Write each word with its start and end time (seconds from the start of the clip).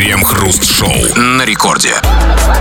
Крем-хруст-шоу 0.00 0.94
на 1.14 1.44
рекорде. 1.44 1.92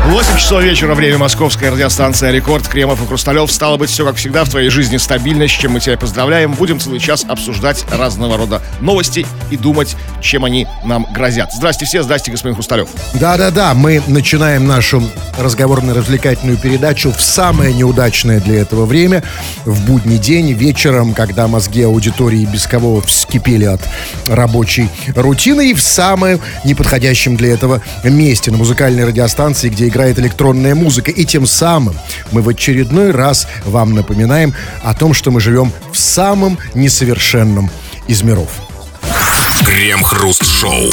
8 0.08 0.38
часов 0.38 0.62
вечера, 0.62 0.94
время 0.94 1.20
московская 1.20 1.72
радиостанция 1.72 2.32
«Рекорд». 2.32 2.68
Кремов 2.68 3.02
и 3.02 3.08
Хрусталев. 3.08 3.50
Стало 3.50 3.78
быть, 3.78 3.90
все 3.90 4.06
как 4.06 4.18
всегда 4.18 4.44
в 4.44 4.50
твоей 4.50 4.70
жизни 4.70 4.98
стабильно, 4.98 5.48
с 5.48 5.52
чем 5.52 5.72
мы 5.72 5.80
тебя 5.80 5.98
поздравляем. 5.98 6.52
Будем 6.52 6.82
целый 6.82 7.00
час 7.00 7.26
обсуждать 7.26 7.86
разного 7.92 8.38
рода 8.38 8.62
новости 8.82 9.26
и 9.52 9.56
думать, 9.56 9.96
чем 10.22 10.44
они 10.44 10.68
нам 10.84 11.08
грозят. 11.14 11.54
Здрасте 11.54 11.86
все, 11.86 12.04
здрасте, 12.04 12.30
господин 12.30 12.56
Хрусталев. 12.56 12.90
Да-да-да, 13.14 13.74
мы 13.74 14.04
начинаем 14.08 14.68
нашу 14.68 15.02
разговорно-развлекательную 15.38 16.58
передачу 16.58 17.14
в 17.14 17.22
самое 17.22 17.74
неудачное 17.74 18.42
для 18.42 18.60
этого 18.62 18.86
время, 18.86 19.24
в 19.64 19.86
будний 19.86 20.18
день, 20.18 20.52
вечером, 20.52 21.14
когда 21.14 21.48
мозги 21.48 21.84
аудитории 21.84 22.44
без 22.46 22.68
кого 22.68 23.00
вскипели 23.00 23.66
от 23.66 23.82
рабочей 24.28 24.90
рутины, 25.16 25.72
и 25.72 25.74
в 25.74 25.82
самом 25.82 26.42
неподходящем 27.30 27.36
для 27.36 27.54
этого 27.54 27.82
месте, 28.04 28.52
на 28.52 28.58
музыкальной 28.58 29.06
радиостанции, 29.06 29.70
где 29.70 29.88
играет 29.88 30.20
электронная 30.20 30.76
музыка. 30.76 31.12
И 31.12 31.26
тем 31.26 31.46
самым 31.46 31.96
мы 32.32 32.42
в 32.42 32.50
очередной 32.50 33.12
раз 33.12 33.48
вам 33.66 33.94
напоминаем 33.94 34.54
о 34.84 34.94
том, 34.94 35.14
что 35.14 35.32
мы 35.32 35.40
живем 35.40 35.72
в 35.92 35.98
самом 35.98 36.58
несовершенном 36.76 37.70
из 38.08 38.24
миров. 38.24 38.50
Крем-хруст-шоу. 39.70 40.90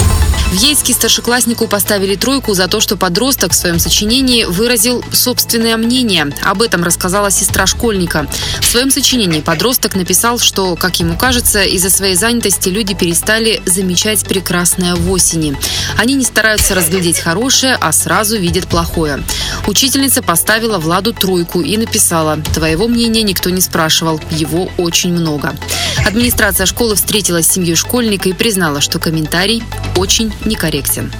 В 0.52 0.54
Ейске 0.54 0.92
старшекласснику 0.92 1.66
поставили 1.66 2.14
тройку 2.14 2.52
за 2.52 2.68
то, 2.68 2.78
что 2.78 2.96
подросток 2.96 3.52
в 3.52 3.54
своем 3.56 3.78
сочинении 3.78 4.44
выразил 4.44 5.02
собственное 5.12 5.76
мнение. 5.78 6.28
Об 6.44 6.60
этом 6.60 6.84
рассказала 6.84 7.30
сестра 7.30 7.66
школьника. 7.66 8.28
В 8.60 8.64
своем 8.64 8.90
сочинении 8.90 9.40
подросток 9.40 9.96
написал, 9.96 10.38
что, 10.38 10.76
как 10.76 11.00
ему 11.00 11.16
кажется, 11.16 11.64
из-за 11.64 11.88
своей 11.88 12.16
занятости 12.16 12.68
люди 12.68 12.94
перестали 12.94 13.62
замечать 13.64 14.24
прекрасное 14.24 14.94
в 14.94 15.10
осени. 15.10 15.56
Они 15.96 16.14
не 16.14 16.24
стараются 16.24 16.74
разглядеть 16.74 17.18
хорошее, 17.18 17.78
а 17.80 17.90
сразу 17.92 18.36
видят 18.36 18.68
плохое. 18.68 19.22
Учительница 19.66 20.22
поставила 20.22 20.78
Владу 20.78 21.14
тройку 21.14 21.62
и 21.62 21.76
написала 21.78 22.36
«Твоего 22.54 22.88
мнения 22.88 23.22
никто 23.22 23.48
не 23.48 23.62
спрашивал, 23.62 24.20
его 24.30 24.70
очень 24.76 25.12
много». 25.12 25.56
Администрация 26.06 26.66
школы 26.66 26.94
встретилась 26.94 27.46
с 27.46 27.52
семьей 27.52 27.74
школьника 27.74 28.28
и 28.28 28.32
признала, 28.32 28.65
что 28.80 28.98
комментарий 28.98 29.62
очень 29.96 30.32
некорректен. 30.44 31.12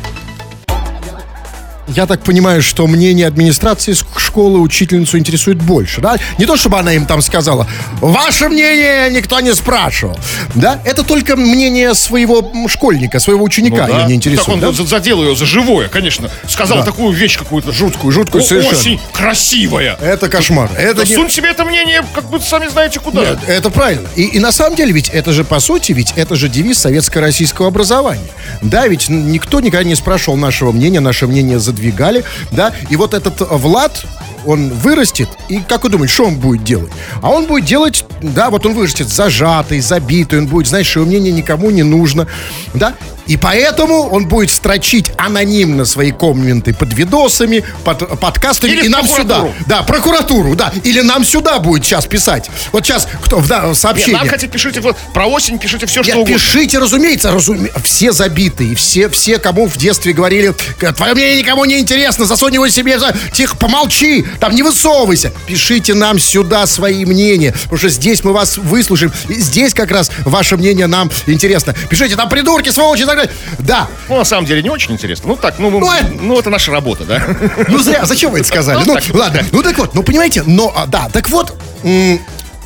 Я 1.89 2.06
так 2.06 2.23
понимаю, 2.23 2.62
что 2.62 2.87
мнение 2.89 3.27
администрации 3.29 3.95
школы 4.17 4.59
учительницу 4.61 5.19
интересует 5.19 5.59
больше, 5.59 6.01
да? 6.01 6.17
Не 6.39 6.45
то, 6.45 6.56
чтобы 6.56 6.78
она 6.78 6.93
им 6.93 7.06
там 7.06 7.23
сказала, 7.23 7.67
ваше 8.01 8.48
мнение 8.48 9.09
никто 9.11 9.39
не 9.41 9.55
спрашивал, 9.55 10.19
да? 10.56 10.81
Это 10.84 11.05
только 11.05 11.37
мнение 11.37 11.95
своего 11.95 12.53
школьника, 12.69 13.20
своего 13.20 13.45
ученика 13.45 13.87
Ну 13.87 13.93
да. 13.95 14.01
ее 14.03 14.06
не 14.09 14.15
интересует, 14.15 14.47
Так 14.47 14.55
он 14.55 14.61
да? 14.61 14.73
за- 14.73 14.84
задел 14.84 15.23
ее 15.23 15.37
за 15.37 15.47
живое, 15.47 15.89
конечно. 15.89 16.28
Сказал 16.48 16.78
Да. 16.78 16.84
такую 16.84 17.12
вещь 17.12 17.39
какую-то 17.39 17.70
Жуткую, 17.73 18.11
жуткую 18.12 18.43
О- 18.43 18.47
совершенно. 18.47 18.78
Очень 18.78 19.00
красивая. 19.12 19.97
Это 20.00 20.28
кошмар. 20.28 20.71
Это 20.77 20.95
Да 21.03 21.05
не- 21.05 21.15
Сунь 21.15 21.31
себе 21.31 21.50
это 21.50 21.65
мнение, 21.65 22.03
как 22.15 22.28
бы 22.28 22.41
сами 22.41 22.67
знаете 22.69 22.98
куда. 23.00 23.21
Нет, 23.21 23.39
это 23.47 23.71
правильно. 23.71 24.09
И, 24.17 24.23
и 24.25 24.39
на 24.41 24.50
самом 24.50 24.75
деле, 24.77 24.93
ведь 24.93 25.09
это 25.11 25.33
же, 25.33 25.45
по 25.45 25.61
сути, 25.61 25.93
ведь 25.93 26.12
это 26.17 26.34
же 26.37 26.48
девиз 26.48 26.78
советско-российского 26.78 27.69
образования. 27.69 28.27
Да, 28.62 28.89
ведь 28.89 29.09
никто 29.09 29.61
никогда 29.61 29.84
не 29.89 29.95
спрашивал 29.95 30.37
нашего 30.37 30.73
мнения, 30.73 31.00
наше 31.00 31.27
мнение 31.27 31.59
задвигали, 31.77 32.24
да. 32.52 32.72
И 32.91 32.96
вот 32.96 33.14
этот 33.14 33.41
Влад, 33.41 34.05
он 34.44 34.70
вырастет, 34.70 35.28
и 35.48 35.58
как 35.58 35.84
вы 35.84 35.91
думаете, 35.91 36.14
что 36.14 36.24
он 36.24 36.36
будет 36.36 36.64
делать? 36.64 36.92
А 37.20 37.30
он 37.30 37.46
будет 37.46 37.64
делать, 37.64 38.05
да, 38.22 38.50
вот 38.50 38.64
он 38.64 38.74
вырастет 38.74 39.08
зажатый, 39.08 39.80
забитый, 39.80 40.38
он 40.38 40.47
будет 40.47 40.69
знать, 40.69 40.86
что 40.86 41.00
его 41.00 41.08
мнение 41.08 41.32
никому 41.32 41.70
не 41.70 41.82
нужно, 41.82 42.27
да. 42.74 42.94
И 43.27 43.36
поэтому 43.36 44.08
он 44.08 44.27
будет 44.27 44.50
строчить 44.50 45.10
анонимно 45.16 45.84
свои 45.84 46.12
комменты 46.12 46.72
под 46.72 46.92
видосами, 46.94 47.64
под 47.84 48.20
подкастами, 48.20 48.70
Или 48.70 48.86
и 48.86 48.88
нам 48.88 49.06
сюда. 49.06 49.48
Да, 49.66 49.82
прокуратуру, 49.82 50.55
да. 50.55 50.72
Или 50.84 51.00
нам 51.00 51.24
сюда 51.24 51.58
будет 51.58 51.84
сейчас 51.84 52.06
писать. 52.06 52.48
Вот 52.72 52.84
сейчас 52.84 53.09
кто 53.25 53.38
в 53.38 53.48
да, 53.48 53.66
Нет, 53.66 53.76
сообщение. 53.76 54.19
нам, 54.19 54.26
кстати, 54.26 54.47
пишите 54.47 54.81
вот 54.81 54.97
про 55.12 55.26
осень, 55.26 55.59
пишите 55.59 55.86
все, 55.86 56.03
что 56.03 56.10
Нет, 56.12 56.16
угодно. 56.16 56.34
пишите, 56.34 56.78
разумеется, 56.78 57.32
разуме... 57.32 57.70
все 57.82 58.12
забитые, 58.12 58.75
все, 58.76 59.09
все, 59.09 59.38
кому 59.38 59.66
в 59.66 59.76
детстве 59.76 60.12
говорили, 60.12 60.54
твое 60.97 61.15
мнение 61.15 61.38
никому 61.38 61.65
не 61.65 61.78
интересно, 61.78 62.25
засунь 62.26 62.54
его 62.54 62.69
себе, 62.69 62.98
за- 62.98 63.15
тихо, 63.32 63.56
помолчи, 63.56 64.25
там 64.41 64.54
не 64.54 64.62
высовывайся. 64.62 65.32
Пишите 65.47 65.94
нам 65.94 66.19
сюда 66.19 66.66
свои 66.66 67.04
мнения, 67.04 67.53
потому 67.65 67.78
что 67.78 67.88
здесь 67.88 68.22
мы 68.22 68.32
вас 68.32 68.56
выслушаем, 68.56 69.12
и 69.28 69.34
здесь 69.34 69.75
как 69.75 69.91
раз 69.91 70.10
ваше 70.25 70.56
мнение 70.56 70.86
нам 70.86 71.10
интересно. 71.26 71.75
Пишите, 71.88 72.16
там 72.16 72.28
придурки, 72.28 72.70
сволочи 72.70 73.04
так. 73.04 73.16
Да, 73.59 73.88
Ну, 74.09 74.16
на 74.16 74.25
самом 74.25 74.47
деле, 74.47 74.62
не 74.62 74.71
очень 74.71 74.93
интересно. 74.93 75.28
Ну, 75.28 75.37
так, 75.37 75.59
ну, 75.59 75.71
ну, 75.71 75.81
Ну, 76.21 76.38
это- 76.38 76.50
наша 76.50 76.71
работа, 76.72 77.04
да? 77.04 77.22
Ну 77.69 77.78
зря, 77.78 78.04
зачем 78.04 78.32
вы 78.32 78.38
это 78.38 78.49
сказали? 78.49 78.78
Ну, 78.87 78.94
Ну, 78.94 79.19
ладно, 79.19 79.43
ну 79.53 79.62
так 79.62 79.77
вот, 79.78 79.94
ну 79.94 80.03
понимаете, 80.03 80.43
но, 80.47 80.72
а, 80.77 80.87
да, 80.87 81.09
так 81.12 81.28
вот, 81.28 81.56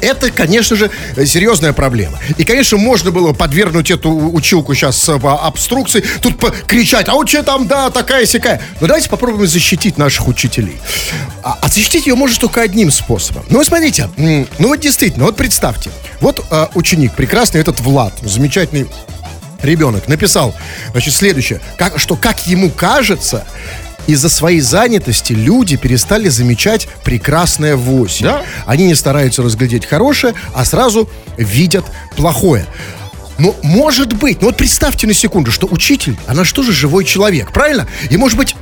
это, 0.01 0.31
конечно 0.31 0.77
же, 0.77 0.91
э, 1.17 1.27
серьезная 1.27 1.73
проблема. 1.73 2.19
И, 2.39 2.45
конечно, 2.45 2.79
можно 2.79 3.11
было 3.11 3.33
подвергнуть 3.33 3.91
эту 3.91 4.11
училку 4.11 4.75
сейчас 4.75 5.09
обструкции, 5.09 6.03
тут 6.23 6.37
кричать, 6.67 7.07
а 7.09 7.27
что 7.27 7.43
там, 7.43 7.67
да, 7.67 7.91
такая 7.91 8.27
сякая. 8.27 8.63
Но 8.81 8.87
давайте 8.87 9.09
попробуем 9.09 9.47
защитить 9.47 9.99
наших 9.99 10.29
учителей. 10.29 10.79
А, 11.43 11.59
а 11.61 11.69
защитить 11.69 12.07
ее 12.07 12.15
можно 12.15 12.39
только 12.39 12.63
одним 12.63 12.91
способом. 12.91 13.45
Ну, 13.51 13.59
вот 13.59 13.67
смотрите, 13.67 14.09
ну 14.17 14.69
вот 14.69 14.81
действительно, 14.81 15.27
вот 15.27 15.37
представьте, 15.37 15.91
вот 16.21 16.45
э, 16.51 16.67
ученик 16.75 17.15
прекрасный, 17.15 17.61
этот 17.61 17.81
Влад, 17.81 18.15
замечательный 18.23 18.87
ребенок 19.63 20.09
написал, 20.09 20.55
значит, 20.93 21.15
следующее, 21.15 21.61
как, 21.79 21.99
что, 21.99 22.17
как 22.17 22.47
ему 22.47 22.71
кажется, 22.71 23.45
из-за 24.07 24.29
своей 24.29 24.61
занятости 24.61 25.33
люди 25.33 25.77
перестали 25.77 26.29
замечать 26.29 26.89
прекрасное 27.05 27.77
в 27.77 27.95
осень. 28.01 28.27
Да. 28.27 28.43
Они 28.67 28.87
не 28.87 28.95
стараются 28.95 29.43
разглядеть 29.43 29.87
хорошее, 29.87 30.35
а 30.55 30.65
сразу 30.65 31.09
видят 31.37 31.85
плохое. 32.17 32.67
Но 33.39 33.57
может 33.63 34.13
быть, 34.15 34.41
ну 34.43 34.49
вот 34.49 34.57
представьте 34.57 35.07
на 35.07 35.15
секунду, 35.15 35.51
что 35.51 35.67
учитель, 35.71 36.17
она 36.27 36.45
же 36.45 36.53
тоже 36.53 36.73
живой 36.73 37.05
человек, 37.05 37.53
правильно? 37.53 37.89
И 38.11 38.17
может 38.17 38.37
быть, 38.37 38.55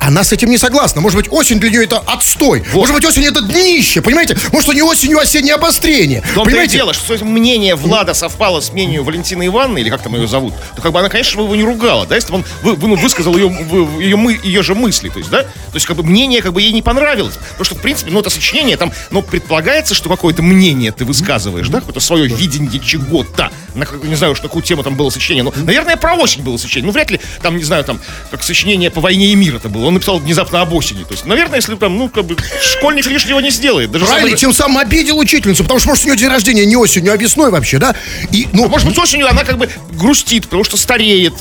она 0.00 0.24
с 0.24 0.32
этим 0.32 0.50
не 0.50 0.58
согласна. 0.58 1.00
Может 1.00 1.16
быть, 1.16 1.28
осень 1.32 1.58
для 1.60 1.70
нее 1.70 1.84
это 1.84 1.98
отстой. 1.98 2.64
Может 2.72 2.94
быть, 2.94 3.04
осень 3.04 3.24
это 3.24 3.40
днище, 3.40 4.00
понимаете? 4.00 4.36
Может, 4.52 4.68
у 4.68 4.72
нее 4.72 4.84
осенью 4.84 5.18
осеннее 5.18 5.54
обострение. 5.54 6.20
В 6.22 6.34
том-то 6.34 6.40
и 6.50 6.52
понимаете? 6.52 6.76
дело, 6.76 6.94
что 6.94 7.22
мнение 7.24 7.74
Влада 7.74 8.14
совпало 8.14 8.60
с 8.60 8.72
мнением 8.72 9.04
Валентины 9.04 9.46
Ивановны, 9.46 9.78
или 9.80 9.90
как 9.90 10.02
там 10.02 10.14
ее 10.14 10.26
зовут, 10.26 10.54
то 10.74 10.82
как 10.82 10.92
бы 10.92 11.00
она, 11.00 11.08
конечно, 11.08 11.40
его 11.40 11.54
не 11.56 11.64
ругала, 11.64 12.06
да, 12.06 12.14
если 12.14 12.30
бы 12.30 12.36
он 12.36 12.44
вы- 12.62 12.74
вы- 12.74 12.88
ну, 12.88 12.96
высказал 12.96 13.36
ее, 13.36 13.48
вы- 13.48 14.02
ее, 14.02 14.16
мы- 14.16 14.38
ее 14.42 14.62
же 14.62 14.74
мысли, 14.74 15.08
то 15.08 15.18
есть, 15.18 15.30
да, 15.30 15.42
то 15.42 15.48
есть, 15.74 15.86
как 15.86 15.96
бы 15.96 16.02
мнение 16.02 16.42
как 16.42 16.52
бы 16.52 16.62
ей 16.62 16.72
не 16.72 16.82
понравилось, 16.82 17.34
потому 17.50 17.64
что, 17.64 17.74
в 17.74 17.80
принципе, 17.80 18.10
ну, 18.10 18.20
это 18.20 18.30
сочинение, 18.30 18.76
там, 18.76 18.92
ну, 19.10 19.22
предполагается, 19.22 19.94
что 19.94 20.08
какое-то 20.08 20.42
мнение 20.42 20.92
ты 20.92 21.04
высказываешь, 21.04 21.68
да, 21.68 21.78
какое-то 21.80 22.00
свое 22.00 22.26
видение 22.26 22.80
чего-то, 22.80 23.50
на, 23.74 23.86
не 24.02 24.14
знаю 24.14 24.34
на 24.34 24.40
какую 24.40 24.62
тему 24.62 24.82
там 24.82 24.96
было 24.96 25.10
сочинение, 25.10 25.44
ну, 25.44 25.52
наверное, 25.64 25.96
про 25.96 26.14
осень 26.14 26.42
было 26.42 26.56
сочинение, 26.56 26.86
ну, 26.86 26.92
вряд 26.92 27.10
ли, 27.10 27.20
там, 27.42 27.56
не 27.56 27.64
знаю, 27.64 27.84
там, 27.84 28.00
как 28.30 28.42
сочинение 28.42 28.90
по 28.90 29.00
войне 29.00 29.26
и 29.28 29.34
мир 29.34 29.56
это 29.56 29.68
было, 29.68 29.86
он 29.86 29.95
написал 29.96 30.18
внезапно 30.18 30.62
об 30.62 30.72
осени, 30.72 31.02
то 31.04 31.12
есть, 31.12 31.24
наверное, 31.26 31.56
если 31.56 31.74
там, 31.74 31.96
ну, 31.98 32.08
как 32.08 32.24
бы, 32.24 32.36
школьник 32.62 33.06
лишнего 33.06 33.40
не 33.40 33.50
сделает, 33.50 33.90
даже 33.90 34.04
Правильно, 34.06 34.28
самый- 34.30 34.38
тем 34.40 34.52
самым 34.52 34.78
обидел 34.78 35.18
учительницу, 35.18 35.62
потому 35.62 35.80
что, 35.80 35.88
может, 35.88 36.04
у 36.04 36.08
нее 36.08 36.16
день 36.16 36.28
рождения 36.28 36.64
не 36.66 36.76
осенью, 36.76 37.12
а 37.12 37.16
весной 37.16 37.50
вообще, 37.50 37.78
да? 37.78 37.94
И, 38.30 38.48
ну, 38.52 38.66
А 38.66 38.68
может 38.68 38.88
быть, 38.88 38.98
осенью 38.98 39.28
она 39.28 39.44
как 39.44 39.58
бы 39.58 39.68
грустит, 39.92 40.44
потому 40.44 40.64
что 40.64 40.76
стареет. 40.76 41.34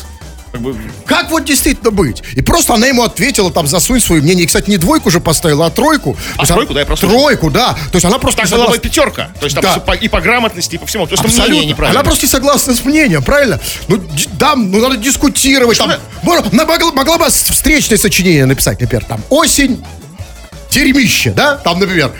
Как 0.55 0.61
бы, 0.61 0.73
как 1.05 1.31
вот 1.31 1.43
действительно 1.43 1.91
быть? 1.91 2.23
И 2.33 2.41
просто 2.41 2.73
она 2.75 2.87
ему 2.87 3.03
ответила, 3.03 3.51
там, 3.51 3.67
засунь 3.67 3.99
свое 3.99 4.21
мнение. 4.21 4.45
И, 4.45 4.47
кстати, 4.47 4.69
не 4.69 4.77
двойку 4.77 5.11
же 5.11 5.19
поставила, 5.19 5.65
а 5.65 5.69
тройку. 5.69 6.15
Есть 6.39 6.47
тройку, 6.47 6.71
она- 6.71 6.73
да, 6.75 6.79
я 6.79 6.85
прослушал. 6.85 7.17
Тройку, 7.19 7.51
да. 7.51 7.73
То 7.73 7.95
есть 7.95 8.05
она 8.05 8.19
просто 8.19 8.41
так 8.43 8.49
не 8.51 8.57
была 8.57 8.67
бы 8.69 8.77
пятерка. 8.77 9.31
То 9.39 9.45
есть 9.47 9.59
там 9.59 9.81
Да. 9.85 9.93
и 9.95 10.07
по 10.07 10.21
грамотности, 10.21 10.75
и 10.75 10.77
по 10.77 10.85
всему. 10.85 11.07
То 11.07 11.11
есть 11.13 11.21
там 11.23 11.29
Абсолютно. 11.29 11.51
мнение 11.55 11.69
неправильно. 11.71 11.99
Она 11.99 12.05
просто 12.05 12.25
не 12.25 12.31
согласна 12.31 12.73
с 12.73 12.85
мнением, 12.85 13.21
правильно? 13.21 13.59
Ну, 13.89 13.97
д- 13.97 14.03
да, 14.39 14.55
ну 14.55 14.79
надо 14.79 14.95
дискутировать. 14.95 15.77
Там, 15.77 15.91
Что 15.91 15.99
Мор- 16.23 16.43
она 16.51 16.65
могла, 16.65 16.91
могла 16.93 17.17
бы 17.17 17.25
встречное 17.29 17.97
сочинение 17.97 18.45
написать, 18.45 18.79
например, 18.79 19.03
там, 19.03 19.21
осень, 19.29 19.83
дерьмище, 20.75 21.31
да? 21.31 21.55
Там, 21.55 21.79
например. 21.79 22.11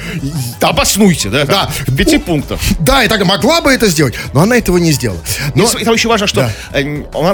Обоснуйте, 0.61 1.29
да? 1.29 1.45
Да. 1.45 1.69
В 1.87 1.95
пяти 1.95 2.17
пунктах. 2.17 2.59
да, 2.79 3.03
и 3.03 3.07
так 3.07 3.23
могла 3.25 3.61
бы 3.61 3.71
это 3.71 3.87
сделать, 3.87 4.15
но 4.33 4.41
она 4.41 4.57
этого 4.57 4.77
не 4.77 4.91
сделала. 4.91 5.19
Но, 5.53 5.65
И 5.79 5.83
там 5.83 5.93
очень 5.93 6.09
важно, 6.09 6.27
что 6.27 6.41
Да. 6.71 6.79
э, 6.79 7.03
она 7.13 7.33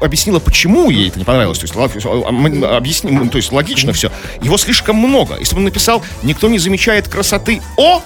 объяснила, 0.00 0.38
почему 0.40 0.90
ей 0.90 1.08
это 1.08 1.18
не 1.18 1.24
понравилось. 1.24 1.58
То 1.58 1.64
есть, 1.64 1.74
лог- 1.74 2.26
а, 2.26 2.30
мы 2.32 2.64
объясним, 2.66 3.28
то 3.28 3.36
есть 3.38 3.52
логично 3.52 3.92
все. 3.92 4.10
Его 4.42 4.58
слишком 4.58 4.96
много. 4.96 5.36
Если 5.38 5.54
бы 5.54 5.58
он 5.60 5.64
написал, 5.64 6.02
никто 6.22 6.48
не 6.48 6.58
замечает 6.58 7.08
красоты 7.08 7.62
О, 7.76 7.98
э, 7.98 8.02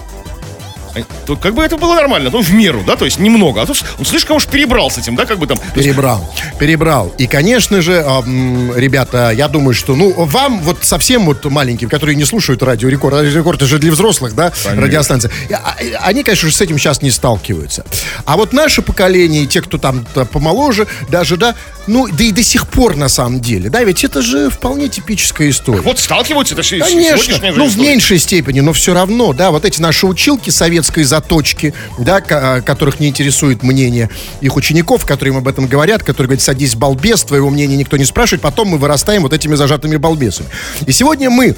то 1.25 1.35
как 1.35 1.53
бы 1.53 1.63
это 1.63 1.77
было 1.77 1.95
нормально, 1.95 2.29
ну, 2.31 2.41
в 2.41 2.53
меру, 2.53 2.83
да, 2.85 2.95
то 2.95 3.05
есть 3.05 3.19
немного. 3.19 3.61
А 3.61 3.65
тут 3.65 3.83
он 3.99 4.05
слишком 4.05 4.37
уж 4.37 4.45
перебрал 4.45 4.89
с 4.89 4.97
этим, 4.97 5.15
да, 5.15 5.25
как 5.25 5.39
бы 5.39 5.47
там. 5.47 5.57
То 5.57 5.63
Перебрал, 5.73 6.33
перебрал. 6.59 7.13
И, 7.17 7.27
конечно 7.27 7.81
же, 7.81 8.03
а, 8.05 8.21
м, 8.21 8.75
ребята, 8.75 9.31
я 9.31 9.47
думаю, 9.47 9.73
что, 9.73 9.95
ну, 9.95 10.13
вам 10.25 10.59
вот 10.61 10.79
совсем 10.81 11.25
вот 11.25 11.45
маленьким, 11.45 11.89
которые 11.89 12.15
не 12.15 12.25
слушают 12.25 12.63
радио 12.63 12.89
Рекорд, 12.89 13.15
радио 13.15 13.31
Рекорд 13.37 13.57
это 13.57 13.65
же 13.67 13.79
для 13.79 13.91
взрослых, 13.91 14.35
да, 14.35 14.51
радиостанция, 14.65 15.31
и, 15.49 15.53
а, 15.53 15.75
они, 16.01 16.23
конечно 16.23 16.49
же, 16.49 16.55
с 16.55 16.61
этим 16.61 16.77
сейчас 16.77 17.01
не 17.01 17.11
сталкиваются. 17.11 17.85
А 18.25 18.37
вот 18.37 18.53
наше 18.53 18.81
поколение, 18.81 19.45
те, 19.45 19.61
кто 19.61 19.77
там 19.77 20.05
-то 20.13 20.25
помоложе, 20.25 20.87
даже, 21.09 21.37
да, 21.37 21.55
Ну, 21.87 22.05
да 22.09 22.23
и 22.25 22.33
до 22.33 22.43
сих 22.43 22.67
пор 22.67 22.97
на 22.97 23.07
самом 23.07 23.39
деле, 23.39 23.69
да, 23.69 23.81
ведь 23.85 24.03
это 24.03 24.21
же 24.21 24.49
вполне 24.49 24.89
типическая 24.89 25.49
история. 25.49 25.79
Вот 25.79 25.99
сталкиваются, 25.99 26.53
это 26.53 26.61
же 26.61 26.79
Конечно, 26.79 27.51
ну 27.55 27.65
в 27.65 27.77
меньшей 27.77 28.19
степени, 28.19 28.59
но 28.59 28.73
все 28.73 28.93
равно, 28.93 29.31
да, 29.31 29.51
вот 29.51 29.63
эти 29.63 29.81
наши 29.81 30.05
училки 30.05 30.49
советской 30.87 31.03
заточки, 31.03 31.73
да, 31.99 32.21
а, 32.29 32.61
которых 32.61 32.99
не 32.99 33.07
интересует 33.07 33.63
мнение 33.63 34.09
их 34.41 34.55
учеников, 34.55 35.05
которые 35.05 35.33
им 35.33 35.39
об 35.39 35.47
этом 35.47 35.67
говорят, 35.67 36.01
которые 36.01 36.27
говорят, 36.27 36.43
садись, 36.43 36.75
балбес, 36.75 37.23
твоего 37.23 37.49
мнения 37.49 37.75
никто 37.75 37.97
не 37.97 38.05
спрашивает, 38.05 38.41
потом 38.41 38.69
мы 38.69 38.77
вырастаем 38.77 39.23
вот 39.23 39.33
этими 39.33 39.55
зажатыми 39.55 39.97
балбесами. 39.97 40.49
И 40.85 40.91
сегодня 40.91 41.29
мы 41.29 41.55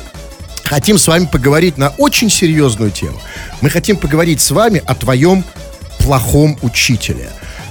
хотим 0.64 0.98
с 0.98 1.08
вами 1.08 1.28
поговорить 1.32 1.78
на 1.78 1.90
очень 1.98 2.30
серьезную 2.30 2.92
тему. 2.92 3.20
Мы 3.62 3.70
хотим 3.70 3.98
поговорить 3.98 4.42
с 4.42 4.52
вами 4.52 4.82
о 4.86 4.96
твоем 4.96 5.44
плохом 6.00 6.58
учителе. 6.62 7.30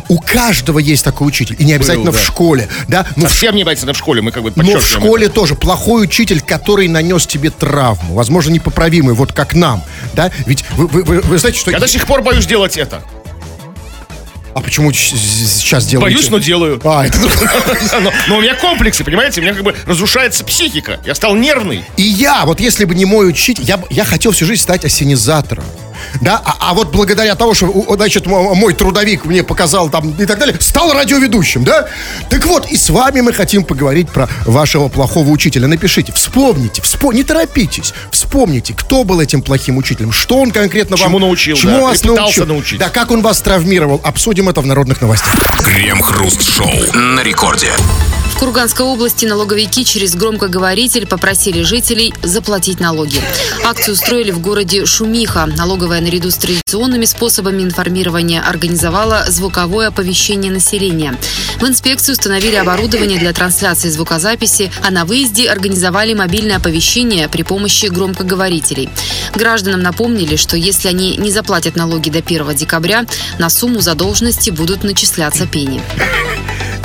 У 0.08 0.18
каждого 0.18 0.78
есть 0.78 1.04
такой 1.04 1.28
учитель, 1.28 1.56
и 1.58 1.64
не 1.64 1.74
обязательно 1.74 2.12
да. 2.12 2.18
в 2.18 2.20
школе, 2.20 2.68
да, 2.88 3.06
ну 3.16 3.26
в 3.26 3.28
Совсем 3.28 3.54
не 3.54 3.62
обязательно 3.62 3.92
в 3.92 3.98
школе, 3.98 4.22
мы 4.22 4.32
как 4.32 4.42
бы 4.42 4.52
но 4.56 4.78
в 4.78 4.86
школе 4.86 5.28
тоже 5.28 5.54
плохой 5.54 6.04
учитель, 6.04 6.40
который 6.40 6.88
нанес 6.88 7.26
тебе 7.26 7.50
травму, 7.50 8.14
возможно, 8.14 8.50
непоправимый, 8.50 9.14
вот 9.14 9.32
как 9.32 9.54
нам, 9.54 9.82
да? 10.14 10.30
Ведь 10.46 10.64
вы, 10.76 10.86
вы- 10.86 11.02
вы- 11.04 11.20
вы 11.20 11.38
знаете, 11.38 11.58
что... 11.58 11.70
это. 11.70 11.78
Я 11.78 11.80
до 11.80 11.88
сих 11.88 12.06
пор 12.06 12.22
боюсь 12.22 12.46
делать 12.46 12.76
это. 12.76 13.02
А 14.54 14.60
почему 14.60 14.92
сейчас 14.92 15.86
делаете? 15.86 16.16
Боюсь, 16.16 16.30
но 16.30 16.38
делаю. 16.38 16.80
А, 16.84 17.06
это... 17.06 17.16
Но, 18.00 18.12
но 18.26 18.38
у 18.38 18.40
меня 18.40 18.54
комплексы, 18.54 19.04
понимаете? 19.04 19.40
У 19.40 19.44
меня 19.44 19.54
как 19.54 19.62
бы 19.62 19.76
разрушается 19.86 20.42
психика. 20.44 20.98
Я 21.04 21.14
стал 21.14 21.36
нервный. 21.36 21.84
И 21.96 22.02
я, 22.02 22.44
вот 22.44 22.58
если 22.58 22.84
бы 22.84 22.94
не 22.96 23.04
мой 23.04 23.28
учитель, 23.28 23.62
я, 23.62 23.80
я 23.90 24.04
хотел 24.04 24.32
всю 24.32 24.46
жизнь 24.46 24.62
стать 24.62 24.84
осенизатором. 24.84 25.64
Да, 26.20 26.40
а, 26.44 26.70
а 26.70 26.74
вот 26.74 26.90
благодаря 26.90 27.34
того, 27.34 27.54
что, 27.54 27.86
значит, 27.96 28.26
мой 28.26 28.74
трудовик 28.74 29.24
мне 29.24 29.42
показал 29.42 29.90
там 29.90 30.10
и 30.10 30.26
так 30.26 30.38
далее, 30.38 30.56
стал 30.60 30.92
радиоведущим, 30.92 31.64
да? 31.64 31.88
Так 32.30 32.44
вот, 32.46 32.70
и 32.70 32.76
с 32.76 32.90
вами 32.90 33.20
мы 33.20 33.32
хотим 33.32 33.64
поговорить 33.64 34.10
про 34.10 34.28
вашего 34.44 34.88
плохого 34.88 35.28
учителя. 35.30 35.68
Напишите, 35.68 36.12
вспомните, 36.12 36.82
вспо- 36.82 37.14
не 37.14 37.24
торопитесь, 37.24 37.94
вспомните, 38.10 38.74
кто 38.74 39.04
был 39.04 39.20
этим 39.20 39.42
плохим 39.42 39.76
учителем, 39.76 40.12
что 40.12 40.38
он 40.38 40.50
конкретно 40.50 40.96
вам... 40.96 41.08
Чему 41.08 41.18
научил, 41.18 41.56
чему 41.56 41.78
да, 41.78 41.82
вас 41.82 42.04
научил. 42.04 42.46
научить. 42.46 42.78
Да, 42.78 42.88
как 42.88 43.10
он 43.10 43.22
вас 43.22 43.40
травмировал. 43.40 44.00
Обсудим 44.04 44.48
это 44.48 44.60
в 44.60 44.66
народных 44.66 45.00
новостях. 45.00 45.34
Крем-хруст-шоу 45.62 46.70
на 46.94 47.22
рекорде. 47.22 47.72
Курганской 48.38 48.86
области 48.86 49.26
налоговики 49.26 49.84
через 49.84 50.14
громкоговоритель 50.14 51.08
попросили 51.08 51.64
жителей 51.64 52.14
заплатить 52.22 52.78
налоги. 52.78 53.20
Акцию 53.64 53.94
устроили 53.94 54.30
в 54.30 54.38
городе 54.40 54.86
Шумиха. 54.86 55.46
Налоговая 55.46 56.00
наряду 56.00 56.30
с 56.30 56.36
традиционными 56.36 57.04
способами 57.04 57.62
информирования 57.64 58.40
организовала 58.40 59.24
звуковое 59.26 59.88
оповещение 59.88 60.52
населения. 60.52 61.16
В 61.60 61.66
инспекции 61.66 62.12
установили 62.12 62.54
оборудование 62.54 63.18
для 63.18 63.32
трансляции 63.32 63.88
звукозаписи, 63.88 64.70
а 64.84 64.92
на 64.92 65.04
выезде 65.04 65.50
организовали 65.50 66.14
мобильное 66.14 66.58
оповещение 66.58 67.28
при 67.28 67.42
помощи 67.42 67.86
громкоговорителей. 67.86 68.88
Гражданам 69.34 69.82
напомнили, 69.82 70.36
что 70.36 70.56
если 70.56 70.86
они 70.86 71.16
не 71.16 71.32
заплатят 71.32 71.74
налоги 71.74 72.10
до 72.10 72.20
1 72.20 72.54
декабря, 72.54 73.04
на 73.40 73.50
сумму 73.50 73.80
задолженности 73.80 74.50
будут 74.50 74.84
начисляться 74.84 75.44
пени. 75.44 75.82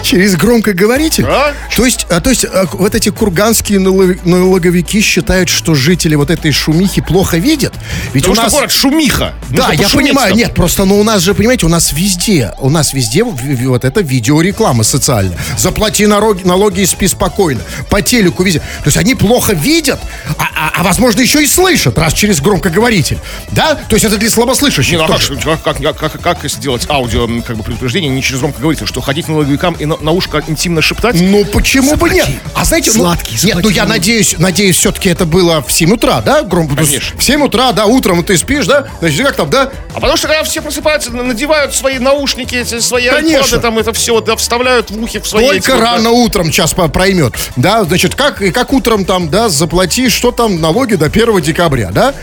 Через 0.03 0.35
громкоговоритель? 0.35 1.23
Да. 1.23 1.53
То 1.75 1.85
есть, 1.85 2.05
а, 2.09 2.19
то 2.21 2.29
есть 2.29 2.45
а, 2.45 2.65
вот 2.73 2.93
эти 2.95 3.09
курганские 3.09 3.79
налог- 3.79 4.19
налоговики 4.25 5.01
считают, 5.01 5.49
что 5.49 5.75
жители 5.75 6.15
вот 6.15 6.29
этой 6.29 6.51
шумихи 6.51 7.01
плохо 7.01 7.37
видят? 7.37 7.73
Ведь 8.13 8.23
Потому 8.25 8.31
у 8.31 8.35
что 8.35 8.43
нас... 8.43 8.53
город 8.53 8.71
шумиха. 8.71 9.33
Да, 9.49 9.69
Нужно 9.69 9.81
я 9.81 9.89
понимаю, 9.89 10.29
там. 10.29 10.37
нет, 10.37 10.53
просто, 10.53 10.85
ну, 10.85 10.99
у 10.99 11.03
нас 11.03 11.21
же, 11.21 11.33
понимаете, 11.33 11.65
у 11.65 11.69
нас 11.69 11.93
везде, 11.93 12.53
у 12.59 12.69
нас 12.69 12.93
везде 12.93 13.23
вот 13.23 13.85
это 13.85 14.01
видеореклама 14.01 14.83
социальная. 14.83 15.37
Заплати 15.57 16.05
налоги, 16.05 16.43
налоги 16.45 16.81
и 16.81 16.85
спи 16.85 17.07
спокойно. 17.07 17.61
По 17.89 18.01
телеку 18.01 18.43
везде. 18.43 18.59
То 18.59 18.85
есть 18.85 18.97
они 18.97 19.15
плохо 19.15 19.53
видят, 19.53 19.99
а, 20.37 20.43
а- 20.55 20.71
а, 20.79 20.83
возможно 20.83 21.21
еще 21.21 21.43
и 21.43 21.47
слышат, 21.47 21.97
раз 21.97 22.13
через 22.13 22.41
громкоговоритель. 22.41 23.17
Да? 23.51 23.75
То 23.75 23.95
есть 23.95 24.05
это 24.05 24.17
для 24.17 24.29
слабослышащих 24.29 24.91
Не, 24.91 24.97
ну 24.97 25.03
а 25.05 25.57
как, 25.57 25.81
как, 25.81 25.97
как, 25.97 26.11
как, 26.11 26.21
как 26.21 26.49
сделать 26.51 26.85
аудио 26.89 27.27
как 27.45 27.57
бы 27.57 27.63
предупреждение 27.63 28.09
не 28.09 28.21
через 28.21 28.39
громко 28.39 28.59
говорить, 28.59 28.85
что 28.85 29.01
ходить 29.01 29.27
налоговикам 29.27 29.73
и 29.75 29.85
на, 29.97 30.05
на 30.05 30.11
ушко 30.11 30.43
интимно 30.47 30.81
шептать? 30.81 31.15
Ну, 31.19 31.45
почему 31.45 31.95
бы 31.95 32.09
нет? 32.09 32.27
А 32.55 32.65
знаете, 32.65 32.91
ну, 32.93 32.99
Сладкий, 33.03 33.37
нет, 33.45 33.57
ну 33.61 33.69
я 33.69 33.85
надеюсь, 33.85 34.35
надеюсь, 34.37 34.77
все-таки 34.77 35.09
это 35.09 35.25
было 35.25 35.63
в 35.65 35.71
7 35.71 35.93
утра, 35.93 36.21
да? 36.21 36.43
Громко. 36.43 36.75
Конечно. 36.75 37.17
В 37.17 37.23
7 37.23 37.43
утра, 37.43 37.71
да, 37.71 37.85
утром 37.85 38.23
ты 38.23 38.37
спишь, 38.37 38.65
да? 38.65 38.87
Значит, 38.99 39.25
как 39.25 39.35
там, 39.35 39.49
да? 39.49 39.69
А 39.93 39.99
потому 39.99 40.17
что 40.17 40.27
когда 40.27 40.43
все 40.43 40.61
просыпаются, 40.61 41.11
на- 41.11 41.23
надевают 41.23 41.73
свои 41.75 41.99
наушники, 41.99 42.55
эти 42.55 42.79
свои 42.79 43.09
Конечно. 43.09 43.59
там 43.59 43.77
это 43.79 43.93
все, 43.93 44.19
да, 44.21 44.35
вставляют 44.35 44.91
в 44.91 45.01
ухи 45.01 45.19
в 45.19 45.27
свои... 45.27 45.45
эти 45.45 45.65
Только 45.65 45.77
да. 45.79 45.91
рано 45.93 46.09
утром 46.11 46.51
час 46.51 46.73
проймет. 46.73 47.33
Да, 47.55 47.83
значит, 47.83 48.15
как, 48.15 48.41
и 48.41 48.51
как 48.51 48.73
утром 48.73 49.05
там, 49.05 49.29
да, 49.29 49.49
заплати, 49.49 50.09
что 50.09 50.31
там, 50.31 50.61
налоги 50.61 50.95
до 50.95 51.05
1 51.05 51.41
декабря, 51.41 51.89
да? 51.91 52.13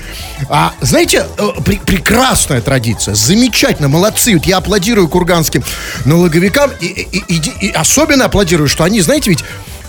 А, 0.48 0.72
знаете, 0.80 1.26
э, 1.38 1.42
пре- 1.60 1.80
прекрасная 1.84 2.60
традиция, 2.60 3.14
замечательно, 3.14 3.88
молодцы. 3.88 4.34
Вот 4.34 4.46
я 4.46 4.58
аплодирую 4.58 5.08
курганским 5.08 5.62
налоговикам 6.04 6.70
и, 6.80 6.86
и- 6.86 7.22
и- 7.28 7.59
и 7.60 7.68
особенно 7.68 8.26
аплодирую, 8.26 8.68
что 8.68 8.84
они, 8.84 9.00
знаете, 9.00 9.30
ведь 9.30 9.44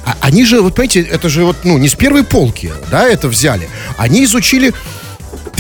а- 0.06 0.16
они 0.22 0.46
же, 0.46 0.62
вот 0.62 0.76
понимаете, 0.76 1.02
это 1.02 1.30
же 1.30 1.46
вот, 1.46 1.58
ну, 1.64 1.78
не 1.78 1.88
с 1.88 1.96
первой 1.96 2.24
полки, 2.24 2.72
да, 2.90 3.08
это 3.08 3.28
взяли. 3.28 3.70
Они 3.98 4.24
изучили 4.24 4.74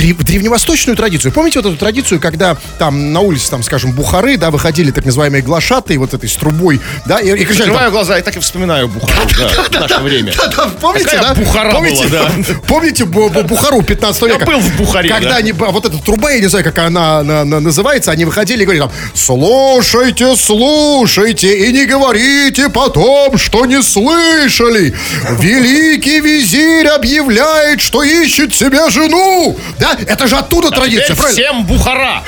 древ- 0.01 0.23
древневосточную 0.23 0.95
традицию. 0.97 1.31
Помните 1.31 1.59
вот 1.59 1.67
эту 1.69 1.77
традицию, 1.77 2.19
когда 2.19 2.57
там 2.79 3.13
на 3.13 3.19
улице, 3.19 3.49
там, 3.49 3.63
скажем, 3.63 3.91
Бухары, 3.91 4.37
да, 4.37 4.49
выходили 4.51 4.91
так 4.91 5.05
называемые 5.05 5.41
глашатые, 5.43 5.99
вот 5.99 6.13
этой 6.13 6.27
с 6.29 6.35
трубой, 6.35 6.81
да, 7.05 7.19
и, 7.19 7.29
и 7.29 7.45
кричали 7.45 7.57
Закрываю 7.67 7.91
глаза 7.91 8.17
и 8.17 8.21
так 8.21 8.35
и 8.35 8.39
вспоминаю 8.39 8.87
Бухару, 8.87 9.21
да, 9.71 9.79
в 9.85 9.89
наше 9.89 10.01
время. 10.01 10.33
помните, 10.81 11.19
да? 11.21 11.33
Бухара 11.35 11.71
помните, 11.71 12.07
была, 12.07 12.21
да. 12.23 12.53
Помните 12.67 13.03
Бу- 13.05 13.29
Бу- 13.29 13.43
Бухару 13.43 13.81
15 13.81 14.21
века? 14.23 14.45
был 14.45 14.59
в 14.59 14.77
Бухаре, 14.77 15.09
Когда 15.09 15.29
да. 15.31 15.35
они, 15.37 15.51
вот 15.51 15.85
эта 15.85 15.97
труба, 15.97 16.31
я 16.31 16.39
не 16.39 16.47
знаю, 16.47 16.65
как 16.65 16.77
она 16.79 17.23
на- 17.23 17.43
на- 17.45 17.59
называется, 17.59 18.11
они 18.11 18.25
выходили 18.25 18.63
и 18.63 18.65
говорили 18.65 18.83
там, 18.83 18.91
слушайте, 19.13 20.35
слушайте, 20.35 21.65
и 21.67 21.71
не 21.71 21.85
говорите 21.85 22.69
потом, 22.69 23.37
что 23.37 23.65
не 23.65 23.81
слышали. 23.81 24.93
Великий 25.39 26.19
визирь 26.21 26.87
объявляет, 26.87 27.81
что 27.81 28.03
ищет 28.03 28.53
себе 28.53 28.89
жену. 28.89 29.57
Да, 29.79 29.90
это 29.99 30.27
же 30.27 30.37
оттуда 30.37 30.71
традиция, 30.71 31.15
Теперь 31.15 31.17
правильно? 31.17 31.43
всем 31.43 31.65
Бухара. 31.65 32.23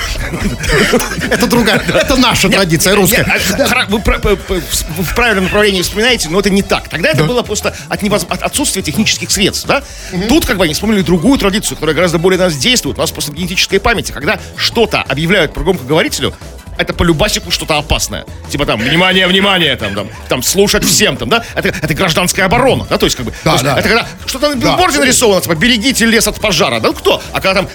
Это 1.30 1.46
другая, 1.46 1.80
это 1.80 2.16
наша 2.16 2.48
традиция 2.48 2.94
русская. 2.94 3.24
А, 3.24 3.86
Вы 3.88 3.98
в 3.98 5.14
правильном 5.14 5.44
направлении 5.44 5.82
вспоминаете, 5.82 6.28
но 6.28 6.40
это 6.40 6.50
не 6.50 6.62
так. 6.62 6.88
Тогда 6.88 7.10
это 7.10 7.24
было 7.24 7.42
просто 7.42 7.74
от, 7.88 8.02
отсутствия 8.42 8.82
технических 8.82 9.30
средств. 9.30 9.66
Да? 9.66 9.82
Тут 10.28 10.46
как 10.46 10.56
бы 10.56 10.64
они 10.64 10.74
вспомнили 10.74 11.02
другую 11.02 11.38
традицию, 11.38 11.76
которая 11.76 11.94
гораздо 11.94 12.18
более 12.18 12.38
на 12.38 12.44
нас 12.44 12.56
действует. 12.56 12.98
У 12.98 13.00
нас 13.00 13.10
просто 13.10 13.32
генетическая 13.32 13.80
память. 13.80 14.10
Когда 14.10 14.38
что-то 14.56 15.02
объявляют 15.02 15.52
по 15.54 15.60
громкоговорителю, 15.60 16.34
это 16.78 16.92
по 16.94 17.02
любасику 17.02 17.50
что-то 17.50 17.78
опасное. 17.78 18.24
Типа 18.50 18.66
там, 18.66 18.80
внимание, 18.80 19.26
внимание, 19.26 19.76
там, 19.76 19.94
там, 19.94 20.08
там 20.28 20.42
слушать 20.42 20.84
всем, 20.84 21.16
там, 21.16 21.28
да? 21.28 21.44
Это, 21.54 21.68
это 21.68 21.94
гражданская 21.94 22.46
оборона, 22.46 22.86
да, 22.88 22.98
то 22.98 23.06
есть 23.06 23.16
как 23.16 23.26
бы... 23.26 23.32
Да, 23.44 23.52
есть 23.52 23.64
да. 23.64 23.78
Это 23.78 23.88
когда 23.88 24.06
что-то 24.26 24.48
на 24.50 24.54
билборде 24.56 24.98
нарисовано, 24.98 25.40
типа, 25.40 25.54
берегите 25.54 26.06
лес 26.06 26.26
от 26.26 26.40
пожара, 26.40 26.80
да, 26.80 26.88
ну 26.88 26.94
кто? 26.94 27.22
А 27.32 27.40
когда 27.40 27.62
там, 27.62 27.68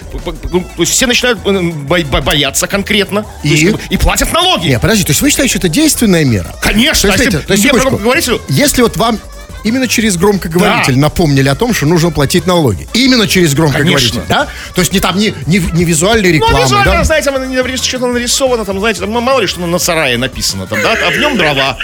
ну, 0.50 0.60
то 0.60 0.82
есть 0.82 0.92
все 0.92 1.06
начинают 1.06 1.38
э, 1.44 1.60
бо- 1.60 2.02
бо- 2.04 2.20
бояться 2.20 2.66
конкретно. 2.66 3.22
То 3.22 3.28
есть, 3.48 3.62
И? 3.62 3.66
как 3.70 3.76
бы, 3.76 3.80
и 3.90 3.96
платят 3.96 4.32
налоги. 4.32 4.68
Не, 4.68 4.78
подожди, 4.78 5.04
то 5.04 5.10
есть 5.10 5.22
вы 5.22 5.30
считаете, 5.30 5.50
что 5.50 5.58
это 5.58 5.68
действенная 5.68 6.24
мера? 6.24 6.54
Конечно, 6.60 7.10
То 7.10 7.16
есть, 7.16 7.20
а 7.20 7.24
если 7.24 7.46
то 7.46 7.52
есть, 7.52 7.62
секундочку. 7.64 8.40
Если 8.48 8.82
вот 8.82 8.96
вам 8.96 9.18
именно 9.64 9.88
через 9.88 10.16
громкоговоритель 10.16 10.94
Да. 10.94 11.00
напомнили 11.00 11.48
о 11.48 11.54
том, 11.54 11.74
что 11.74 11.86
нужно 11.86 12.10
платить 12.10 12.46
налоги. 12.46 12.88
Именно 12.94 13.26
через 13.26 13.54
громкоговоритель, 13.54 14.10
Конечно. 14.12 14.24
да? 14.28 14.48
То 14.74 14.80
есть 14.80 14.92
не 14.92 15.00
там 15.00 15.18
не, 15.18 15.34
не, 15.46 15.58
не 15.58 15.84
визуальная 15.84 16.30
Ну, 16.30 16.36
реклама, 16.36 16.64
визуально, 16.64 16.92
да? 16.92 17.04
знаете, 17.04 17.30
там 17.30 17.76
что-то 17.76 18.06
нарисовано, 18.06 18.64
там, 18.64 18.78
знаете, 18.80 19.00
там, 19.00 19.10
мало 19.10 19.40
ли, 19.40 19.46
что 19.46 19.60
на 19.66 19.78
сарае 19.78 20.18
написано, 20.18 20.66
там, 20.66 20.80
да, 20.82 20.92
а 21.06 21.10
в 21.10 21.18
нем 21.18 21.36
дрова. 21.36 21.76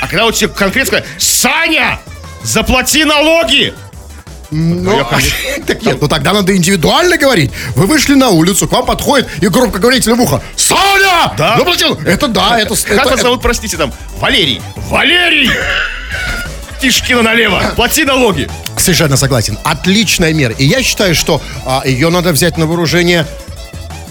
А 0.00 0.06
когда 0.06 0.24
вот 0.24 0.34
тебе 0.34 0.48
конкретно 0.48 0.98
сказать, 0.98 1.04
Саня, 1.18 2.00
заплати 2.42 3.04
налоги! 3.04 3.74
Ну, 4.52 5.06
так 5.66 5.82
нет, 5.82 5.98
ну 6.00 6.08
тогда 6.08 6.32
надо 6.32 6.56
индивидуально 6.56 7.16
говорить. 7.16 7.52
Вы 7.76 7.86
вышли 7.86 8.14
на 8.14 8.30
улицу, 8.30 8.66
к 8.66 8.72
вам 8.72 8.84
подходит 8.84 9.28
и 9.40 9.46
громкоговоритель 9.46 10.14
в 10.14 10.20
ухо. 10.20 10.42
Саня! 10.56 11.32
Да. 11.38 11.56
Ну. 11.58 11.94
Это 12.04 12.26
да, 12.28 12.58
это... 12.58 12.74
Как 12.74 12.98
это- 12.98 13.10
вас 13.10 13.20
зовут, 13.20 13.42
простите, 13.42 13.76
там, 13.76 13.92
Валерий? 14.18 14.60
Валерий! 14.76 15.50
Тишкина 16.80 17.22
налево, 17.22 17.62
плати 17.76 18.04
налоги. 18.04 18.48
Совершенно 18.76 19.16
согласен. 19.16 19.58
Отличная 19.64 20.32
мера. 20.32 20.54
И 20.54 20.64
я 20.64 20.82
считаю, 20.82 21.14
что 21.14 21.42
а, 21.66 21.82
ее 21.84 22.08
надо 22.08 22.32
взять 22.32 22.56
на 22.56 22.66
вооружение 22.66 23.26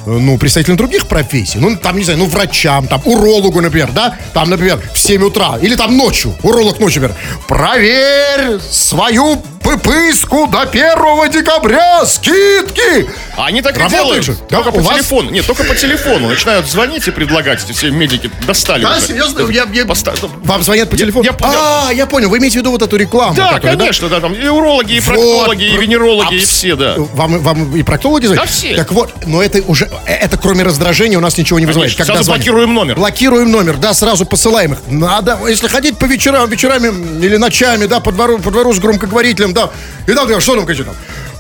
ну, 0.06 0.38
представителям 0.38 0.78
других 0.78 1.08
профессий. 1.08 1.60
Ну, 1.60 1.76
там, 1.76 1.98
не 1.98 2.04
знаю, 2.04 2.20
ну, 2.20 2.26
врачам, 2.26 2.88
там, 2.88 3.02
урологу, 3.06 3.62
например, 3.62 3.90
да? 3.92 4.18
Там, 4.34 4.50
например, 4.50 4.80
в 4.94 4.98
7 5.00 5.24
утра. 5.24 5.58
Или 5.62 5.76
там 5.76 5.96
ночью. 5.98 6.36
Уролог 6.44 6.80
ночью, 6.80 7.02
например. 7.02 7.22
Проверь 7.48 8.60
свою 8.72 9.42
Пыпыску 9.60 10.48
до 10.48 10.62
1 10.62 11.30
декабря! 11.32 12.04
Скидки! 12.06 13.08
Они 13.38 13.62
так 13.62 13.76
и 13.76 13.80
Работает 13.80 14.04
делают. 14.04 14.26
же. 14.26 14.36
Только 14.50 14.66
Да, 14.66 14.72
по 14.72 14.78
у 14.78 14.82
вас- 14.82 14.96
телефону. 14.96 15.30
Нет, 15.32 15.46
только 15.46 15.64
по 15.66 15.76
телефону. 15.76 16.30
Начинают 16.30 16.66
звонить 16.68 17.08
и 17.08 17.12
предлагать. 17.12 17.64
Эти 17.64 17.74
все 17.74 17.92
медики 17.92 18.32
достали 18.48 18.82
Да, 18.84 18.98
уже. 18.98 19.08
серьезно? 19.08 19.42
Я- 19.52 19.68
я- 19.72 19.86
Поста- 19.86 20.14
Вам 20.44 20.64
звонят 20.64 20.90
по 20.90 20.98
телефону? 20.98 21.24
я 21.26 21.34
понял. 21.34 21.54
а, 21.60 21.92
я 21.94 22.06
понял. 22.08 22.30
Вы 22.30 22.38
имеете 22.40 22.58
в 22.58 22.62
виду 22.62 22.72
вот 22.72 22.82
эту 22.82 22.96
рекламу? 22.96 23.36
Да, 23.36 23.54
которая, 23.56 23.78
конечно, 23.78 24.08
да, 24.10 24.20
там 24.22 24.34
и 24.34 24.48
урологи, 24.48 24.94
и 24.94 25.00
Вот, 25.02 25.06
проктологи, 25.14 25.64
и 25.66 25.78
венерологи, 25.78 26.36
и 26.36 26.40
абс- 26.40 26.46
все, 26.50 26.76
да. 26.76 26.96
Вам, 26.98 27.40
вам 27.40 27.76
и 27.76 27.84
проктологи 27.84 28.26
звонят? 28.28 28.46
Да, 28.46 28.50
все. 28.52 28.76
Так 28.76 28.92
вот, 28.94 29.12
но 29.28 29.44
это 29.44 29.62
уже, 29.68 29.86
э, 29.86 29.89
это 30.06 30.38
кроме 30.38 30.64
раздражения 30.64 31.18
у 31.18 31.22
нас 31.22 31.38
ничего 31.38 31.60
не 31.60 31.66
вызывает. 31.66 31.92
Конечно, 31.92 32.06
сразу 32.14 32.24
звонят. 32.24 32.46
блокируем 32.46 32.74
номер. 32.74 32.96
Блокируем 32.96 33.52
номер, 33.52 33.78
да, 33.78 33.94
сразу 33.94 34.26
посылаем 34.26 34.74
их. 34.74 34.80
Надо, 34.88 35.40
если 35.48 35.68
ходить 35.68 35.98
по 35.98 36.06
вечерам, 36.06 36.50
вечерами 36.50 36.88
или 37.24 37.38
ночами, 37.38 37.86
да, 37.86 38.00
по 38.00 38.12
двору, 38.12 38.40
по 38.40 38.52
двору 38.52 38.74
с 38.74 38.80
громкоговорителем, 38.80 39.54
да. 39.54 39.72
И 40.08 40.14
там, 40.14 40.40
что 40.40 40.56
там 40.56 40.66
кричит 40.66 40.86
там? 40.86 40.96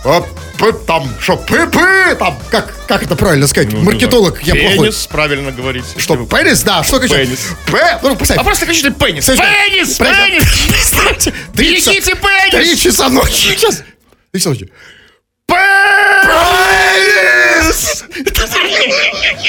А, 0.05 0.21
п- 0.57 0.71
там, 0.87 1.09
что, 1.19 1.33
пы-пы, 1.35 2.15
там, 2.15 2.37
как, 2.49 2.73
как 2.87 3.03
это 3.03 3.15
правильно 3.17 3.47
сказать? 3.47 3.73
Маркетолог, 3.73 4.41
я 4.43 4.53
плохой. 4.55 4.75
Ну, 4.75 4.83
Пенис, 4.83 5.07
правильно 5.07 5.51
говорить. 5.51 5.83
Что, 5.97 6.15
пенис, 6.15 6.63
да, 6.63 6.83
что 6.83 6.99
кричит? 6.99 7.17
Пенис. 7.17 7.39
П, 7.69 7.99
ну, 8.01 8.15
представь. 8.15 8.37
А 8.37 8.43
просто 8.43 8.65
кричите 8.65 8.91
пенис. 8.91 9.25
Пенис, 9.25 9.97
пенис. 9.97 11.33
Берегите 11.53 12.15
пенис. 12.15 12.51
Три 12.51 12.77
часа 12.77 13.09
ночи 13.09 13.55
сейчас. 13.57 13.83
Три 14.31 14.39
часа 14.39 14.49
ночи. 14.49 14.69
Пенис! 15.47 15.98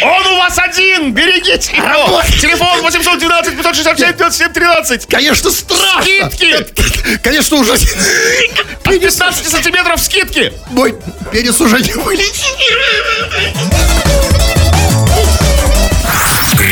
Он 0.02 0.26
у 0.26 0.37
вас 0.37 0.58
один! 0.58 1.12
Берегите 1.12 1.76
его! 1.76 2.22
Телефон 2.40 2.80
812 2.82 3.56
567 3.56 4.16
27 4.16 4.52
13 4.52 5.06
Конечно, 5.06 5.50
страшно. 5.50 6.02
Скидки! 6.02 6.66
Конечно, 7.22 7.56
уже 7.58 7.72
От 7.72 9.00
15 9.00 9.49
сантиметров 9.49 10.00
скидки! 10.00 10.52
мой 10.70 10.94
пенис 11.32 11.60
уже 11.60 11.80
не 11.80 11.92
вылечить. 11.92 12.44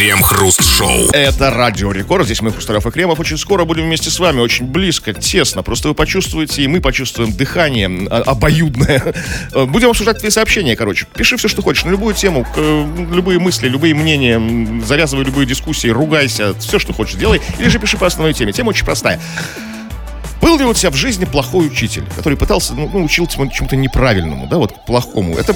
Крем-хруст-шоу. 0.09 1.11
Это 1.13 1.51
Радио 1.51 1.93
Рекорд. 1.93 2.25
Здесь 2.25 2.41
мы, 2.41 2.51
Хрусталев 2.51 2.87
и 2.87 2.91
Кремов. 2.91 3.21
Очень 3.21 3.37
скоро 3.37 3.67
будем 3.67 3.83
вместе 3.85 4.09
с 4.09 4.19
вами. 4.19 4.41
Очень 4.41 4.65
близко, 4.65 5.13
тесно. 5.13 5.63
Просто 5.63 5.89
вы 5.89 5.95
почувствуете, 5.95 6.63
и 6.63 6.67
мы 6.67 6.81
почувствуем 6.81 7.31
дыхание 7.31 7.91
а, 8.11 8.23
обоюдное. 8.23 9.15
Э, 9.53 9.67
Будем 9.67 9.91
обсуждать 9.91 10.19
твои 10.19 10.31
сообщения, 10.31 10.77
короче. 10.77 11.07
Пиши 11.15 11.37
все, 11.37 11.47
что 11.49 11.61
хочешь, 11.61 11.85
на 11.85 11.91
любую 11.91 12.15
тему, 12.15 12.47
любые 12.57 13.39
мысли, 13.39 13.69
любые 13.69 13.95
мнения. 13.95 14.83
Завязывай 14.83 15.27
любые 15.27 15.47
дискуссии, 15.47 15.89
ругайся. 15.89 16.55
Все, 16.59 16.79
что 16.79 16.95
хочешь, 16.95 17.17
делай. 17.17 17.43
Или 17.59 17.69
же 17.69 17.79
пиши 17.79 17.99
по 17.99 18.07
основной 18.07 18.33
теме. 18.33 18.53
Тема 18.53 18.71
очень 18.71 18.87
простая. 18.87 19.21
Был 20.41 20.59
ли 20.59 20.65
у 20.65 20.75
тебя 20.75 20.91
в 20.91 20.95
жизни 20.95 21.25
плохой 21.25 21.67
учитель, 21.67 22.05
который 22.17 22.39
пытался, 22.39 22.75
ну, 22.75 22.89
ну, 22.93 23.05
учил 23.05 23.27
тебя 23.27 23.49
чему-то 23.49 23.77
неправильному, 23.77 24.47
да, 24.47 24.59
вот 24.59 24.85
плохому? 24.87 25.37
Это, 25.37 25.53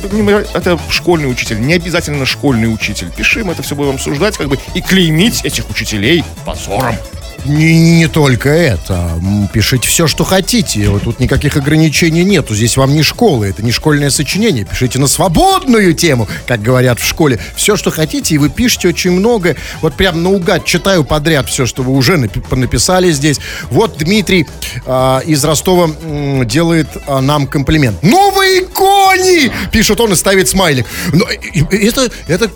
это 0.54 0.78
школьный 0.90 1.30
учитель, 1.30 1.60
не 1.60 1.74
обязательно 1.74 2.26
школьный 2.26 2.72
учитель. 2.72 3.10
Пиши, 3.10 3.44
мы 3.44 3.52
это 3.52 3.62
все 3.62 3.76
будем 3.76 3.94
обсуждать, 3.94 4.36
как 4.36 4.48
бы, 4.48 4.58
и 4.74 4.80
клеймить 4.80 5.44
этих 5.44 5.70
учителей 5.70 6.24
позором. 6.44 6.96
Не, 7.44 7.98
не 7.98 8.06
только 8.08 8.48
это. 8.50 9.10
Пишите 9.52 9.88
все, 9.88 10.06
что 10.06 10.24
хотите. 10.24 10.88
Вот 10.88 11.02
Тут 11.02 11.18
никаких 11.20 11.56
ограничений 11.56 12.22
нету. 12.24 12.54
Здесь 12.54 12.76
вам 12.76 12.94
не 12.94 13.02
школа, 13.02 13.44
это 13.44 13.62
не 13.62 13.72
школьное 13.72 14.10
сочинение. 14.10 14.64
Пишите 14.64 14.98
на 15.00 15.08
свободную 15.08 15.92
тему, 15.94 16.28
как 16.46 16.62
говорят 16.62 17.00
в 17.00 17.04
школе. 17.04 17.40
Все, 17.56 17.76
что 17.76 17.90
хотите, 17.90 18.34
и 18.34 18.38
вы 18.38 18.48
пишете 18.48 18.88
очень 18.88 19.10
много. 19.10 19.56
Вот 19.80 19.94
прям 19.94 20.22
наугад 20.22 20.64
читаю 20.64 21.02
подряд 21.04 21.48
все, 21.48 21.66
что 21.66 21.82
вы 21.82 21.92
уже 21.92 22.14
напи- 22.14 22.40
понаписали 22.40 23.10
здесь. 23.10 23.38
Вот 23.70 23.96
Дмитрий 23.98 24.46
а, 24.86 25.18
из 25.26 25.44
Ростова 25.44 25.90
м, 26.02 26.46
делает 26.46 26.86
а, 27.06 27.20
нам 27.20 27.46
комплимент. 27.48 28.00
Новые 28.02 28.62
кони! 28.66 29.50
Пишет 29.72 30.00
он 30.00 30.12
и 30.12 30.16
ставит 30.16 30.48
смайлик. 30.48 30.86
Но 31.12 31.24
и- 31.30 31.64
это, 31.86 32.10
это 32.28 32.48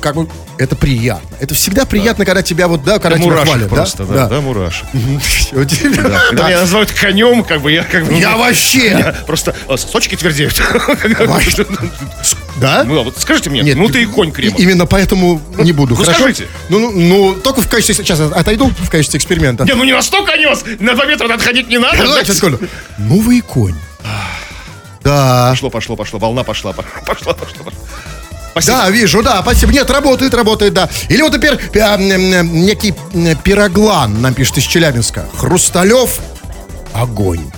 как 0.00 0.16
бы, 0.16 0.28
это 0.58 0.76
приятно. 0.76 1.28
Это 1.40 1.54
всегда 1.54 1.84
приятно, 1.86 2.24
когда 2.24 2.42
тебя 2.42 2.68
вот, 2.68 2.84
да, 2.84 2.98
когда 2.98 3.16
тебя 3.18 3.26
мурашек 3.28 3.48
хвалят. 3.48 3.68
да? 3.70 3.74
просто, 3.76 4.04
да, 4.28 4.36
да, 4.36 4.40
мурашек. 4.40 4.86
У 5.52 5.64
тебя- 5.64 6.20
Когда 6.28 6.48
меня 6.48 6.60
называют 6.60 6.92
конем, 6.92 7.44
как 7.44 7.60
бы, 7.60 7.72
я 7.72 7.84
как 7.84 8.04
бы... 8.06 8.14
Я 8.14 8.36
вообще... 8.36 9.14
Просто 9.26 9.54
э, 9.68 9.76
сосочки 9.76 10.16
твердеют. 10.16 10.60
Да? 12.56 12.84
Ну, 12.84 13.00
а 13.00 13.02
вот 13.02 13.18
скажите 13.18 13.50
мне, 13.50 13.62
Нет, 13.62 13.76
ну 13.76 13.88
ты 13.88 14.02
и 14.02 14.06
конь 14.06 14.30
Кремов. 14.30 14.58
и- 14.58 14.62
Именно 14.62 14.86
поэтому 14.86 15.42
не 15.58 15.72
буду. 15.72 15.94
Ну, 15.96 16.00
Хорошо? 16.00 16.20
скажите. 16.20 16.46
Ну, 16.68 16.78
ну, 16.78 16.92
ну, 16.92 17.34
только 17.34 17.60
в 17.62 17.68
качестве... 17.68 17.96
Сейчас 17.96 18.20
отойду 18.20 18.68
в 18.78 18.88
качестве 18.90 19.18
эксперимента. 19.18 19.64
Не, 19.64 19.74
ну 19.74 19.82
не 19.84 19.92
настолько 19.92 20.36
нес, 20.36 20.64
на 20.78 20.94
2 20.94 21.06
метра 21.06 21.34
отходить 21.34 21.68
не 21.68 21.78
надо. 21.78 21.98
Новый 22.98 23.40
конь. 23.40 23.74
Да. 25.02 25.50
Пошло, 25.50 25.68
пошло, 25.70 25.96
пошло, 25.96 26.18
волна 26.18 26.44
пошла, 26.44 26.72
пошла, 26.72 27.02
пошла, 27.04 27.34
пошла. 27.34 27.72
Спасибо. 28.54 28.76
Да, 28.76 28.90
вижу, 28.90 29.22
да, 29.24 29.42
спасибо. 29.42 29.72
Нет, 29.72 29.90
работает, 29.90 30.32
работает, 30.32 30.72
да. 30.74 30.88
Или 31.08 31.22
вот 31.22 31.32
теперь 31.32 31.54
э, 31.54 31.96
некий 32.44 32.94
м, 33.12 33.36
пироглан 33.42 34.22
нам 34.22 34.32
пишет 34.32 34.58
из 34.58 34.64
Челябинска. 34.64 35.28
Хрусталев 35.36 36.20
огонь. 36.92 37.50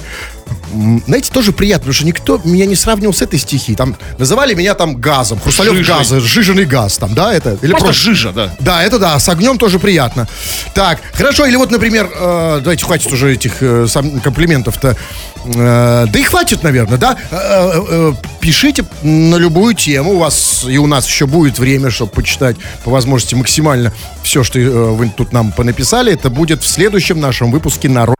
Знаете, 1.07 1.31
тоже 1.33 1.53
приятно, 1.53 1.81
потому 1.81 1.95
что 1.95 2.07
никто 2.07 2.41
меня 2.45 2.67
не 2.67 2.75
сравнивал 2.75 3.15
с 3.15 3.23
этой 3.23 3.39
стихией. 3.39 3.77
Там 3.77 3.97
называли 4.19 4.55
меня 4.55 4.75
там 4.75 4.97
газом. 4.97 5.39
Хрусталев 5.41 5.75
Жижей. 5.75 5.95
газа, 5.95 6.21
жиженый 6.21 6.65
газ 6.65 6.99
там, 6.99 7.15
да, 7.15 7.33
это? 7.33 7.57
Или 7.63 7.71
Просто 7.73 7.93
жижа, 7.93 8.33
да. 8.33 8.55
Да, 8.61 8.83
это 8.83 8.99
да, 8.99 9.19
с 9.19 9.29
огнем 9.29 9.59
тоже 9.59 9.79
приятно. 9.79 10.27
Так, 10.75 11.01
хорошо, 11.15 11.47
или 11.47 11.57
вот, 11.57 11.71
например, 11.71 12.11
э, 12.15 12.61
давайте 12.63 12.85
хватит 12.85 13.13
уже 13.13 13.33
этих 13.35 13.63
э, 13.63 13.87
сам- 13.89 14.21
комплиментов-то. 14.21 14.97
Э, 15.45 16.07
да 16.09 16.19
и 16.19 16.23
хватит, 16.23 16.63
наверное, 16.63 16.99
да? 16.99 17.17
Э, 17.31 17.37
э, 17.37 17.85
э, 17.89 18.13
пишите 18.41 18.85
на 19.03 19.37
любую 19.37 19.75
тему, 19.75 20.15
у 20.15 20.19
вас 20.19 20.65
и 20.69 20.79
у 20.79 20.87
нас 20.87 21.07
еще 21.07 21.27
будет 21.27 21.59
время, 21.59 21.91
чтобы 21.91 22.11
почитать 22.13 22.57
по 22.85 22.91
возможности 22.91 23.35
максимально 23.35 23.93
все, 24.23 24.43
что 24.43 24.59
э, 24.59 24.69
вы 24.69 25.11
тут 25.17 25.33
нам 25.33 25.53
понаписали. 25.53 26.13
Это 26.13 26.31
будет 26.31 26.63
в 26.63 26.67
следующем 26.67 27.21
нашем 27.21 27.51
выпуске 27.51 27.89
на 27.89 28.16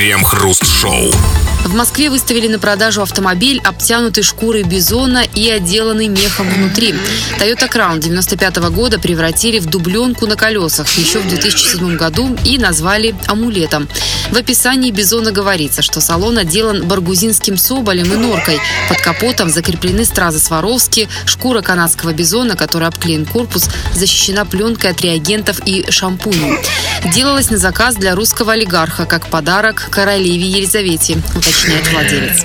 Крем-хруст-шоу. 0.00 1.12
В 1.66 1.74
Москве 1.74 2.08
выставили 2.08 2.48
на 2.48 2.58
продажу 2.58 3.02
автомобиль, 3.02 3.60
обтянутый 3.62 4.22
шкурой 4.22 4.62
бизона 4.62 5.24
и 5.34 5.50
отделанный 5.50 6.08
мехом 6.08 6.48
внутри. 6.48 6.94
Toyota 7.38 7.70
Crown 7.70 8.00
95 8.00 8.56
года 8.70 8.98
превратили 8.98 9.58
в 9.58 9.66
дубленку 9.66 10.26
на 10.26 10.36
колесах 10.36 10.90
еще 10.94 11.18
в 11.18 11.28
2007 11.28 11.96
году 11.96 12.34
и 12.46 12.56
назвали 12.56 13.14
амулетом. 13.26 13.88
В 14.30 14.36
описании 14.38 14.90
бизона 14.90 15.32
говорится, 15.32 15.82
что 15.82 16.00
салон 16.00 16.38
отделан 16.38 16.88
баргузинским 16.88 17.58
соболем 17.58 18.10
и 18.10 18.16
норкой. 18.16 18.58
Под 18.88 19.02
капотом 19.02 19.50
закреплены 19.50 20.06
стразы 20.06 20.38
Сваровски, 20.38 21.10
шкура 21.26 21.60
канадского 21.60 22.14
бизона, 22.14 22.56
который 22.56 22.88
обклеен 22.88 23.26
корпус, 23.26 23.68
защищена 23.92 24.46
пленкой 24.46 24.92
от 24.92 25.02
реагентов 25.02 25.60
и 25.66 25.90
шампуней. 25.90 26.58
Делалось 27.04 27.50
на 27.50 27.56
заказ 27.56 27.96
для 27.96 28.14
русского 28.14 28.52
олигарха 28.52 29.06
как 29.06 29.26
подарок 29.28 29.88
королеве 29.90 30.46
Елизавете, 30.46 31.18
уточняет 31.34 31.90
владелец. 31.90 32.44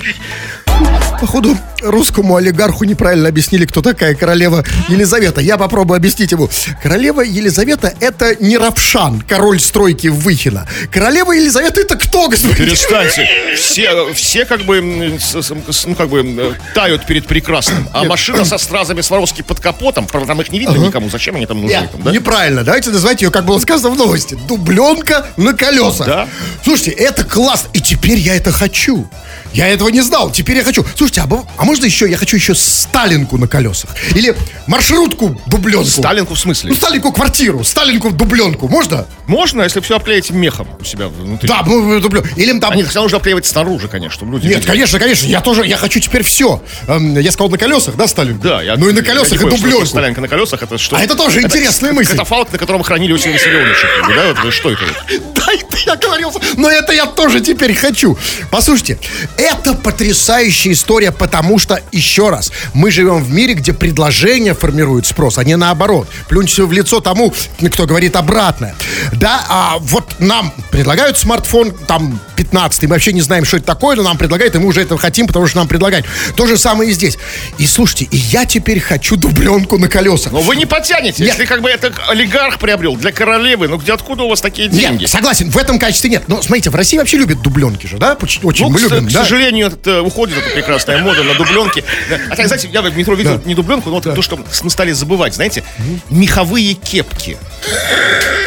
Походу, 1.20 1.56
русскому 1.82 2.36
олигарху 2.36 2.84
неправильно 2.84 3.28
объяснили, 3.28 3.64
кто 3.64 3.80
такая 3.80 4.14
королева 4.14 4.64
Елизавета. 4.88 5.40
Я 5.40 5.56
попробую 5.56 5.96
объяснить 5.96 6.32
ему. 6.32 6.50
Королева 6.82 7.22
Елизавета— 7.22 7.94
это 8.00 8.36
не 8.36 8.58
Равшан, 8.58 9.22
король 9.22 9.58
стройки 9.60 10.08
в 10.08 10.16
Выхино. 10.16 10.66
Королева 10.92 11.32
Елизавета— 11.32 11.80
это 11.82 11.96
кто, 11.96 12.28
господин? 12.28 12.56
Перестаньте. 12.56 13.28
Все, 13.56 14.12
все 14.12 14.44
как 14.44 14.62
бы, 14.62 14.82
ну, 14.82 15.94
как 15.94 16.08
бы 16.10 16.56
тают 16.74 17.06
перед 17.06 17.26
прекрасным. 17.26 17.88
А 17.92 18.04
машина 18.04 18.44
со 18.44 18.58
стразами 18.58 19.00
Сваровски 19.00 19.42
под 19.42 19.60
капотом, 19.60 20.06
правда, 20.06 20.28
там 20.28 20.42
их 20.42 20.52
не 20.52 20.58
видно 20.58 20.76
никому. 20.76 21.08
Зачем 21.08 21.36
они 21.36 21.46
там 21.46 21.62
нужны? 21.62 21.76
Нет, 21.76 21.92
там, 21.92 22.02
да? 22.02 22.10
неправильно. 22.10 22.62
Давайте 22.62 22.90
называть 22.90 23.22
ее, 23.22 23.30
как 23.30 23.46
было 23.46 23.58
сказано 23.58 23.90
в 23.90 23.96
новости. 23.96 24.36
Дубленка 24.46 25.26
на 25.36 25.54
колесах. 25.54 26.06
Да. 26.06 26.28
Слушайте, 26.62 26.90
это 26.90 27.24
классно. 27.24 27.70
И 27.72 27.80
теперь 27.80 28.18
я 28.18 28.36
это 28.36 28.52
хочу. 28.52 29.08
Я 29.56 29.68
этого 29.68 29.88
не 29.88 30.02
знал. 30.02 30.30
Теперь 30.30 30.58
я 30.58 30.64
хочу. 30.64 30.84
Слушайте, 30.94 31.22
а, 31.22 31.44
а 31.56 31.64
можно 31.64 31.86
еще, 31.86 32.08
я 32.10 32.18
хочу 32.18 32.36
еще 32.36 32.54
Сталинку 32.54 33.38
на 33.38 33.48
колесах. 33.48 33.90
Или 34.14 34.36
маршрутку 34.66 35.40
дубленку. 35.46 35.88
Сталинку 35.88 36.34
в 36.34 36.38
смысле? 36.38 36.70
Ну, 36.70 36.76
Сталинку 36.76 37.10
квартиру, 37.10 37.64
Сталинку 37.64 38.10
дубленку. 38.10 38.68
Можно? 38.68 39.06
Можно, 39.26 39.62
если 39.62 39.80
все 39.80 39.96
обклеить 39.96 40.30
мехом 40.30 40.68
у 40.78 40.84
себя 40.84 41.08
внутри. 41.08 41.48
Да, 41.48 41.62
ну, 41.64 41.98
дублен. 42.00 42.24
Или 42.36 42.58
там... 42.58 42.72
А 42.72 42.76
нет, 42.76 42.86
всегда 42.86 43.00
нужно 43.00 43.16
обклеивать 43.16 43.46
снаружи, 43.46 43.88
конечно, 43.88 44.12
чтобы 44.12 44.32
люди 44.32 44.46
Нет, 44.46 44.56
видели. 44.56 44.70
конечно, 44.70 44.98
конечно, 44.98 45.26
я 45.26 45.40
тоже, 45.40 45.66
я 45.66 45.78
хочу 45.78 46.00
теперь 46.00 46.22
все. 46.22 46.62
я 46.86 47.32
сказал 47.32 47.48
на 47.48 47.56
колесах, 47.56 47.96
да, 47.96 48.06
Сталинку? 48.06 48.42
Да, 48.42 48.60
я, 48.60 48.76
Ну 48.76 48.90
и 48.90 48.92
на 48.92 49.02
колесах, 49.02 49.40
и 49.40 49.48
дубленку. 49.48 49.86
Сталинка 49.86 50.20
на 50.20 50.28
колесах, 50.28 50.62
это 50.62 50.76
что? 50.76 50.96
А 50.96 51.00
это 51.00 51.14
тоже 51.14 51.40
интересная 51.40 51.94
мысль. 51.94 52.10
Катафалк, 52.10 52.52
на 52.52 52.58
котором 52.58 52.82
хранили 52.82 53.12
Василий 53.12 53.32
Виссарионовича, 53.32 53.88
как 54.00 54.06
бы, 54.06 54.14
да? 54.14 54.42
Вот, 54.42 54.52
что 54.52 54.70
это? 54.70 54.84
Да, 55.46 55.52
это 55.52 55.76
я 55.86 55.94
говорился. 55.94 56.40
Но 56.56 56.68
это 56.68 56.92
я 56.92 57.06
тоже 57.06 57.40
теперь 57.40 57.72
хочу. 57.72 58.18
Послушайте, 58.50 58.98
это 59.46 59.74
потрясающая 59.74 60.72
история, 60.72 61.12
потому 61.12 61.58
что, 61.58 61.80
еще 61.92 62.30
раз, 62.30 62.52
мы 62.74 62.90
живем 62.90 63.22
в 63.22 63.30
мире, 63.30 63.54
где 63.54 63.72
предложение 63.72 64.54
формирует 64.54 65.06
спрос, 65.06 65.38
а 65.38 65.44
не 65.44 65.56
наоборот. 65.56 66.08
Плюньте 66.28 66.64
в 66.64 66.72
лицо 66.72 67.00
тому, 67.00 67.32
кто 67.72 67.86
говорит 67.86 68.16
обратное. 68.16 68.74
Да, 69.12 69.44
а 69.48 69.78
вот 69.78 70.16
нам 70.18 70.52
предлагают 70.70 71.18
смартфон, 71.18 71.72
там, 71.86 72.20
15 72.36 72.82
мы 72.82 72.88
вообще 72.90 73.12
не 73.12 73.22
знаем, 73.22 73.44
что 73.44 73.56
это 73.56 73.66
такое, 73.66 73.96
но 73.96 74.02
нам 74.02 74.18
предлагают, 74.18 74.54
и 74.54 74.58
мы 74.58 74.66
уже 74.66 74.82
этого 74.82 75.00
хотим, 75.00 75.26
потому 75.26 75.46
что 75.46 75.58
нам 75.58 75.68
предлагают. 75.68 76.06
То 76.36 76.46
же 76.46 76.56
самое 76.58 76.90
и 76.90 76.92
здесь. 76.92 77.18
И 77.58 77.66
слушайте, 77.66 78.06
и 78.10 78.16
я 78.16 78.44
теперь 78.44 78.80
хочу 78.80 79.16
дубленку 79.16 79.78
на 79.78 79.88
колесах. 79.88 80.32
Но 80.32 80.40
вы 80.40 80.56
не 80.56 80.66
потянете, 80.66 81.22
Нет. 81.22 81.32
если 81.32 81.46
как 81.46 81.62
бы 81.62 81.70
это 81.70 81.92
олигарх 82.08 82.58
приобрел 82.58 82.96
для 82.96 83.12
королевы. 83.12 83.68
Ну 83.68 83.78
где 83.78 83.92
откуда 83.92 84.24
у 84.24 84.28
вас 84.28 84.40
такие 84.40 84.68
деньги? 84.68 85.02
Нет, 85.02 85.10
согласен, 85.10 85.50
в 85.50 85.56
этом 85.56 85.78
качестве 85.78 86.10
нет. 86.10 86.24
Но 86.26 86.42
смотрите, 86.42 86.70
в 86.70 86.74
России 86.74 86.98
вообще 86.98 87.16
любят 87.16 87.42
дубленки 87.42 87.86
же, 87.86 87.98
да? 87.98 88.16
Очень, 88.20 88.64
Ну, 88.64 88.70
мы 88.70 88.78
к, 88.78 88.82
любим, 88.82 89.08
к 89.08 89.12
да? 89.12 89.24
Сожалению, 89.36 89.66
это, 89.68 90.02
уходит 90.02 90.38
эта 90.38 90.50
прекрасная 90.50 90.98
мода 90.98 91.22
на 91.22 91.34
дубленки. 91.34 91.84
Да. 92.08 92.18
А 92.30 92.36
так, 92.36 92.46
знаете, 92.46 92.68
я 92.72 92.82
в 92.82 92.96
метро 92.96 93.14
видел 93.14 93.40
не 93.44 93.54
дубленку, 93.54 93.90
но 93.90 93.96
вот 93.96 94.04
то, 94.04 94.22
что 94.22 94.38
мы 94.62 94.70
стали 94.70 94.92
забывать, 94.92 95.34
знаете, 95.34 95.62
меховые 96.10 96.74
кепки. 96.74 97.36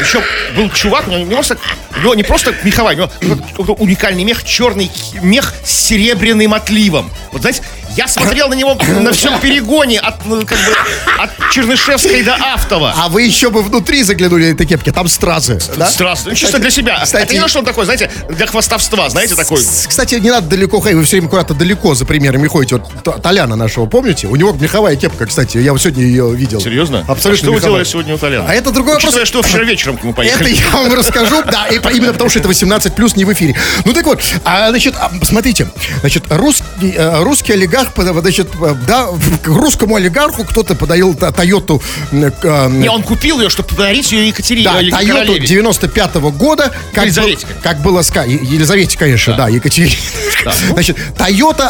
Еще 0.02 0.24
был 0.56 0.70
чувак, 0.72 1.08
у 1.08 1.12
него 1.12 1.26
не 1.26 1.34
просто, 1.36 1.58
у 1.98 2.00
него 2.00 2.16
не 2.16 2.24
просто 2.24 2.56
меховая, 2.64 3.10
у 3.22 3.64
него 3.64 3.74
уникальный 3.76 4.24
мех, 4.24 4.44
черный 4.44 4.90
мех 5.22 5.54
с 5.64 5.72
серебряным 5.72 6.54
отливом. 6.54 7.12
Вот 7.32 7.42
знаете, 7.42 7.62
я 7.98 8.08
смотрел 8.08 8.50
на 8.50 8.54
него 8.54 8.76
на 9.02 9.12
всем 9.12 9.40
перегоне 9.40 10.00
от, 10.00 10.26
ну, 10.26 10.46
как 10.46 10.58
бы, 10.60 10.76
от 11.18 11.32
Чернышевской 11.52 12.24
до 12.24 12.36
Автова. 12.36 12.94
А 12.96 13.10
вы 13.10 13.24
еще 13.24 13.50
бы 13.50 13.62
внутри 13.64 14.04
заглянули 14.04 14.52
этой 14.54 14.66
кепки, 14.66 14.92
там 14.92 15.08
стразы, 15.08 15.60
да? 15.76 15.90
Здравствуй. 15.90 16.32
Ну, 16.34 16.38
чисто 16.38 16.60
для 16.60 16.70
себя. 16.70 17.02
кстати- 17.04 17.24
Это 17.24 17.34
не 17.34 17.40
то, 17.42 17.48
что 17.48 17.60
он 17.60 17.66
такой, 17.66 17.86
знаете, 17.86 18.10
для 18.30 18.46
хвастовства, 18.46 19.10
знаете, 19.10 19.36
такой. 19.36 19.58
Кстати, 19.58 20.16
не 20.16 20.30
надо 20.30 20.48
далеко 20.48 20.69
ходить, 20.80 20.98
вы 20.98 21.04
все 21.06 21.18
время 21.18 21.30
куда-то 21.30 21.54
далеко 21.54 21.96
за 21.96 22.06
примерами 22.06 22.48
ходите. 22.48 22.76
Вот 23.04 23.22
Толяна 23.22 23.56
нашего, 23.56 23.86
помните? 23.88 24.28
У 24.28 24.36
него 24.36 24.52
меховая 24.54 24.96
кепка, 24.96 25.26
кстати, 25.26 25.58
я 25.58 25.72
вот 25.72 25.82
сегодня 25.82 26.04
ее 26.04 26.34
видел. 26.36 26.62
Серьезно? 26.62 27.00
Абсолютно 27.08 27.32
А 27.32 27.36
что 27.38 27.46
вы 27.48 27.56
меховая. 27.56 27.62
делали 27.72 27.84
сегодня 27.86 28.16
у 28.16 28.18
Толяна? 28.18 28.46
А 28.50 28.54
это 28.54 28.72
другой 28.72 28.94
вопрос. 28.94 29.06
Учитывая, 29.14 29.26
что 29.26 29.42
вчера 29.42 29.64
вечером 29.64 29.98
к 29.98 30.04
нему 30.04 30.12
Это 30.12 30.18
поехали. 30.22 30.50
я 30.56 30.70
вам 30.78 30.94
расскажу, 30.94 31.42
да, 31.52 31.68
и 31.68 31.76
именно 31.98 32.14
потому 32.14 32.30
что 32.30 32.40
это 32.40 32.48
18 32.48 32.94
плюс 32.96 33.16
не 33.16 33.26
в 33.26 33.34
эфире. 33.34 33.56
Ну 33.86 33.94
так 33.94 34.06
вот, 34.06 34.22
а, 34.46 34.70
значит, 34.70 34.96
а, 34.98 35.12
смотрите, 35.24 35.68
значит, 36.02 36.24
русский, 36.30 36.94
э, 36.96 37.24
русский 37.24 37.54
олигарх, 37.54 37.90
значит, 37.96 38.50
э, 38.62 38.76
да, 38.88 39.08
русскому 39.46 39.96
олигарху 39.96 40.44
кто-то 40.44 40.76
подарил 40.76 41.14
Тойоту, 41.16 41.82
э, 42.12 42.70
Не, 42.70 42.90
он 42.90 43.04
купил 43.04 43.40
ее, 43.42 43.50
чтобы 43.50 43.70
подарить 43.70 44.12
ее 44.12 44.28
Екатерине. 44.28 44.66
да, 44.66 44.74
Тойоту 44.80 45.08
королеве. 45.08 45.48
95 45.48 46.16
года. 46.32 46.72
Как, 46.94 47.06
Елизавете. 47.06 47.48
был- 47.48 47.54
как 47.64 47.82
было 47.82 48.02
сказано. 48.02 48.32
Елизавете, 48.32 48.98
конечно, 48.98 49.34
да, 49.36 49.48
Екатерине. 49.50 49.96
Да. 50.44 50.54
Значит, 50.74 50.98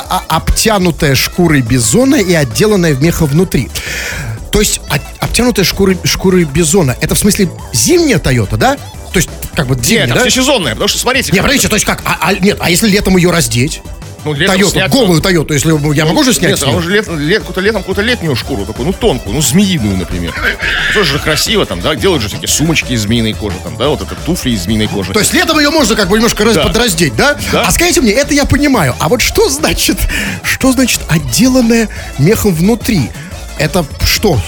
а, 0.10 0.24
обтянутая 0.28 1.16
шкурой 1.16 1.62
бизона 1.62 2.16
и 2.16 2.34
отделанная 2.34 2.94
в 2.94 3.02
меха 3.02 3.26
внутри. 3.26 3.70
То 4.52 4.60
есть 4.60 4.82
обтянутая 5.20 5.66
шкурой, 5.66 5.98
шкурой 6.04 6.44
бизона. 6.44 6.96
Это 7.02 7.16
в 7.16 7.20
смысле 7.20 7.50
зимняя 7.72 8.20
Тойота, 8.20 8.58
да? 8.58 8.76
То 8.76 9.18
есть, 9.18 9.30
как 9.56 9.68
бы 9.68 9.76
зимняя, 9.76 10.06
Нет, 10.06 10.16
да? 10.16 10.22
это 10.22 10.30
всесезонная, 10.30 10.74
потому 10.74 10.88
что, 10.88 11.00
смотрите. 11.00 11.32
Не, 11.32 11.42
подождите, 11.42 11.68
то 11.68 11.76
есть 11.76 11.86
как? 11.86 12.02
А, 12.06 12.18
а- 12.22 12.34
нет, 12.34 12.58
а 12.60 12.70
если 12.70 12.90
летом 12.90 13.18
ее 13.18 13.32
раздеть? 13.32 13.82
Ну, 14.26 14.34
летом 14.34 14.56
Тойоту, 14.56 14.72
снять- 14.72 14.92
голую 14.92 15.22
Тойоту, 15.22 15.54
если 15.54 15.96
я 15.96 16.06
могу 16.06 16.24
же 16.24 16.34
снять 16.34 16.52
Нет, 16.52 16.64
а 16.64 16.72
он 16.72 16.82
же 16.84 16.92
летом, 16.92 17.18
лет, 17.20 17.40
какую-то 17.40 17.62
летом 17.62 17.82
какую-то 17.82 18.02
летнюю 18.02 18.36
шкуру 18.36 18.66
такую, 18.66 18.88
ну, 18.88 18.94
тонкую, 18.94 19.36
ну, 19.36 19.42
змеиную, 19.42 19.98
например. 19.98 20.34
Тоже 20.94 21.14
же 21.14 21.20
красиво 21.20 21.66
там, 21.66 21.82
да, 21.82 21.96
делают 21.96 22.22
же 22.22 22.28
всякие 22.30 22.48
сумочки 22.50 22.94
из 22.94 23.02
змеиной 23.04 23.34
кожи, 23.34 23.56
там, 23.64 23.78
да, 23.78 23.88
вот 23.90 24.02
это 24.02 24.16
туфли 24.26 24.52
из 24.52 24.64
змеиной 24.64 24.88
кожи. 24.88 25.14
То 25.14 25.20
есть 25.20 25.34
летом 25.34 25.58
ее 25.60 25.70
можно 25.70 25.96
как 25.96 26.10
бы 26.10 26.18
немножко 26.18 26.44
Да. 26.54 26.64
подраздеть, 26.64 27.16
да? 27.16 27.36
Да. 27.52 27.64
А 27.66 27.72
скажите 27.72 28.02
мне, 28.02 28.12
это 28.12 28.34
я 28.34 28.46
понимаю. 28.46 28.96
А 29.00 29.08
вот 29.10 29.22
что 29.22 29.50
значит, 29.50 29.98
что 30.44 30.72
значит 30.72 31.00
отделанное 31.08 31.88
мехом 32.18 32.54
внутри? 32.54 33.10
Это 33.58 33.86
что? 34.06 34.40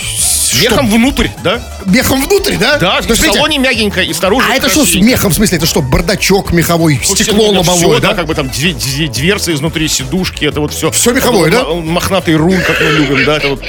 С- 0.51 0.61
Мехом 0.61 0.89
внутрь, 0.89 1.27
да? 1.43 1.59
что? 1.79 1.89
Мехом 1.89 2.25
внутрь, 2.25 2.55
да? 2.57 2.77
Да, 2.77 2.97
То 2.97 3.03
в 3.03 3.09
есть, 3.09 3.15
смотрите, 3.17 3.33
салоне 3.37 3.57
мягенько, 3.59 4.01
и 4.01 4.11
снаружи 4.13 4.45
А 4.49 4.55
это 4.55 4.69
что 4.69 4.85
с 4.85 4.95
мехом? 4.95 5.31
В 5.31 5.35
смысле, 5.35 5.57
это 5.57 5.65
что, 5.65 5.81
бардачок 5.81 6.51
меховой, 6.51 6.99
Вот 7.07 7.17
стекло 7.17 7.49
лобовое, 7.51 7.77
всё, 7.77 7.99
да? 7.99 8.13
как 8.13 8.25
бы 8.25 8.35
там 8.35 8.49
две- 8.49 8.73
две- 8.73 9.07
дверцы 9.07 9.53
изнутри, 9.53 9.87
сидушки, 9.87 10.43
это 10.45 10.59
вот 10.59 10.73
все. 10.73 10.91
Всё 10.91 11.11
меховое, 11.13 11.49
да? 11.51 11.63
Мохнатый 11.63 12.35
руль, 12.35 12.59
как 12.61 12.79
мы 12.81 12.87
любим, 12.91 13.25
да, 13.25 13.37
это 13.37 13.47
вот. 13.49 13.63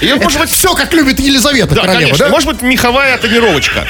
И, 0.00 0.12
может 0.14 0.40
быть, 0.40 0.50
все, 0.50 0.74
как 0.74 0.92
любит 0.94 1.20
Елизавета 1.20 1.74
Да, 1.74 1.82
королева, 1.82 2.02
конечно. 2.02 2.26
да? 2.26 2.30
Может 2.32 2.48
быть, 2.48 2.62
меховая 2.62 3.16
тонировочка. 3.18 3.86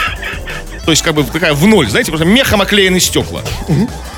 То 0.84 0.90
есть, 0.90 1.02
как 1.02 1.14
бы 1.14 1.24
такая 1.24 1.52
в 1.52 1.66
ноль, 1.66 1.88
знаете, 1.88 2.10
просто 2.10 2.26
мехом 2.26 2.60
оклеены 2.62 3.00
стекла. 3.00 3.42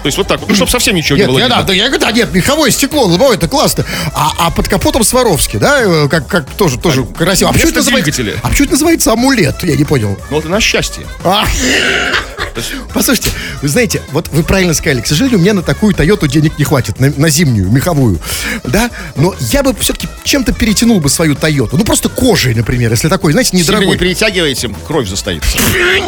То 0.02 0.06
есть, 0.06 0.18
вот 0.18 0.26
так 0.26 0.40
вот. 0.40 0.48
Ну, 0.48 0.54
чтобы 0.54 0.70
совсем 0.70 0.96
ничего 0.96 1.16
Нет, 1.16 1.26
не 1.28 1.32
было. 1.32 1.38
я, 1.40 1.48
да, 1.48 1.62
да, 1.62 1.72
я 1.72 1.88
говорю, 1.88 2.00
да, 2.00 2.12
нет, 2.12 2.32
меховое 2.32 2.70
стекло, 2.70 3.02
лобовое, 3.04 3.36
это 3.36 3.48
классно. 3.48 3.84
А, 4.14 4.32
а 4.38 4.50
под 4.50 4.68
капотом 4.68 5.04
Сваровский, 5.04 5.58
да, 5.58 5.80
э, 5.80 6.08
как, 6.08 6.26
как 6.26 6.50
тоже, 6.50 6.78
тоже 6.78 7.04
красиво. 7.04 7.50
А 7.50 7.52
почему, 7.52 7.70
это 7.70 7.78
называется, 7.78 8.22
а 8.42 8.48
почему 8.48 8.64
это 8.64 8.72
называется 8.72 9.12
амулет? 9.12 9.62
Я 9.62 9.76
не 9.76 9.84
понял. 9.84 10.18
Ну, 10.30 10.38
это 10.38 10.48
на 10.48 10.60
счастье. 10.60 11.04
А. 11.24 11.44
Послушайте, 12.92 13.30
вы 13.62 13.68
знаете, 13.68 14.02
вот 14.12 14.28
вы 14.28 14.42
правильно 14.42 14.74
сказали, 14.74 15.00
к 15.00 15.06
сожалению, 15.06 15.38
у 15.38 15.42
меня 15.42 15.54
на 15.54 15.62
такую 15.62 15.94
Тойоту 15.94 16.26
денег 16.26 16.58
не 16.58 16.64
хватит, 16.64 17.00
на, 17.00 17.10
на 17.16 17.30
зимнюю, 17.30 17.70
меховую, 17.70 18.18
да, 18.64 18.90
но 19.16 19.34
я 19.40 19.62
бы 19.62 19.74
все-таки 19.80 20.08
чем-то 20.24 20.52
перетянул 20.52 21.00
бы 21.00 21.08
свою 21.08 21.34
Тойоту, 21.34 21.78
ну 21.78 21.84
просто 21.84 22.10
кожей, 22.10 22.54
например, 22.54 22.90
если 22.90 23.08
такой, 23.08 23.32
знаете, 23.32 23.50
Сильно 23.50 23.62
недорогой. 23.62 23.88
не 23.88 23.96
перетягивайте, 23.96 24.70
кровь 24.86 25.08
застоится. 25.08 25.56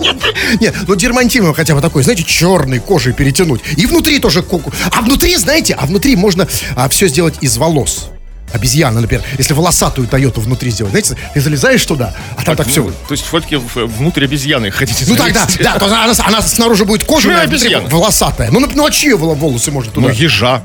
Нет, 0.01 0.17
ну 0.87 0.95
дермантиновый 0.95 1.55
хотя 1.55 1.75
бы 1.75 1.81
такой, 1.81 2.03
знаете, 2.03 2.23
черной 2.25 2.79
кожей 2.79 3.13
перетянуть. 3.13 3.61
И 3.77 3.87
внутри 3.87 4.19
тоже 4.19 4.43
коку. 4.43 4.73
А 4.93 5.01
внутри, 5.03 5.37
знаете, 5.37 5.75
а 5.75 5.87
внутри 5.87 6.17
можно 6.17 6.47
все 6.91 7.09
сделать 7.09 7.35
из 7.41 7.57
волос. 7.57 8.11
Обезьяна, 8.53 9.01
например, 9.01 9.25
если 9.37 9.53
волосатую 9.53 10.07
Тойоту 10.07 10.41
внутри 10.41 10.71
сделать, 10.71 10.93
знаете, 10.93 11.17
ты 11.35 11.41
залезаешь 11.41 11.85
туда, 11.85 12.15
а 12.37 12.45
там 12.45 12.55
так, 12.55 12.69
все. 12.69 12.85
Ну, 12.85 12.91
То 13.09 13.13
есть, 13.15 13.27
все-таки 13.27 13.57
внутрь 13.57 14.25
обезьяны 14.25 14.71
хотите 14.71 15.05
Ну 15.09 15.17
тогда, 15.17 15.45
да, 15.59 15.77
то 15.77 15.87
она, 15.87 16.13
она 16.25 16.41
снаружи 16.41 16.85
будет 16.85 17.03
кожаная, 17.05 17.41
а 17.41 17.43
обезьяна. 17.43 17.89
волосатая. 17.89 18.53
Ну, 18.53 18.61
ну, 18.73 18.87
а 18.87 18.91
чьи 18.93 19.13
вол- 19.15 19.35
волосы 19.35 19.73
можно 19.73 19.91
туда? 19.91 20.07
Ну, 20.09 20.13
ежа. 20.15 20.63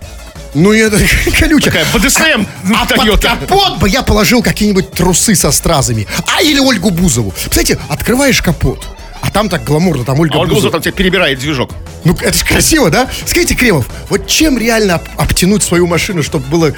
Ну, 0.53 0.71
это 0.71 0.99
колючая. 1.39 1.71
Такая 1.73 1.85
БДСМ 1.93 2.45
А 2.75 2.85
под 2.85 2.97
Тойота. 2.97 3.37
капот 3.39 3.79
бы 3.79 3.89
я 3.89 4.03
положил 4.03 4.43
какие-нибудь 4.43 4.91
трусы 4.91 5.33
со 5.33 5.51
стразами. 5.51 6.05
А 6.27 6.43
или 6.43 6.59
Ольгу 6.59 6.91
Бузову. 6.91 7.33
Кстати, 7.49 7.79
открываешь 7.87 8.39
капот, 8.41 8.85
а 9.21 9.29
там 9.31 9.49
так 9.49 9.63
гламурно, 9.63 10.03
там 10.05 10.19
Ольга 10.19 10.35
А 10.35 10.39
Ольга 10.41 10.53
Бузова. 10.55 10.71
Там 10.71 10.81
тебе 10.81 10.93
перебирает 10.93 11.39
движок. 11.39 11.71
Ну, 12.03 12.13
это 12.21 12.33
же 12.37 12.45
красиво, 12.45 12.89
да? 12.89 13.09
Скажите, 13.25 13.55
Кремов, 13.55 13.87
вот 14.09 14.27
чем 14.27 14.57
реально 14.57 14.95
об- 14.95 15.07
обтянуть 15.17 15.63
свою 15.63 15.87
машину, 15.87 16.23
чтобы 16.23 16.47
было, 16.47 16.73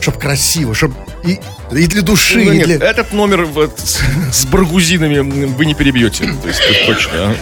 чтобы 0.00 0.18
красиво, 0.18 0.74
чтобы 0.74 0.94
и, 1.24 1.38
и 1.72 1.86
для 1.86 2.02
души, 2.02 2.38
Ну, 2.44 2.52
и 2.52 2.56
нет, 2.58 2.66
для... 2.66 2.76
этот 2.76 3.12
номер 3.12 3.44
вот 3.44 3.78
с, 3.78 4.00
с 4.32 4.44
баргузинами 4.46 5.18
вы 5.46 5.66
не 5.66 5.74
перебьете. 5.74 6.24
То 6.42 6.48
есть, 6.48 6.60
это 6.60 6.86
точно. 6.86 7.10
а. 7.14 7.34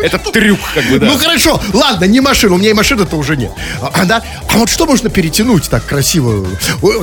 Это 0.00 0.18
трюк, 0.18 0.60
как 0.74 0.84
бы, 0.86 0.98
да. 0.98 1.06
Ну 1.06 1.18
хорошо, 1.18 1.60
ладно, 1.72 2.04
не 2.06 2.20
машина, 2.20 2.54
у 2.54 2.58
меня 2.58 2.70
и 2.70 2.74
машины-то 2.74 3.16
уже 3.16 3.36
нет. 3.36 3.50
А, 3.80 3.90
а, 3.92 4.04
да? 4.04 4.22
а 4.52 4.56
вот 4.56 4.68
что 4.70 4.86
можно 4.86 5.10
перетянуть 5.10 5.68
так 5.68 5.84
красиво? 5.84 6.46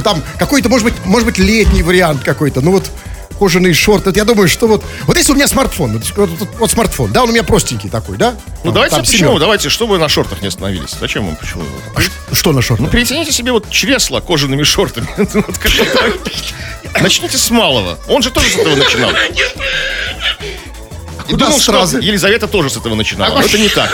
Там 0.04 0.24
какой-то, 0.40 0.70
может 0.70 0.86
быть, 0.86 0.94
может 1.06 1.26
быть, 1.28 1.38
летний 1.38 1.84
вариант 1.84 2.24
какой-то. 2.24 2.62
Ну 2.62 2.72
вот 2.72 2.90
кожаные 3.38 3.74
шорты. 3.74 4.10
Вот 4.10 4.18
я 4.18 4.24
думаю, 4.26 4.48
что 4.48 4.68
вот... 4.68 4.84
Вот 5.04 5.18
если 5.18 5.32
у 5.32 5.36
меня 5.36 5.48
смартфон, 5.48 5.94
вот, 5.94 6.30
вот- 6.30 6.50
вот- 6.60 6.72
смартфон, 6.72 7.12
да, 7.12 7.24
он 7.24 7.30
у 7.30 7.32
меня 7.34 7.44
простенький 7.44 7.90
такой, 7.90 8.18
да? 8.18 8.36
Ну 8.64 8.72
давайте, 8.72 8.96
Там 8.96 9.06
почему? 9.06 9.18
семерка. 9.20 9.40
Давайте, 9.40 9.70
что 9.70 9.88
вы 9.88 9.98
на 9.98 10.08
шортах 10.10 10.42
не 10.42 10.48
остановились? 10.48 10.96
Зачем 11.00 11.26
вам? 11.26 11.36
Почему? 11.36 11.64
Что 12.32 12.52
на 12.52 12.62
шортах? 12.62 12.86
Ну, 12.86 12.92
перетяните 12.92 13.32
себе 13.32 13.52
вот 13.52 13.70
чресло 13.70 14.20
кожаными 14.20 14.64
шортами. 14.64 15.08
Начните 17.02 17.38
с 17.38 17.50
малого. 17.50 17.98
Он 18.08 18.22
же 18.22 18.32
тоже 18.32 18.50
с 18.50 18.56
этого 18.56 18.76
начинал. 18.76 19.12
И 21.28 21.36
думал, 21.36 21.60
сразу? 21.60 22.00
Елизавета 22.00 22.48
тоже 22.48 22.70
с 22.70 22.78
этого 22.78 22.96
начинала. 22.96 23.36
Но 23.36 23.42
это 23.42 23.58
не 23.58 23.70
так. 23.70 23.90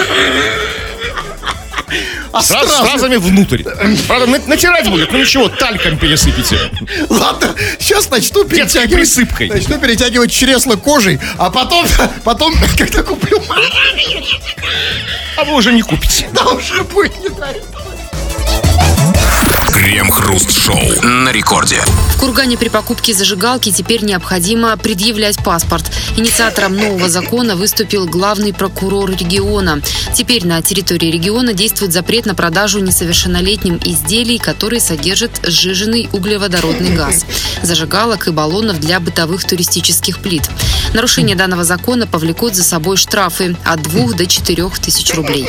А 2.32 2.41
Сразу, 2.41 2.67
стразы? 2.67 2.89
сразами 2.89 3.15
внутрь. 3.17 3.63
Правда, 4.08 4.28
на- 4.28 4.45
натирать 4.47 4.89
будет, 4.89 5.12
ну 5.12 5.19
ничего, 5.19 5.49
тальком 5.49 5.97
пересыпите. 5.97 6.58
Ладно, 7.10 7.56
сейчас 7.80 8.10
начну 8.10 8.43
перетягивать... 8.45 8.93
присыпкой. 8.93 9.49
Начну 9.49 9.78
перетягивать 9.80 10.32
чресло 10.32 10.75
кожей, 10.75 11.19
а 11.38 11.49
потом, 11.49 11.86
потом, 12.23 12.54
когда 12.78 13.04
куплю... 13.04 13.41
А 15.38 15.43
вы 15.45 15.54
уже 15.54 15.71
не 15.71 15.82
купите. 15.82 16.28
Да 16.34 16.43
уже 16.45 16.84
будет 16.84 17.17
не 17.19 17.30
дарить. 17.30 17.63
Крем-хруст-шоу 19.73 21.01
на 21.03 21.32
рекорде. 21.32 21.82
В 22.15 22.19
Кургане 22.19 22.58
при 22.58 22.69
покупке 22.69 23.13
зажигалки 23.13 23.71
теперь 23.71 24.03
необходимо 24.03 24.75
предъявлять 24.77 25.43
паспорт. 25.43 25.86
Инициатором 26.17 26.75
нового 26.75 27.08
закона 27.08 27.55
выступил 27.55 28.05
главный 28.08 28.53
прокурор 28.53 29.12
региона. 29.12 29.82
Теперь 30.13 30.45
на 30.45 30.62
территории 30.62 31.12
региона 31.12 31.53
действует 31.53 31.93
запрет 31.93 32.25
на 32.25 32.36
продажу 32.36 32.79
несовершеннолетним 32.79 33.79
изделий, 33.86 34.38
которые 34.38 34.82
содержат 34.82 35.32
сжиженный 35.43 36.10
углеводородный 36.12 36.95
газ, 36.95 37.25
зажигалок 37.62 38.27
и 38.27 38.32
баллонов 38.32 38.79
для 38.79 38.99
бытовых 38.99 39.45
туристических 39.45 40.19
плит. 40.19 40.49
Нарушение 40.93 41.36
данного 41.36 41.63
закона 41.63 42.08
повлекут 42.08 42.55
за 42.55 42.63
собой 42.63 42.97
штрафы 42.97 43.55
от 43.63 43.82
2 43.84 44.13
до 44.13 44.25
4 44.25 44.69
тысяч 44.82 45.13
рублей. 45.13 45.47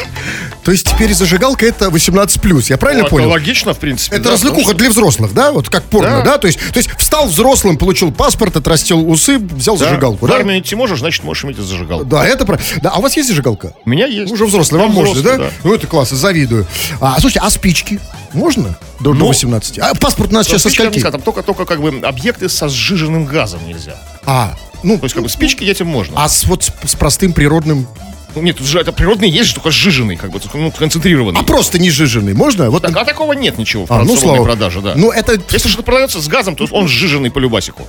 То 0.64 0.72
есть 0.72 0.88
теперь 0.90 1.14
зажигалка 1.14 1.66
это 1.66 1.86
18+, 1.86 2.66
я 2.68 2.76
правильно 2.76 3.02
Ну, 3.02 3.06
это 3.06 3.16
понял? 3.16 3.30
логично, 3.30 3.72
в 3.74 3.78
принципе. 3.78 4.09
Это 4.10 4.24
да, 4.24 4.30
развлекуха 4.32 4.62
потому 4.62 4.78
для 4.78 4.90
взрослых, 4.90 5.32
да? 5.34 5.52
Вот 5.52 5.68
как 5.68 5.84
порно, 5.84 6.18
да? 6.18 6.22
Да. 6.22 6.38
То, 6.38 6.46
есть, 6.46 6.58
то 6.58 6.78
есть 6.78 6.90
встал 6.98 7.26
взрослым, 7.26 7.76
получил 7.76 8.12
паспорт, 8.12 8.56
отрастил 8.56 9.08
усы, 9.08 9.38
взял 9.38 9.76
что, 9.76 9.84
да, 9.84 9.90
зажигалку, 9.90 10.26
В 10.26 10.28
да? 10.28 10.36
армию 10.36 10.60
идти 10.60 10.74
можешь, 10.74 10.98
значит, 10.98 11.24
можешь 11.24 11.44
иметь 11.44 11.56
зажигалку. 11.56 12.04
Да, 12.04 12.26
это 12.26 12.44
правильно. 12.44 12.66
Да, 12.82 12.90
а 12.90 12.98
у 12.98 13.02
вас 13.02 13.16
есть 13.16 13.28
зажигалка? 13.28 13.74
У 13.84 13.90
меня 13.90 14.06
есть. 14.06 14.32
Уже 14.32 14.46
взрослый, 14.46 14.80
вам 14.80 14.90
можно, 14.92 15.14
взрослый, 15.14 15.48
да? 15.48 15.50
Ну, 15.64 15.74
это 15.74 15.86
классно, 15.86 16.16
завидую. 16.16 16.66
А, 17.00 17.18
слушайте, 17.20 17.40
а 17.40 17.50
спички? 17.50 18.00
Можно? 18.32 18.76
До, 19.00 19.12
до 19.12 19.14
Ну, 19.14 19.26
18. 19.28 19.78
А 19.78 19.94
паспорт 19.94 20.30
у 20.30 20.34
нас 20.34 20.46
сейчас 20.46 20.62
со 20.62 20.70
скольки? 20.70 21.00
Там 21.00 21.20
только, 21.20 21.42
только 21.42 21.64
как 21.64 21.80
бы 21.80 22.00
объекты 22.06 22.48
со 22.48 22.68
сжиженным 22.68 23.24
газом 23.24 23.60
нельзя. 23.66 23.96
А, 24.26 24.54
ну, 24.82 24.98
То 24.98 25.04
есть, 25.04 25.14
как 25.14 25.22
бы 25.24 25.28
спички 25.28 25.64
детям 25.64 25.88
можно. 25.88 26.14
а 26.22 26.28
с, 26.28 26.44
вот 26.44 26.64
с, 26.64 26.72
с 26.88 26.94
простым 26.94 27.32
природным... 27.32 27.86
Ну, 28.34 28.42
нет, 28.42 28.56
тут 28.56 28.66
же 28.66 28.78
это 28.78 28.92
природный 28.92 29.28
есть, 29.28 29.54
только 29.54 29.70
сжиженный, 29.70 30.16
как 30.16 30.30
бы, 30.30 30.40
ну, 30.54 30.70
концентрированный. 30.70 31.40
А 31.40 31.42
просто 31.42 31.78
не 31.78 31.90
сжиженный, 31.90 32.34
можно? 32.34 32.70
Вот, 32.70 32.82
Так, 32.82 32.96
а 32.96 33.04
такого 33.04 33.32
нет 33.32 33.58
ничего 33.58 33.86
в 33.86 33.90
а, 33.90 34.04
ну, 34.04 34.16
слава 34.16 34.44
продаже, 34.44 34.80
да. 34.80 34.94
Ну, 34.96 35.10
это... 35.10 35.40
Если 35.50 35.68
что-то 35.68 35.82
продается 35.84 36.20
с 36.20 36.28
газом, 36.28 36.56
то 36.56 36.66
он 36.70 36.88
сжиженный 36.88 37.30
по 37.30 37.38
любасику. 37.38 37.86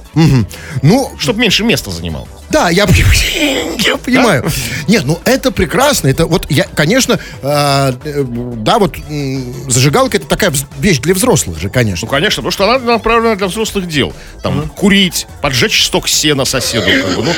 Ну, 0.82 1.12
Чтобы 1.18 1.40
меньше 1.40 1.64
места 1.64 1.92
занимал. 1.92 2.28
Да, 2.52 2.70
я, 2.70 2.86
я 3.80 3.98
понимаю. 3.98 4.46
Нет, 4.88 5.04
ну 5.06 5.20
это 5.26 5.52
прекрасно. 5.52 6.08
Это 6.08 6.26
вот 6.26 6.46
я, 6.50 6.66
конечно, 6.76 7.20
э, 7.42 7.94
э, 8.04 8.24
да, 8.28 8.78
вот 8.80 8.96
м, 9.10 9.54
зажигалка 9.70 10.18
это 10.18 10.28
такая 10.28 10.52
вещь 10.80 11.00
для 11.00 11.14
взрослых 11.14 11.58
же, 11.60 11.68
Ну, 11.68 11.74
конечно. 11.74 12.08
конечно, 12.08 12.42
потому 12.44 12.52
что 12.52 12.70
она 12.70 12.80
направлена 12.94 13.36
для 13.36 13.48
взрослых 13.48 13.88
дел. 13.88 14.14
Там, 14.44 14.68
курить, 14.70 15.28
поджечь 15.42 15.84
сток 15.86 16.08
сена 16.10 16.46
соседу, 16.46 16.88
как 16.92 17.16
бы, 17.16 17.24
ну, 17.24 17.34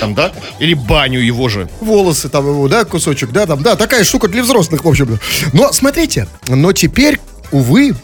там, 0.00 0.14
да, 0.14 0.32
или 0.58 0.74
баню 0.74 1.20
его 1.20 1.48
же. 1.48 1.68
Волосы 1.80 2.28
там 2.28 2.46
его, 2.46 2.68
да, 2.68 2.84
кусочек, 2.84 3.30
да, 3.30 3.46
там, 3.46 3.62
да, 3.62 3.76
такая 3.76 4.04
штука 4.04 4.28
для 4.28 4.42
взрослых, 4.42 4.84
в 4.84 4.88
общем. 4.88 5.18
Но 5.52 5.72
смотрите, 5.72 6.28
но 6.46 6.72
теперь, 6.72 7.18
увы, 7.50 7.94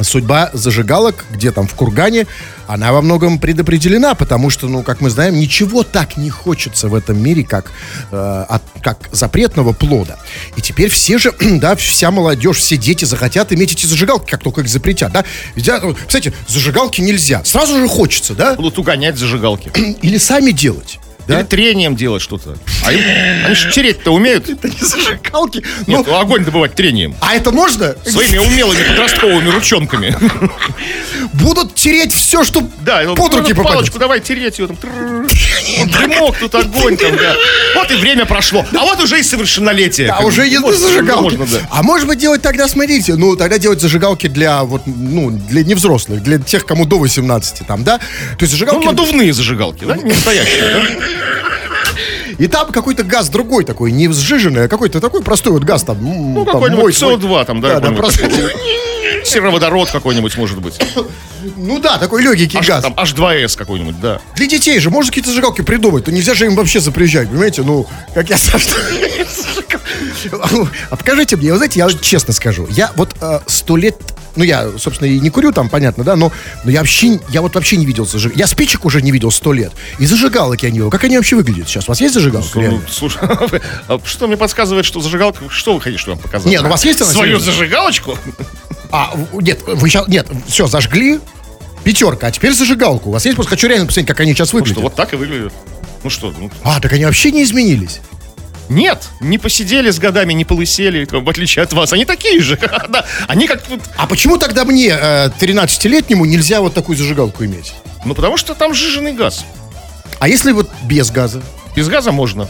судьба 0.00 0.50
зажигалок, 0.52 1.24
где 1.32 1.50
там 1.52 1.66
в 1.66 1.74
Кургане, 1.74 2.26
она 2.66 2.92
во 2.92 3.02
многом 3.02 3.38
предопределена, 3.38 4.14
потому 4.14 4.48
что, 4.48 4.68
ну, 4.68 4.82
как 4.82 5.00
мы 5.00 5.10
знаем, 5.10 5.38
ничего 5.38 5.82
так 5.82 6.16
не 6.16 6.30
хочется 6.30 6.88
в 6.88 6.94
этом 6.94 7.22
мире, 7.22 7.44
как, 7.44 7.70
э, 8.10 8.44
от- 8.48 8.62
как 8.82 9.08
запретного 9.12 9.72
плода. 9.72 10.18
И 10.56 10.60
теперь 10.62 10.88
все 10.90 11.18
же, 11.18 11.32
да, 11.40 11.76
вся 11.76 12.10
молодежь, 12.10 12.56
все 12.58 12.76
дети 12.76 13.04
захотят 13.04 13.52
иметь 13.52 13.72
эти 13.72 13.84
зажигалки, 13.86 14.30
как 14.30 14.42
только 14.42 14.62
их 14.62 14.68
запретят, 14.68 15.12
да. 15.12 15.24
Ведь, 15.54 15.68
вот, 15.82 15.98
кстати, 16.06 16.32
зажигалки 16.48 17.00
нельзя. 17.00 17.42
Сразу 17.44 17.76
же 17.78 17.88
хочется, 17.88 18.34
да? 18.34 18.54
Будут 18.54 18.78
угонять 18.78 19.18
зажигалки. 19.18 19.70
Или 20.02 20.16
сами 20.18 20.52
делать. 20.52 20.98
Да? 21.28 21.40
Или 21.40 21.46
трением 21.46 21.94
делать 21.96 22.20
что-то. 22.22 22.56
А 22.84 22.92
им, 22.92 23.00
они 23.46 23.54
же 23.54 23.70
тереть-то 23.70 24.12
умеют. 24.12 24.48
Это 24.48 24.68
не 24.68 24.78
зажигалки. 24.80 25.62
Нет, 25.86 26.06
Ну, 26.06 26.16
огонь 26.18 26.44
добывать 26.44 26.74
трением. 26.74 27.14
а 27.20 27.34
это 27.34 27.52
можно? 27.52 27.94
Своими 28.04 28.38
умелыми 28.38 28.82
подростковыми 28.88 29.48
ручонками. 29.50 30.16
Будут 31.34 31.74
тереть 31.74 32.12
все, 32.12 32.44
что 32.44 32.62
Да, 32.80 33.02
под 33.14 33.18
ну, 33.32 33.38
руки 33.38 33.54
палочку 33.54 33.64
попадет. 33.98 33.98
давай 34.00 34.20
тереть 34.20 34.58
ее 34.58 34.66
там. 34.68 34.76
дымок, 35.86 36.38
тут 36.38 36.54
огонь 36.54 36.96
там, 36.96 37.16
да. 37.16 37.34
Вот 37.76 37.90
и 37.90 37.94
время 37.96 38.26
прошло. 38.26 38.66
А 38.72 38.80
вот 38.84 39.00
уже 39.00 39.20
и 39.20 39.22
совершеннолетие. 39.22 40.08
А 40.10 40.20
уже 40.24 40.46
есть 40.46 40.62
зажигалки. 40.78 41.36
Можно, 41.36 41.46
да. 41.58 41.66
А 41.70 41.82
может 41.82 42.06
быть 42.06 42.18
делать 42.18 42.42
тогда, 42.42 42.68
смотрите, 42.68 43.14
ну 43.14 43.36
тогда 43.36 43.58
делать 43.58 43.80
зажигалки 43.80 44.26
для 44.26 44.64
вот, 44.64 44.82
ну, 44.86 45.30
для 45.30 45.62
невзрослых, 45.64 46.22
для 46.22 46.38
тех, 46.38 46.66
кому 46.66 46.84
до 46.84 46.98
18 46.98 47.66
там, 47.66 47.84
да? 47.84 47.98
То 47.98 48.04
есть 48.40 48.52
Ну, 48.52 48.58
зажигалки... 48.58 48.84
надувные 48.86 49.32
зажигалки, 49.32 49.84
да? 49.84 49.96
Не 49.96 50.10
настоящие, 50.10 50.62
да? 50.62 50.82
И 52.38 52.46
там 52.46 52.72
какой-то 52.72 53.04
газ 53.04 53.28
другой 53.28 53.64
такой, 53.64 53.92
не 53.92 54.08
взжиженный, 54.08 54.64
а 54.64 54.68
какой-то 54.68 55.00
такой 55.00 55.22
простой 55.22 55.52
вот 55.52 55.64
газ 55.64 55.84
там. 55.84 55.98
Ну, 56.02 56.44
какой-нибудь 56.44 56.94
СО2 56.94 57.44
там, 57.44 57.60
да? 57.60 57.68
Да, 57.68 57.74
да, 57.74 57.80
какой-нибудь 57.80 57.98
просто... 57.98 58.22
такой. 58.28 58.52
Сероводород 59.24 59.90
какой-нибудь, 59.90 60.36
может 60.36 60.60
быть. 60.60 60.80
Ну 61.56 61.78
да, 61.78 61.98
такой 61.98 62.22
легенький 62.22 62.58
Аж- 62.58 62.66
газ. 62.68 62.82
Там 62.82 62.94
H2S 62.94 63.56
какой-нибудь, 63.56 64.00
да. 64.00 64.20
Для 64.34 64.46
детей 64.46 64.78
же 64.80 64.90
можно 64.90 65.10
какие-то 65.10 65.30
зажигалки 65.30 65.62
придумать, 65.62 66.04
то 66.04 66.12
нельзя 66.12 66.34
же 66.34 66.46
им 66.46 66.56
вообще 66.56 66.80
запрещать, 66.80 67.28
понимаете? 67.28 67.62
Ну, 67.62 67.86
как 68.14 68.30
я 68.30 68.38
сам... 68.38 68.60
А 70.90 70.96
покажите 70.96 71.36
мне, 71.36 71.50
вы 71.50 71.56
знаете, 71.56 71.80
я 71.80 71.90
честно 71.90 72.32
скажу, 72.32 72.66
я 72.70 72.92
вот 72.96 73.14
э, 73.20 73.40
сто 73.46 73.76
лет, 73.76 73.96
ну 74.36 74.44
я, 74.44 74.70
собственно, 74.78 75.08
и 75.08 75.18
не 75.20 75.30
курю 75.30 75.52
там, 75.52 75.68
понятно, 75.68 76.04
да, 76.04 76.16
но, 76.16 76.32
но 76.64 76.70
я 76.70 76.80
вообще, 76.80 77.20
я 77.30 77.42
вот 77.42 77.54
вообще 77.54 77.76
не 77.76 77.86
видел 77.86 78.06
зажигалок. 78.06 78.38
Я 78.38 78.46
спичек 78.46 78.84
уже 78.84 79.02
не 79.02 79.10
видел 79.12 79.30
сто 79.30 79.52
лет, 79.52 79.72
и 79.98 80.06
зажигалок 80.06 80.62
я 80.62 80.70
не 80.70 80.78
видел. 80.78 80.90
Как 80.90 81.04
они 81.04 81.16
вообще 81.16 81.36
выглядят 81.36 81.68
сейчас? 81.68 81.84
У 81.84 81.88
вас 81.88 82.00
есть 82.00 82.14
зажигалка? 82.14 82.58
Ну, 82.58 82.80
слушай, 82.88 83.18
а 83.88 84.00
что 84.04 84.26
мне 84.26 84.36
подсказывает, 84.36 84.84
что 84.84 85.00
зажигалка... 85.00 85.48
Что 85.50 85.74
вы 85.74 85.80
хотите, 85.80 86.00
что 86.00 86.12
я 86.12 86.14
вам 86.16 86.22
показать? 86.22 86.50
Нет, 86.50 86.62
ну 86.62 86.68
у 86.68 86.70
вас 86.70 86.84
есть 86.84 87.00
она, 87.00 87.10
Свою 87.10 87.38
зажигалочку? 87.38 88.18
А, 88.90 89.14
нет, 89.32 89.60
вы 89.66 89.88
сейчас, 89.88 90.06
нет, 90.08 90.26
все, 90.46 90.66
зажгли, 90.66 91.18
пятерка, 91.84 92.28
а 92.28 92.30
теперь 92.30 92.52
зажигалку. 92.52 93.10
У 93.10 93.12
вас 93.12 93.24
есть? 93.24 93.36
Просто 93.36 93.50
хочу 93.50 93.66
реально 93.68 93.86
посмотреть, 93.86 94.08
как 94.08 94.20
они 94.20 94.34
сейчас 94.34 94.52
Ну 94.52 94.58
выглядят. 94.58 94.78
что, 94.78 94.82
вот 94.82 94.94
так 94.94 95.12
и 95.12 95.16
выглядит. 95.16 95.52
Ну 96.04 96.10
что, 96.10 96.32
ну, 96.38 96.50
А, 96.62 96.80
так 96.80 96.92
они 96.92 97.04
вообще 97.04 97.30
не 97.30 97.42
изменились. 97.44 98.00
Нет, 98.72 99.04
не 99.20 99.36
посидели 99.36 99.90
с 99.90 99.98
годами, 99.98 100.32
не 100.32 100.46
полысели, 100.46 101.06
в 101.10 101.28
отличие 101.28 101.62
от 101.62 101.74
вас. 101.74 101.92
Они 101.92 102.06
такие 102.06 102.40
же. 102.40 102.58
Да, 102.88 103.04
Они 103.28 103.46
как... 103.46 103.62
А 103.96 104.06
почему 104.06 104.38
тогда 104.38 104.64
мне, 104.64 104.88
э, 104.88 105.28
13-летнему, 105.38 106.24
нельзя 106.24 106.60
вот 106.60 106.72
такую 106.74 106.96
зажигалку 106.96 107.44
иметь? 107.44 107.74
Ну, 108.04 108.14
потому 108.14 108.36
что 108.36 108.54
там 108.54 108.74
сжиженный 108.74 109.12
газ. 109.12 109.44
А 110.18 110.28
если 110.28 110.52
вот 110.52 110.70
без 110.84 111.10
газа? 111.10 111.42
Без 111.76 111.88
газа 111.88 112.12
можно. 112.12 112.48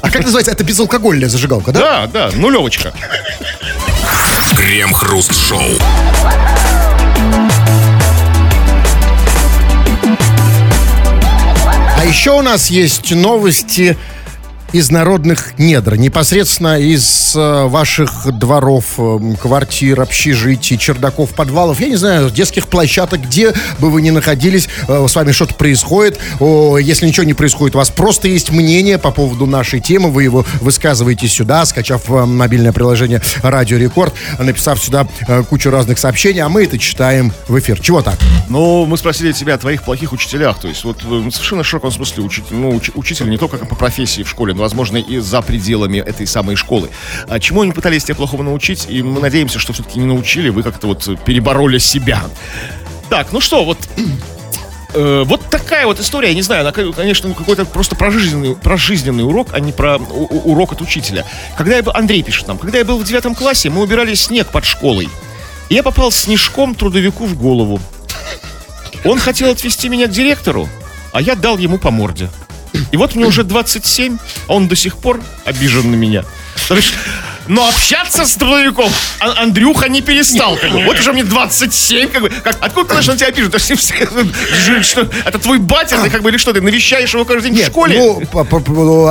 А 0.00 0.10
как 0.10 0.22
называется? 0.22 0.52
Это 0.52 0.64
безалкогольная 0.64 1.28
зажигалка, 1.28 1.72
да? 1.72 2.06
Да, 2.06 2.30
да, 2.30 2.36
нулевочка. 2.36 2.92
Крем-хруст-шоу. 4.56 5.60
А 11.98 12.04
еще 12.04 12.32
у 12.32 12.42
нас 12.42 12.68
есть 12.68 13.14
новости 13.14 13.96
из 14.72 14.90
народных 14.90 15.58
недр, 15.58 15.96
непосредственно 15.96 16.78
из 16.80 17.34
э, 17.36 17.66
ваших 17.66 18.26
дворов, 18.38 18.84
э, 18.98 19.34
квартир, 19.40 20.00
общежитий, 20.00 20.78
чердаков, 20.78 21.30
подвалов, 21.30 21.80
я 21.80 21.88
не 21.88 21.96
знаю, 21.96 22.30
детских 22.30 22.68
площадок, 22.68 23.22
где 23.22 23.52
бы 23.78 23.90
вы 23.90 24.02
ни 24.02 24.10
находились, 24.10 24.68
э, 24.88 25.06
с 25.08 25.14
вами 25.14 25.32
что-то 25.32 25.54
происходит. 25.54 26.18
Если 26.40 27.06
ничего 27.06 27.24
не 27.24 27.34
происходит, 27.34 27.74
у 27.74 27.78
вас 27.78 27.90
просто 27.90 28.28
есть 28.28 28.50
мнение 28.50 28.98
по 28.98 29.10
поводу 29.10 29.46
нашей 29.46 29.80
темы, 29.80 30.10
вы 30.10 30.24
его 30.24 30.44
высказываете 30.60 31.28
сюда, 31.28 31.64
скачав 31.66 32.08
мобильное 32.08 32.72
приложение 32.72 33.20
Радио 33.42 33.76
Рекорд, 33.78 34.14
написав 34.38 34.82
сюда 34.82 35.06
кучу 35.48 35.70
разных 35.70 35.98
сообщений, 35.98 36.40
а 36.40 36.48
мы 36.48 36.64
это 36.64 36.78
читаем 36.78 37.32
в 37.48 37.58
эфир. 37.58 37.80
Чего 37.80 38.02
так? 38.02 38.18
Ну, 38.48 38.86
мы 38.86 38.96
спросили 38.98 39.32
тебя 39.32 39.54
о 39.54 39.58
твоих 39.58 39.82
плохих 39.82 40.12
учителях. 40.12 40.58
То 40.60 40.68
есть, 40.68 40.84
вот 40.84 40.98
э, 41.04 41.30
совершенно 41.30 41.62
в 41.62 41.66
широком 41.66 41.90
смысле 41.90 42.22
учитель, 42.22 42.54
ну, 42.54 42.72
уч- 42.72 42.92
учитель 42.94 43.28
не 43.28 43.38
только 43.38 43.58
по 43.58 43.74
профессии 43.74 44.22
в 44.22 44.28
школе, 44.28 44.54
но, 44.54 44.61
возможно, 44.62 44.96
и 44.96 45.18
за 45.18 45.42
пределами 45.42 45.98
этой 45.98 46.26
самой 46.26 46.56
школы. 46.56 46.88
А 47.28 47.38
чему 47.38 47.62
они 47.62 47.72
пытались 47.72 48.04
тебя 48.04 48.14
плохого 48.14 48.42
научить, 48.42 48.86
и 48.88 49.02
мы 49.02 49.20
надеемся, 49.20 49.58
что 49.58 49.72
все-таки 49.74 49.98
не 49.98 50.06
научили, 50.06 50.48
вы 50.48 50.62
как-то 50.62 50.86
вот 50.86 51.06
перебороли 51.24 51.78
себя. 51.78 52.22
Так, 53.10 53.32
ну 53.32 53.40
что, 53.40 53.64
вот 53.64 53.78
Э, 54.94 55.22
вот 55.24 55.40
такая 55.48 55.86
вот 55.86 56.00
история, 56.00 56.28
я 56.28 56.34
не 56.34 56.42
знаю, 56.42 56.62
она, 56.62 56.72
конечно, 56.72 57.32
какой-то 57.32 57.64
просто 57.64 57.96
прожизненный, 57.96 58.54
прожизненный 58.54 59.24
урок, 59.24 59.48
а 59.52 59.60
не 59.60 59.72
про 59.72 59.96
у- 59.96 60.52
урок 60.52 60.72
от 60.72 60.80
учителя. 60.80 61.24
Когда 61.56 61.76
я 61.76 61.82
был, 61.82 61.92
Андрей 61.94 62.22
пишет 62.22 62.46
нам, 62.46 62.58
когда 62.58 62.78
я 62.78 62.84
был 62.84 62.98
в 62.98 63.04
девятом 63.04 63.34
классе, 63.34 63.70
мы 63.70 63.82
убирали 63.82 64.14
снег 64.14 64.48
под 64.48 64.64
школой. 64.64 65.08
И 65.68 65.74
я 65.74 65.82
попал 65.82 66.12
снежком 66.12 66.74
трудовику 66.74 67.24
в 67.24 67.36
голову. 67.36 67.80
Он 69.04 69.18
хотел 69.18 69.50
отвезти 69.50 69.88
меня 69.88 70.06
к 70.06 70.10
директору, 70.10 70.68
а 71.12 71.22
я 71.22 71.34
дал 71.34 71.56
ему 71.56 71.78
по 71.78 71.90
морде. 71.90 72.28
И 72.90 72.96
вот 72.96 73.14
мне 73.14 73.26
уже 73.26 73.42
27, 73.44 74.18
а 74.48 74.54
он 74.54 74.68
до 74.68 74.76
сих 74.76 74.96
пор 74.96 75.20
обижен 75.44 75.90
на 75.90 75.96
меня. 75.96 76.24
Но 77.48 77.66
общаться 77.66 78.24
с 78.24 78.34
трудовиком 78.36 78.90
А- 79.18 79.42
Андрюха 79.42 79.88
не 79.88 80.00
перестал. 80.00 80.56
Как 80.56 80.70
бы. 80.70 80.84
Вот 80.84 81.00
уже 81.00 81.12
мне 81.12 81.24
27, 81.24 82.08
как 82.08 82.22
бы. 82.22 82.30
Как, 82.30 82.56
откуда 82.60 82.86
ты 82.88 82.92
знаешь, 83.02 83.08
он 83.08 83.16
тебя 83.16 83.32
пишет? 83.32 84.84
Что, 84.84 85.08
это 85.24 85.38
твой 85.38 85.58
батя, 85.58 86.00
ты 86.00 86.08
как 86.08 86.22
бы, 86.22 86.30
или 86.30 86.36
что, 86.36 86.52
ты 86.52 86.60
навещаешь 86.60 87.12
его 87.12 87.24
каждый 87.24 87.50
день 87.50 87.64
в 87.64 87.66
школе? 87.66 87.98
ну, 87.98 88.22
по- 88.26 88.46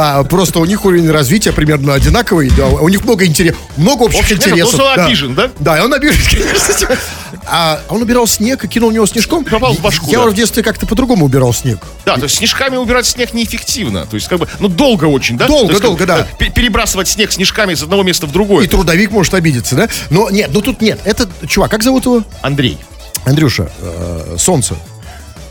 а, 0.02 0.24
просто 0.24 0.60
у 0.60 0.66
них 0.66 0.86
уровень 0.86 1.12
развития 1.12 1.52
примерно 1.52 1.94
одинаковый, 1.94 2.50
да, 2.56 2.68
у 2.68 2.88
них 2.88 3.04
много 3.04 3.26
интересов, 3.26 3.60
много 3.76 4.04
общих 4.04 4.22
нет, 4.30 4.32
интересов. 4.40 4.70
просто 4.70 4.84
он 4.84 4.96
да. 4.96 5.06
обижен, 5.06 5.36
да? 5.36 5.52
Да, 5.60 5.84
он 5.84 5.94
обижен, 5.94 6.22
конечно. 6.32 6.98
А 7.46 7.80
он 7.90 8.02
убирал 8.02 8.28
снег 8.28 8.64
и 8.64 8.68
кинул 8.68 8.90
в 8.90 8.94
него 8.94 9.06
снежком. 9.06 9.44
Попал 9.46 9.74
в 9.74 9.82
башку, 9.82 10.10
Я 10.10 10.20
да. 10.20 10.30
в 10.30 10.34
детстве 10.34 10.64
как-то 10.64 10.86
по-другому 10.86 11.26
убирал 11.26 11.54
снег. 11.54 11.80
Да, 12.06 12.16
то 12.16 12.24
есть 12.24 12.36
снежками 12.36 12.76
убирать 12.78 13.06
снег 13.06 13.34
неэффективно. 13.34 14.06
То 14.06 14.16
есть, 14.16 14.28
как 14.28 14.40
бы, 14.40 14.48
ну, 14.60 14.68
долго 14.68 15.06
очень, 15.06 15.38
да? 15.38 15.48
Долго, 15.48 15.72
есть, 15.74 15.82
как 15.82 15.90
долго, 15.90 16.00
бы, 16.02 16.06
да. 16.06 16.28
пе- 16.38 16.50
Перебрасывать 16.50 17.08
снег 17.08 17.32
снежками 17.32 17.74
с 17.74 17.82
одного 17.84 18.04
места 18.04 18.26
в 18.28 18.32
другое. 18.32 18.66
И 18.66 18.68
трудовик 18.68 19.12
может 19.12 19.34
обидеться, 19.34 19.76
да? 19.76 19.88
Но 20.10 20.30
нет, 20.30 20.50
ну 20.54 20.62
тут 20.62 20.82
нет. 20.82 21.00
Это, 21.06 21.28
чувак, 21.48 21.72
как 21.72 21.84
зовут 21.84 22.06
его? 22.06 22.24
Андрей. 22.42 22.78
Андрюша, 23.26 23.72
э, 23.80 24.36
солнце. 24.40 24.76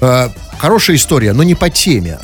Э, 0.00 0.28
хорошая 0.58 0.96
история, 0.96 1.32
но 1.32 1.42
не 1.42 1.54
по 1.54 1.70
теме. 1.70 2.18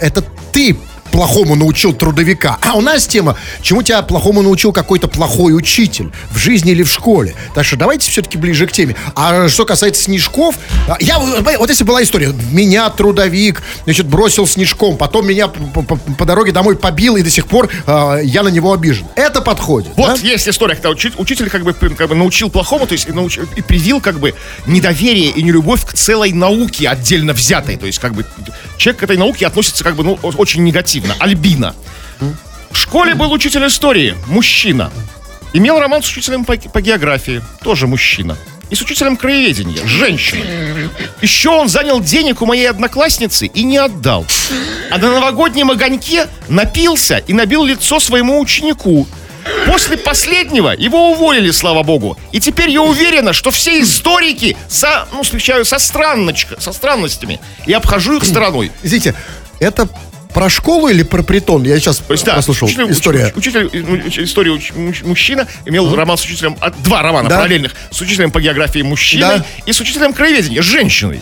Это 0.00 0.22
ты 0.52 0.76
плохому 1.10 1.54
научил 1.54 1.92
трудовика. 1.92 2.58
А 2.60 2.74
у 2.74 2.80
нас 2.80 3.06
тема, 3.06 3.36
чему 3.62 3.82
тебя 3.82 4.02
плохому 4.02 4.42
научил 4.42 4.72
какой-то 4.72 5.08
плохой 5.08 5.56
учитель 5.56 6.10
в 6.30 6.38
жизни 6.38 6.72
или 6.72 6.82
в 6.82 6.88
школе. 6.88 7.34
Так 7.54 7.64
что 7.64 7.76
давайте 7.76 8.10
все-таки 8.10 8.36
ближе 8.36 8.66
к 8.66 8.72
теме. 8.72 8.96
А 9.14 9.48
что 9.48 9.64
касается 9.64 10.02
снежков, 10.02 10.56
а, 10.88 10.96
я, 11.00 11.18
вот 11.18 11.68
если 11.68 11.84
была 11.84 12.02
история, 12.02 12.32
меня 12.50 12.90
трудовик, 12.90 13.62
значит, 13.84 14.06
бросил 14.06 14.46
снежком, 14.46 14.96
потом 14.96 15.26
меня 15.26 15.48
по, 15.48 15.82
по, 15.82 15.96
по 15.96 16.24
дороге 16.24 16.52
домой 16.52 16.76
побил, 16.76 17.16
и 17.16 17.22
до 17.22 17.30
сих 17.30 17.46
пор 17.46 17.70
э, 17.86 18.20
я 18.24 18.42
на 18.42 18.48
него 18.48 18.72
обижен. 18.72 19.06
Это 19.14 19.40
подходит. 19.40 19.92
Вот 19.96 20.20
да? 20.20 20.26
есть 20.26 20.48
история, 20.48 20.74
когда 20.74 20.90
учитель, 20.90 21.14
учитель 21.18 21.50
как, 21.50 21.62
бы, 21.62 21.72
как 21.72 22.08
бы 22.08 22.14
научил 22.14 22.50
плохому, 22.50 22.86
то 22.86 22.92
есть 22.92 23.08
и, 23.08 23.12
науч, 23.12 23.38
и 23.56 23.62
привил 23.62 24.00
как 24.00 24.18
бы 24.18 24.34
недоверие 24.66 25.30
и 25.30 25.42
нелюбовь 25.42 25.84
к 25.84 25.92
целой 25.92 26.32
науке 26.32 26.88
отдельно 26.88 27.32
взятой. 27.32 27.76
То 27.76 27.86
есть 27.86 27.98
как 27.98 28.14
бы 28.14 28.24
человек 28.76 29.00
к 29.00 29.02
этой 29.04 29.16
науке 29.16 29.46
относится 29.46 29.84
как 29.84 29.96
бы 29.96 30.04
ну, 30.04 30.18
очень 30.22 30.62
негативно. 30.64 31.14
Альбина. 31.18 31.74
В 32.70 32.76
школе 32.76 33.14
был 33.14 33.32
учитель 33.32 33.66
истории, 33.66 34.16
мужчина. 34.26 34.90
Имел 35.52 35.78
роман 35.78 36.02
с 36.02 36.10
учителем 36.10 36.44
по, 36.44 36.56
по 36.56 36.80
географии, 36.80 37.40
тоже 37.62 37.86
мужчина. 37.86 38.36
И 38.70 38.74
с 38.74 38.80
учителем 38.80 39.16
краеведения, 39.16 39.86
женщина. 39.86 40.44
Еще 41.22 41.50
он 41.50 41.68
занял 41.68 42.00
денег 42.00 42.42
у 42.42 42.46
моей 42.46 42.68
одноклассницы 42.68 43.46
и 43.46 43.62
не 43.62 43.76
отдал. 43.76 44.26
А 44.90 44.98
на 44.98 45.12
новогоднем 45.12 45.70
огоньке 45.70 46.26
напился 46.48 47.18
и 47.18 47.32
набил 47.32 47.64
лицо 47.64 48.00
своему 48.00 48.40
ученику. 48.40 49.06
После 49.66 49.96
последнего 49.96 50.70
его 50.70 51.12
уволили, 51.12 51.50
слава 51.50 51.82
богу. 51.82 52.18
И 52.32 52.40
теперь 52.40 52.70
я 52.70 52.82
уверена, 52.82 53.32
что 53.32 53.50
все 53.50 53.80
историки 53.82 54.56
со, 54.68 55.06
ну, 55.12 55.22
встречаю 55.22 55.64
со, 55.64 55.78
странночка, 55.78 56.60
со 56.60 56.72
странностями 56.72 57.40
и 57.66 57.72
обхожу 57.72 58.16
их 58.16 58.24
стороной. 58.24 58.72
Извините, 58.82 59.14
это 59.60 59.88
про 60.32 60.48
школу 60.50 60.88
или 60.88 61.02
про 61.02 61.22
притон? 61.22 61.62
Я 61.64 61.78
сейчас 61.78 61.98
То 61.98 62.12
есть, 62.12 62.24
да, 62.24 62.34
послушал. 62.34 62.66
учитель, 62.68 62.90
История. 62.90 63.32
Учитель, 63.36 63.66
учитель 63.66 64.24
истории 64.24 64.52
уч- 64.52 64.76
муж- 64.76 65.02
мужчина 65.02 65.46
имел 65.64 65.94
роман 65.94 66.16
с 66.18 66.24
учителем, 66.24 66.56
а, 66.60 66.70
два 66.70 67.02
романа 67.02 67.28
Да. 67.28 67.36
параллельных, 67.38 67.72
с 67.90 68.00
учителем 68.00 68.30
по 68.32 68.40
географии 68.40 68.80
мужчиной 68.82 69.38
Да. 69.38 69.44
и 69.66 69.72
с 69.72 69.80
учителем 69.80 70.12
краеведения 70.12 70.60
женщиной. 70.62 71.20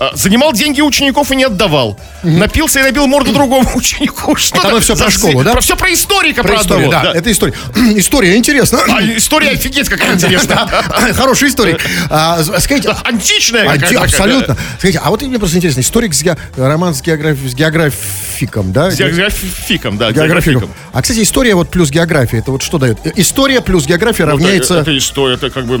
А, 0.00 0.10
Занимал 0.14 0.52
деньги 0.52 0.80
учеников 0.80 1.30
и 1.32 1.36
не 1.36 1.44
отдавал. 1.44 1.98
Напился 2.22 2.80
и 2.80 2.82
набил 2.82 3.06
морду 3.06 3.32
другому 3.32 3.68
ученику. 3.74 4.36
Что 4.36 4.58
Это 4.58 4.68
оно 4.68 4.80
за 4.80 4.94
про 4.96 5.10
школу, 5.10 5.42
да? 5.42 5.52
Про, 5.52 5.60
все 5.60 5.76
про 5.76 5.92
историка, 5.92 6.42
Про 6.42 6.52
про, 6.54 6.60
историю, 6.62 6.86
одного, 6.88 7.04
да, 7.04 7.12
да. 7.12 7.18
это 7.18 7.32
история. 7.32 7.54
история 7.96 8.36
интересно. 8.36 8.80
А, 8.88 9.02
история 9.02 9.50
офигеть 9.50 9.88
какая 9.88 10.14
интересная. 10.14 10.66
Хороший 11.14 11.48
историк. 11.48 11.80
А, 12.10 12.42
скажите, 12.60 12.90
Античная 13.04 13.68
а, 13.70 13.74
такая, 13.78 13.98
абсолютно. 13.98 14.56
Скажите, 14.78 15.00
а 15.02 15.10
вот 15.10 15.22
мне 15.22 15.38
просто 15.38 15.56
интересно, 15.56 15.80
историк 15.80 16.14
с 16.14 16.22
ге- 16.22 16.36
роман 16.56 16.94
с, 16.94 17.02
географи- 17.02 17.48
с 17.48 17.54
географиком, 17.54 18.72
да? 18.72 18.90
С 18.90 18.96
географиком, 18.96 19.96
да, 19.98 20.12
Географиком. 20.12 20.52
географиком. 20.60 20.70
А, 20.92 21.02
кстати, 21.02 21.22
история 21.22 21.54
вот 21.54 21.70
плюс 21.70 21.90
география, 21.90 22.38
это 22.38 22.50
вот 22.52 22.62
что 22.62 22.78
дает? 22.78 22.98
Э, 23.04 23.12
История 23.16 23.60
плюс 23.60 23.86
география 23.86 24.24
Ну, 24.26 24.32
равняется... 24.32 24.74
Это, 24.74 24.90
это 24.90 24.98
история, 24.98 25.34
это 25.34 25.50
как 25.50 25.66
бы 25.66 25.76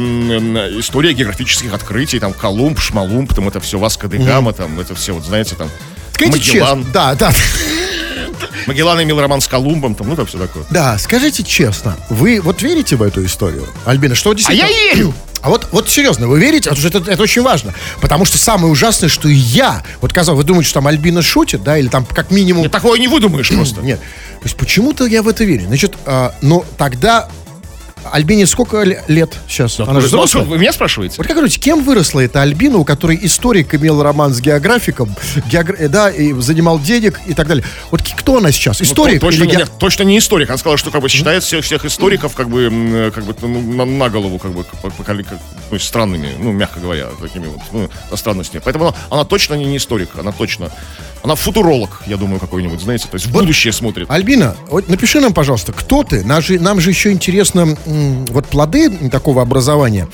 история 0.80 1.12
географических 1.12 1.72
открытий, 1.72 2.18
там 2.18 2.32
Колумб, 2.32 2.78
Шмалумб, 2.80 3.32
там 3.34 3.48
это 3.48 3.60
все 3.60 3.78
Васко 3.78 4.07
де 4.08 4.18
Гама, 4.18 4.52
там 4.52 4.78
это 4.80 4.94
все, 4.94 5.12
вот 5.12 5.24
знаете, 5.24 5.54
там 5.56 5.68
Скажите 6.14 6.38
Магеллан. 6.38 6.78
честно. 6.78 6.92
Да, 6.92 7.14
да. 7.14 7.32
Магеллан 8.66 9.02
имел 9.02 9.20
роман 9.20 9.40
с 9.40 9.46
Колумбом, 9.48 9.94
там, 9.94 10.08
ну 10.08 10.16
там 10.16 10.26
все 10.26 10.38
такое. 10.38 10.64
Да, 10.70 10.98
скажите 10.98 11.42
честно, 11.42 11.96
вы 12.10 12.40
вот 12.40 12.62
верите 12.62 12.96
в 12.96 13.02
эту 13.02 13.24
историю, 13.24 13.66
Альбина? 13.84 14.14
Что 14.14 14.30
А 14.30 14.34
действительно... 14.34 14.68
я 14.68 14.94
верю! 14.94 15.14
А 15.40 15.50
вот, 15.50 15.68
вот 15.70 15.88
серьезно, 15.88 16.26
вы 16.26 16.40
верите? 16.40 16.74
Что 16.74 16.88
это, 16.88 16.98
это 17.12 17.22
очень 17.22 17.42
важно. 17.42 17.72
Потому 18.00 18.24
что 18.24 18.36
самое 18.36 18.72
ужасное, 18.72 19.08
что 19.08 19.28
я, 19.28 19.84
вот 20.00 20.12
казалось, 20.12 20.38
вы 20.38 20.42
думаете, 20.42 20.70
что 20.70 20.80
там 20.80 20.88
Альбина 20.88 21.22
шутит, 21.22 21.62
да, 21.62 21.78
или 21.78 21.86
там 21.86 22.04
как 22.04 22.32
минимум... 22.32 22.64
Ты 22.64 22.70
такое 22.70 22.98
не 22.98 23.06
выдумаешь 23.06 23.48
просто. 23.54 23.80
Нет. 23.80 24.00
То 24.00 24.44
есть 24.44 24.56
почему-то 24.56 25.06
я 25.06 25.22
в 25.22 25.28
это 25.28 25.44
верю. 25.44 25.66
Значит, 25.68 25.94
а, 26.06 26.34
но 26.42 26.64
тогда 26.76 27.28
Альбине 28.08 28.46
сколько 28.46 28.82
ле- 28.82 29.02
лет 29.08 29.32
сейчас? 29.48 29.78
Она 29.80 30.00
же 30.00 30.06
взрослая. 30.08 30.44
вы 30.44 30.58
меня 30.58 30.72
спрашиваете? 30.72 31.16
Вот 31.18 31.26
как 31.26 31.36
говорите, 31.36 31.58
кем 31.60 31.82
выросла 31.84 32.20
эта 32.20 32.42
Альбина, 32.42 32.78
у 32.78 32.84
которой 32.84 33.18
историк 33.22 33.74
имел 33.74 34.02
роман 34.02 34.32
с 34.34 34.40
географиком, 34.40 35.14
геогра- 35.50 35.76
э, 35.78 35.88
да, 35.88 36.10
и 36.10 36.32
занимал 36.40 36.78
денег 36.78 37.20
и 37.26 37.34
так 37.34 37.46
далее. 37.48 37.64
Вот 37.90 38.02
кто 38.02 38.38
она 38.38 38.52
сейчас? 38.52 38.80
Историк 38.82 39.22
Ну, 39.22 39.28
точно, 39.28 39.44
или 39.44 39.56
нет, 39.56 39.70
точно 39.78 40.02
не 40.04 40.18
историк. 40.18 40.50
Он 40.50 40.58
сказал, 40.58 40.76
что 40.76 40.90
как 40.90 41.02
бы 41.02 41.08
считает 41.08 41.42
всех, 41.44 41.64
всех 41.64 41.84
историков 41.84 42.34
как 42.34 42.48
бы, 42.48 42.64
м, 42.64 43.12
как 43.12 43.24
бы 43.24 43.34
ну, 43.42 43.60
на, 43.74 43.84
на 43.84 44.08
голову 44.10 44.38
как 44.38 44.52
бы 44.52 44.64
коли- 45.04 45.22
как, 45.22 45.38
ну, 45.70 45.78
странными, 45.78 46.30
ну, 46.38 46.52
мягко 46.52 46.80
говоря, 46.80 47.06
такими 47.20 47.46
вот 47.46 47.60
ну, 47.72 48.16
странностями. 48.16 48.60
Поэтому 48.64 48.86
она, 48.88 48.94
она 49.10 49.24
точно 49.24 49.54
не, 49.54 49.64
не 49.66 49.76
историк, 49.76 50.10
она 50.18 50.32
точно, 50.32 50.70
она 51.22 51.34
футуролог, 51.34 52.02
я 52.06 52.16
думаю, 52.16 52.40
какой-нибудь, 52.40 52.80
знаете, 52.80 53.06
то 53.10 53.14
есть 53.16 53.26
в 53.26 53.32
будущее 53.32 53.72
смотрит. 53.72 54.10
Альбина, 54.10 54.56
вот 54.68 54.88
напиши 54.88 55.20
нам, 55.20 55.32
пожалуйста, 55.34 55.72
кто 55.72 56.04
ты? 56.04 56.24
Нам 56.24 56.40
же, 56.42 56.58
нам 56.60 56.80
же 56.80 56.90
еще 56.90 57.10
интересно 57.12 57.76
вот 58.30 58.46
плоды 58.46 58.90
такого 59.10 59.42
образования. 59.42 60.08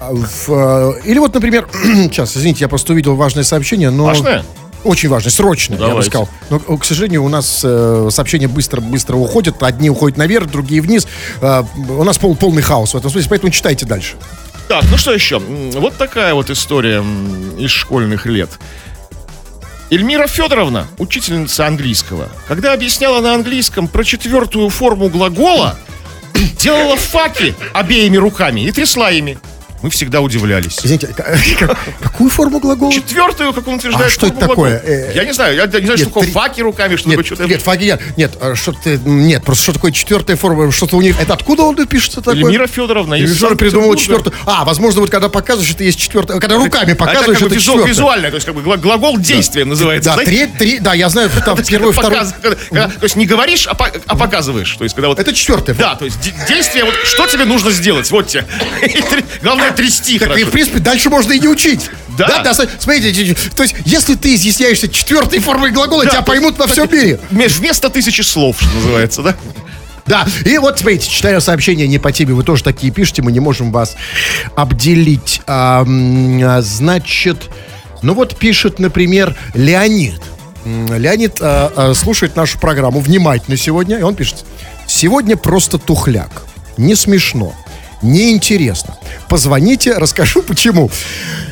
А, 0.00 0.12
в, 0.12 0.48
э, 0.48 1.00
или 1.04 1.18
вот, 1.18 1.34
например, 1.34 1.68
сейчас, 1.72 2.36
извините, 2.36 2.60
я 2.64 2.68
просто 2.68 2.92
увидел 2.92 3.14
важное 3.16 3.44
сообщение, 3.44 3.90
но... 3.90 4.04
Важное? 4.04 4.44
Очень 4.84 5.08
важное, 5.08 5.32
срочное, 5.32 5.78
я 5.78 5.84
бы 5.84 5.88
Давайте. 5.88 6.10
сказал. 6.10 6.28
Но, 6.48 6.58
к 6.60 6.84
сожалению, 6.84 7.24
у 7.24 7.28
нас 7.28 7.62
э, 7.64 8.08
сообщения 8.12 8.46
быстро-быстро 8.46 9.16
уходят. 9.16 9.60
Одни 9.62 9.90
уходят 9.90 10.16
наверх, 10.16 10.48
другие 10.48 10.80
вниз. 10.80 11.08
Э, 11.40 11.64
у 11.88 12.04
нас 12.04 12.18
пол, 12.18 12.36
полный 12.36 12.62
хаос 12.62 12.94
в 12.94 12.96
этом 12.96 13.10
смысле, 13.10 13.28
поэтому 13.30 13.50
читайте 13.50 13.84
дальше. 13.84 14.14
Так, 14.68 14.84
ну 14.90 14.96
что 14.96 15.12
еще? 15.12 15.38
Вот 15.38 15.96
такая 15.96 16.34
вот 16.34 16.50
история 16.50 17.04
из 17.58 17.70
школьных 17.70 18.26
лет. 18.26 18.50
Эльмира 19.90 20.26
Федоровна, 20.26 20.88
учительница 20.98 21.66
английского, 21.66 22.28
когда 22.48 22.72
объясняла 22.72 23.20
на 23.20 23.34
английском 23.34 23.86
про 23.86 24.02
четвертую 24.02 24.68
форму 24.68 25.08
глагола, 25.08 25.76
делала 26.58 26.96
факи 26.96 27.54
обеими 27.72 28.16
руками 28.16 28.60
и 28.62 28.72
трясла 28.72 29.10
ими. 29.10 29.38
Мы 29.82 29.90
всегда 29.90 30.20
удивлялись. 30.20 30.78
Извините, 30.82 31.08
как- 31.08 31.76
какую 32.02 32.30
форму 32.30 32.60
глагола? 32.60 32.92
Четвертую, 32.92 33.52
как 33.52 33.68
он 33.68 33.74
утверждает, 33.74 34.06
А 34.06 34.10
что 34.10 34.26
это 34.28 34.36
такое? 34.38 34.80
глагола. 34.80 34.90
Э, 34.90 35.12
Я 35.14 35.24
не 35.24 35.32
знаю, 35.32 35.54
я, 35.54 35.62
я 35.64 35.66
не 35.66 35.70
знаю, 35.86 35.86
нет, 35.86 35.98
что 35.98 36.06
такое 36.08 36.22
три- 36.24 36.32
факи 36.32 36.60
руками, 36.62 36.96
что 36.96 37.08
Нет, 37.08 37.18
такое 37.18 37.26
что-то. 37.36 37.48
нет, 37.48 37.62
Фагиян, 37.62 37.98
нет, 38.16 38.32
а 38.40 38.54
что 38.54 38.72
ты, 38.72 38.98
нет, 39.04 39.44
просто 39.44 39.62
что 39.64 39.72
такое 39.74 39.92
четвертая 39.92 40.36
форма, 40.36 40.72
что-то 40.72 40.96
у 40.96 41.02
них, 41.02 41.20
это 41.20 41.34
откуда 41.34 41.62
он 41.64 41.76
пишется 41.86 42.20
такое? 42.22 42.36
Эльмира 42.42 42.66
Федоровна 42.66 43.16
придумала 43.16 43.36
Санкт-Петербурга. 43.38 43.96
четвертую. 44.00 44.34
А, 44.46 44.64
возможно, 44.64 45.00
вот 45.02 45.10
когда 45.10 45.28
показываешь, 45.28 45.70
это 45.72 45.84
есть 45.84 45.98
четвертая, 46.00 46.40
когда 46.40 46.56
руками 46.56 46.92
А 46.92 46.96
показываешь, 46.96 47.38
это 47.38 47.46
это 47.46 47.54
визу- 47.56 47.86
визуально, 47.86 48.30
то 48.30 48.36
есть 48.36 48.46
как 48.46 48.54
бы 48.54 48.62
гла- 48.62 48.76
глагол 48.78 49.18
действия 49.18 49.64
называется. 49.64 50.14
Да, 50.16 50.24
три, 50.24 50.46
три, 50.46 50.78
да, 50.78 50.94
я 50.94 51.08
знаю, 51.10 51.30
там 51.44 51.56
первый, 51.62 51.92
второй. 51.92 52.18
То 52.70 52.88
есть 53.02 53.16
не 53.16 53.26
говоришь, 53.26 53.66
а, 53.66 53.76
а 54.06 54.16
показываешь. 54.16 54.74
То 54.76 54.84
есть 54.84 54.94
когда 54.96 55.08
вот 55.08 55.18
Это 55.18 55.32
четвертая. 55.34 55.76
Да, 55.76 55.94
то 55.96 56.04
есть 56.06 56.18
де- 56.20 56.34
действие, 56.48 56.84
вот 56.84 56.94
что 57.04 57.26
тебе 57.26 57.44
нужно 57.44 57.70
сделать, 57.70 58.10
вот 58.10 58.26
тебе. 58.28 58.46
И 58.82 59.02
Главное 59.66 59.76
трясти 59.76 60.18
Так, 60.18 60.38
и, 60.38 60.44
в 60.44 60.50
принципе, 60.50 60.78
дальше 60.78 61.10
можно 61.10 61.32
и 61.32 61.38
не 61.40 61.48
учить. 61.48 61.90
Да. 62.18 62.42
да, 62.42 62.54
с- 62.54 62.66
смотрите, 62.78 63.34
то 63.54 63.62
есть, 63.62 63.74
если 63.84 64.14
ты 64.14 64.34
изъясняешься 64.34 64.88
четвертой 64.88 65.38
формой 65.40 65.70
глагола, 65.70 66.04
Да, 66.04 66.10
тебя 66.10 66.22
поймут 66.22 66.58
во 66.58 66.66
всем 66.66 66.90
мире. 66.90 67.20
ме- 67.30 67.48
Вместо 67.48 67.90
тысячи 67.90 68.22
слов, 68.22 68.56
что 68.60 68.74
называется, 68.74 69.22
да? 69.22 69.36
Да, 70.06 70.24
и 70.44 70.56
вот, 70.58 70.78
смотрите, 70.78 71.10
читаю 71.10 71.40
сообщения 71.40 71.88
не 71.88 71.98
по 71.98 72.12
теме, 72.12 72.32
вы 72.32 72.44
тоже 72.44 72.62
такие 72.62 72.92
пишете, 72.92 73.22
мы 73.22 73.32
не 73.32 73.40
можем 73.40 73.72
вас 73.72 73.96
обделить. 74.54 75.40
А, 75.48 75.84
значит, 76.62 77.50
ну 78.02 78.14
вот 78.14 78.36
пишет, 78.36 78.78
например, 78.78 79.36
Леонид. 79.54 80.20
Леонид 80.64 81.38
а, 81.40 81.72
а, 81.74 81.94
слушает 81.94 82.36
нашу 82.36 82.58
программу 82.60 83.00
внимательно 83.00 83.56
сегодня, 83.56 83.98
и 83.98 84.02
он 84.02 84.14
пишет, 84.14 84.44
сегодня 84.86 85.36
просто 85.36 85.76
тухляк, 85.78 86.44
не 86.76 86.94
смешно, 86.94 87.52
неинтересно. 88.00 88.95
Позвоните, 89.28 89.94
расскажу 89.98 90.42
почему. 90.42 90.90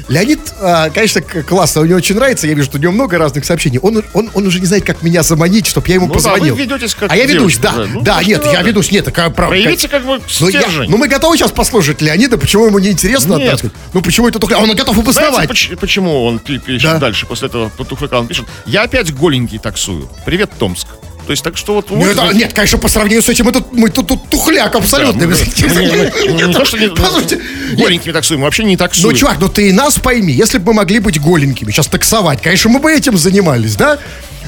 Леонид, 0.08 0.38
а, 0.60 0.90
конечно, 0.90 1.22
классно, 1.22 1.80
мне 1.82 1.94
очень 1.96 2.14
нравится, 2.14 2.46
я 2.46 2.52
вижу, 2.54 2.66
что 2.66 2.76
у 2.78 2.80
него 2.80 2.92
много 2.92 3.16
разных 3.16 3.44
сообщений. 3.46 3.78
Он, 3.78 4.02
он, 4.12 4.30
он 4.34 4.46
уже 4.46 4.60
не 4.60 4.66
знает, 4.66 4.84
как 4.84 5.02
меня 5.02 5.22
заманить, 5.22 5.66
чтобы 5.66 5.88
я 5.88 5.94
ему 5.94 6.06
Ну 6.06 6.12
да, 6.12 6.14
позвонил. 6.14 6.54
вы 6.54 6.60
ведетесь 6.62 6.94
как 6.94 7.10
а 7.10 7.16
я 7.16 7.24
ведусь, 7.24 7.56
да. 7.58 7.72
да. 7.72 7.86
Ну, 7.86 8.00
да, 8.02 8.20
что 8.20 8.28
нет, 8.28 8.44
я 8.44 8.52
надо. 8.52 8.68
ведусь, 8.68 8.90
нет, 8.92 9.04
такая 9.06 9.30
правда. 9.30 9.50
Проявите 9.56 9.88
как 9.88 10.04
бы 10.04 10.20
Ну, 10.40 10.48
я- 10.48 10.62
ну, 10.88 10.98
мы 10.98 11.08
готовы 11.08 11.36
сейчас 11.38 11.52
послушать 11.52 12.02
Леонида, 12.02 12.36
почему 12.36 12.66
ему 12.66 12.78
неинтересно, 12.80 13.36
Нет. 13.36 13.50
так 13.50 13.58
сказать. 13.60 13.76
Ну, 13.94 14.02
почему 14.02 14.28
это 14.28 14.38
только... 14.38 14.54
Он 14.54 14.68
готов 14.74 14.94
Знаете, 14.94 15.00
обосновать. 15.20 15.48
поч- 15.48 15.70
почему 15.80 16.24
он 16.24 16.38
пи- 16.38 16.58
пишет 16.58 16.82
Да. 16.92 16.98
дальше, 16.98 17.24
после 17.26 17.48
этого 17.48 17.70
тухляка 17.70 18.20
он 18.20 18.26
пишет, 18.26 18.44
я 18.66 18.82
опять 18.82 19.12
голенький 19.14 19.58
таксую. 19.58 20.08
Привет, 20.26 20.50
Томск. 20.58 20.86
То 21.26 21.30
есть 21.32 21.42
так 21.42 21.56
что 21.56 21.74
вот... 21.74 21.90
Ну, 21.90 22.04
это- 22.04 22.32
нет, 22.34 22.52
конечно, 22.52 22.78
по 22.78 22.88
сравнению 22.88 23.22
с 23.22 23.28
этим, 23.28 23.50
тут, 23.52 23.72
мы 23.72 23.88
тут, 23.90 24.08
тут 24.08 24.28
тухляк 24.28 24.74
абсолютно. 24.74 25.26
мы- 25.26 25.34
мы- 25.34 25.68
мы- 25.68 26.12
мы 26.26 26.32
не 26.46 26.52
то, 26.52 26.64
что 26.64 26.76
не- 26.78 26.88
Послушайте, 26.88 27.40
Голенькими 27.76 28.12
таксуем, 28.12 28.40
вообще 28.42 28.64
не 28.64 28.76
таксуем. 28.76 29.12
Ну, 29.12 29.18
чувак, 29.18 29.36
ну 29.40 29.48
ты 29.48 29.68
и 29.68 29.72
нас 29.72 29.98
пойми, 29.98 30.32
если 30.32 30.58
бы 30.58 30.66
мы 30.68 30.74
могли 30.74 30.98
быть 31.00 31.20
голенькими, 31.20 31.70
сейчас 31.70 31.86
таксовать, 31.86 32.42
конечно, 32.42 32.70
мы 32.70 32.78
бы 32.80 32.92
этим 32.92 33.16
занимались, 33.16 33.74
да? 33.76 33.98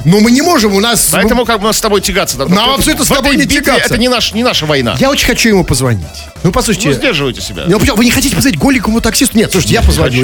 Но 0.05 0.19
мы 0.19 0.31
не 0.31 0.41
можем, 0.41 0.73
у 0.73 0.79
нас... 0.79 1.09
Поэтому 1.11 1.45
как 1.45 1.59
бы 1.59 1.65
нас 1.67 1.77
с 1.77 1.81
тобой 1.81 2.01
тягаться. 2.01 2.37
Нам 2.37 2.71
абсолютно 2.71 3.05
с 3.05 3.07
тобой 3.09 3.35
не 3.35 3.45
тягаться. 3.45 3.85
Это 3.85 3.97
не, 3.97 4.07
наш, 4.07 4.33
не 4.33 4.43
наша 4.43 4.65
война. 4.65 4.95
Я 4.99 5.09
очень 5.09 5.27
хочу 5.27 5.49
ему 5.49 5.63
позвонить. 5.63 6.05
Ну, 6.43 6.51
послушайте... 6.51 6.89
Ну, 6.89 6.95
сдерживайте 6.95 7.41
себя. 7.41 7.63
Ну? 7.67 7.77
Вы 7.79 8.05
не 8.05 8.11
хотите 8.11 8.35
позвонить 8.35 8.59
голенькому 8.59 9.01
таксисту? 9.01 9.37
Нет, 9.37 9.51
слушайте, 9.51 9.75
я 9.75 9.81
позвоню. 9.81 10.23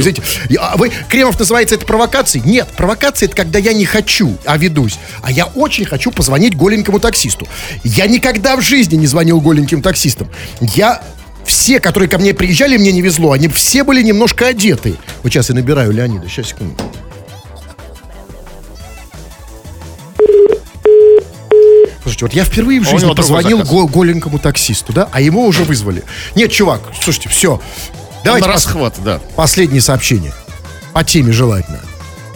Я- 0.49 0.61
а 0.61 0.77
вы, 0.77 0.91
Кремов 1.09 1.37
называется 1.39 1.75
это 1.75 1.85
провокацией? 1.85 2.45
Нет, 2.47 2.67
провокация 2.77 3.27
это 3.27 3.35
когда 3.35 3.59
я 3.59 3.73
не 3.73 3.85
хочу, 3.85 4.37
а 4.45 4.57
ведусь. 4.57 4.97
А 5.21 5.31
я 5.31 5.45
очень 5.45 5.85
хочу 5.85 6.11
позвонить 6.11 6.55
голенькому 6.55 6.99
таксисту. 6.99 7.47
Я 7.83 8.07
никогда 8.07 8.55
в 8.55 8.61
жизни 8.61 8.95
не 8.95 9.07
звонил 9.07 9.41
голеньким 9.41 9.81
таксистам. 9.81 10.29
Я 10.61 11.01
все, 11.45 11.79
которые 11.79 12.09
ко 12.09 12.17
мне 12.17 12.33
приезжали, 12.33 12.77
мне 12.77 12.91
не 12.91 13.01
везло. 13.01 13.33
Они 13.33 13.47
все 13.49 13.83
были 13.83 14.01
немножко 14.01 14.47
одеты. 14.47 14.95
Вот 15.23 15.31
сейчас 15.33 15.49
я 15.49 15.55
набираю 15.55 15.91
Леонида. 15.91 16.27
Сейчас, 16.29 16.47
секунду. 16.49 16.75
Вот 22.23 22.33
я 22.33 22.43
впервые 22.43 22.79
в 22.79 22.87
А 22.87 22.89
жизни 22.91 23.13
позвонил 23.13 23.59
го- 23.63 23.87
голенькому 23.87 24.39
таксисту, 24.39 24.93
да, 24.93 25.07
а 25.11 25.21
его 25.21 25.45
уже 25.45 25.63
вызвали. 25.63 26.03
Нет, 26.35 26.51
чувак, 26.51 26.81
слушайте, 27.01 27.29
все. 27.29 27.61
Давайте 28.23 28.47
На 28.47 28.51
пос- 28.51 28.55
расхват, 28.55 28.95
да. 29.03 29.19
последнее 29.35 29.81
сообщение. 29.81 30.33
По 30.93 31.03
теме 31.03 31.31
желательно. 31.33 31.79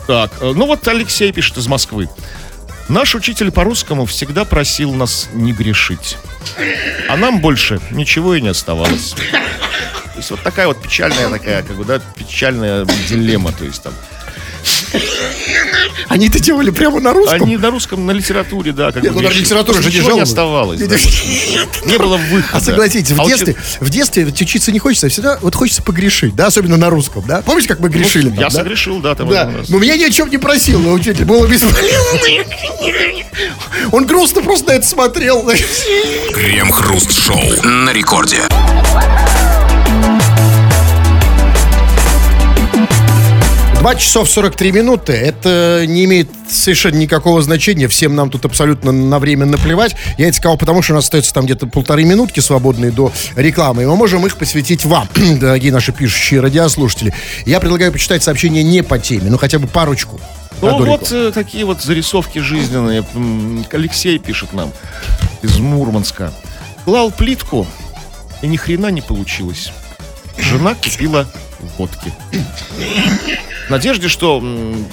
Так, 0.08 0.32
э, 0.42 0.54
ну 0.56 0.66
вот 0.66 0.88
Алексей 0.88 1.32
пишет 1.32 1.58
из 1.58 1.68
Москвы. 1.68 2.10
Наш 2.90 3.16
учитель 3.16 3.52
по-русскому 3.52 4.06
всегда 4.06 4.46
просил 4.46 4.94
нас 4.94 5.28
не 5.34 5.52
грешить. 5.52 6.18
А 7.10 7.18
нам 7.18 7.42
больше 7.42 7.80
ничего 7.92 8.36
и 8.36 8.42
не 8.42 8.48
оставалось. 8.48 9.12
То 9.12 10.18
есть 10.18 10.32
вот 10.32 10.42
такая 10.42 10.68
вот 10.68 10.82
печальная 10.82 11.30
такая, 11.30 11.62
как 11.64 11.76
бы, 11.76 11.84
да, 11.86 12.00
печальная 12.16 12.86
дилемма. 13.10 13.52
То 13.52 13.66
есть 13.66 13.84
там. 13.84 13.94
Они 16.08 16.28
это 16.28 16.40
делали 16.40 16.70
прямо 16.72 17.00
на 17.00 17.14
русском? 17.14 17.44
Они 17.44 17.58
на 17.58 17.70
русском, 17.70 18.06
на 18.06 18.12
литературе, 18.12 18.72
да, 18.72 18.92
как 18.92 19.04
Нет, 19.04 19.14
бы 19.14 19.18
ну, 19.22 19.24
на 19.24 19.30
грешили. 19.30 19.46
литературе 19.46 19.82
же 19.82 19.90
не 19.90 19.96
Ничего 19.98 20.12
не 20.14 20.22
оставалось. 20.22 20.80
Нет, 20.80 20.90
да, 20.90 20.96
нет. 20.96 21.04
больше. 21.04 21.86
Не 21.86 21.98
было 21.98 22.18
выхода. 22.18 22.58
А 22.58 22.60
согласитесь, 22.62 23.12
в 23.12 23.22
А 23.22 23.26
детстве, 23.26 23.56
в 23.80 23.90
детстве 23.90 24.26
учиться 24.26 24.72
не 24.72 24.80
хочется, 24.80 25.08
а 25.08 25.10
всегда 25.10 25.38
вот 25.42 25.56
хочется 25.56 25.82
погрешить, 25.82 26.36
да, 26.36 26.48
особенно 26.48 26.78
на 26.78 26.90
русском, 26.90 27.24
да? 27.28 27.42
Помните, 27.42 27.68
как 27.68 27.80
мы 27.80 27.90
грешили? 27.90 28.26
Ну, 28.26 28.32
там, 28.32 28.40
я 28.40 28.50
да? 28.50 28.52
согрешил, 28.52 29.00
да, 29.00 29.16
там 29.16 29.30
Да, 29.30 29.52
но 29.70 29.78
меня 29.78 29.98
ни 29.98 30.04
о 30.04 30.10
чем 30.10 30.30
не 30.30 30.38
просил, 30.38 30.80
но 30.80 30.94
учитель, 30.94 31.26
было 31.26 31.46
бесполезно. 31.48 32.20
Он 33.92 34.06
грустно 34.06 34.42
просто 34.42 34.68
на 34.68 34.72
это 34.74 34.88
смотрел. 34.88 35.50
Крем-хруст-шоу 36.34 37.40
на 37.64 37.92
рекорде. 37.94 38.42
Два 43.80 43.94
часов 43.96 44.28
43 44.30 44.72
минуты. 44.72 45.14
Это 45.14 45.86
не 45.88 46.06
имеет 46.06 46.30
совершенно 46.50 46.96
никакого 46.96 47.42
значения. 47.44 47.88
Всем 47.88 48.16
нам 48.16 48.32
тут 48.32 48.44
абсолютно 48.46 48.92
на 48.92 49.20
время 49.20 49.46
наплевать. 49.46 49.96
Я 50.18 50.28
это 50.28 50.38
сказал, 50.38 50.58
потому 50.58 50.82
что 50.82 50.94
у 50.94 50.96
нас 50.96 51.06
остается 51.06 51.32
там 51.34 51.46
где-то 51.46 51.68
полторы 51.68 52.04
минутки 52.04 52.40
свободные 52.40 52.92
до 52.92 53.12
рекламы. 53.36 53.84
И 53.84 53.86
мы 53.86 53.96
можем 53.96 54.26
их 54.26 54.38
посвятить 54.38 54.84
вам, 54.84 55.08
дорогие 55.40 55.72
наши 55.72 55.92
пишущие 55.92 56.42
радиослушатели. 56.42 57.14
Я 57.46 57.60
предлагаю 57.60 57.92
почитать 57.92 58.24
сообщения 58.24 58.64
не 58.64 58.82
по 58.82 58.98
теме, 58.98 59.30
ну 59.30 59.38
хотя 59.38 59.60
бы 59.60 59.68
парочку. 59.68 60.20
Ну 60.62 60.72
на 60.72 60.78
Дорику. 60.80 60.98
вот 60.98 61.12
э, 61.12 61.32
такие 61.32 61.64
вот 61.64 61.82
зарисовки 61.82 62.40
жизненные. 62.40 63.06
Алексей 63.72 64.18
пишет 64.18 64.54
нам 64.54 64.74
из 65.44 65.60
Мурманска. 65.60 66.34
Клал 66.84 67.12
плитку, 67.12 67.68
и 68.42 68.48
ни 68.48 68.58
хрена 68.58 68.90
не 68.90 69.02
получилось. 69.02 69.72
Жена 70.38 70.76
купила 70.76 71.28
водки. 71.78 72.14
В 73.68 73.70
надежде, 73.70 74.08
что 74.08 74.42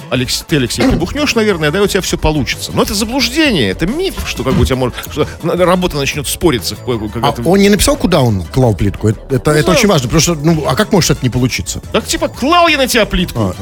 Алекс, 0.09 0.43
ты, 0.45 0.57
Алексей, 0.57 0.85
прибухнешь, 0.85 1.33
наверное, 1.35 1.71
да, 1.71 1.79
и 1.79 1.81
у 1.81 1.87
тебя 1.87 2.01
все 2.01 2.17
получится. 2.17 2.71
Но 2.73 2.83
это 2.83 2.93
заблуждение, 2.93 3.69
это 3.69 3.87
миф, 3.87 4.15
что 4.25 4.43
как 4.43 4.53
бы 4.53 4.63
у 4.63 4.65
тебя 4.65 4.75
может, 4.75 4.95
что 5.09 5.25
работа 5.43 5.95
начнет 5.95 6.27
спориться. 6.27 6.75
Когда 6.75 7.29
А 7.29 7.31
ты- 7.31 7.41
он 7.47 7.59
не 7.59 7.69
написал, 7.69 7.95
куда 7.95 8.19
он 8.19 8.43
клал 8.43 8.75
плитку? 8.75 9.07
Это, 9.07 9.21
это, 9.33 9.51
это 9.51 9.61
знаю. 9.63 9.77
очень 9.79 9.87
важно, 9.87 10.07
потому 10.09 10.19
что, 10.21 10.35
ну, 10.35 10.65
а 10.67 10.75
как 10.75 10.91
может 10.91 11.11
это 11.11 11.19
не 11.23 11.29
получиться? 11.29 11.79
Так 11.93 12.05
типа, 12.05 12.27
клал 12.27 12.67
я 12.67 12.77
на 12.77 12.87
тебя 12.87 13.05
плитку. 13.05 13.39
А, 13.39 13.55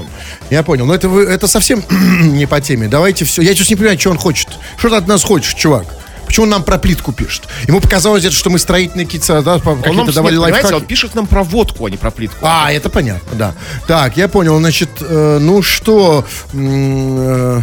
Я 0.50 0.64
понял, 0.64 0.88
но 0.88 0.96
это, 0.96 1.08
вы, 1.10 1.26
это 1.26 1.48
совсем 1.48 1.84
не 2.34 2.48
по 2.48 2.60
теме. 2.60 2.88
Давайте 2.88 3.24
все. 3.26 3.44
Я 3.44 3.54
сейчас 3.54 3.70
не 3.70 3.76
понимаю, 3.76 4.00
что 4.00 4.10
он 4.10 4.18
хочет. 4.18 4.48
Что 4.78 4.90
ты 4.90 4.96
от 4.96 5.08
нас 5.08 5.24
хочешь, 5.24 5.54
чувак? 5.54 5.86
Почему 6.34 6.46
он 6.46 6.50
нам 6.50 6.64
про 6.64 6.80
плитку 6.80 7.12
пишет? 7.12 7.44
Ему 7.68 7.80
показалось, 7.80 8.26
это, 8.26 8.34
что 8.34 8.50
мы 8.50 8.58
строительные 8.58 9.06
какие-то, 9.06 9.44
да, 9.44 9.58
Он 9.58 9.62
нам, 9.64 9.82
какие-то 9.84 10.14
давали 10.14 10.34
нет, 10.34 10.42
лайфхаки. 10.42 10.74
он 10.74 10.84
пишет 10.84 11.14
нам 11.14 11.28
про 11.28 11.44
водку, 11.44 11.86
а 11.86 11.92
не 11.92 11.98
про 11.98 12.10
плитку. 12.10 12.40
А, 12.42 12.72
это 12.72 12.90
понятно, 12.90 13.38
да. 13.38 13.54
Так, 13.86 14.18
я 14.18 14.28
понял. 14.28 14.58
Значит, 14.58 14.90
э, 15.00 15.38
ну 15.40 15.62
что, 15.62 16.26
э, 16.54 17.62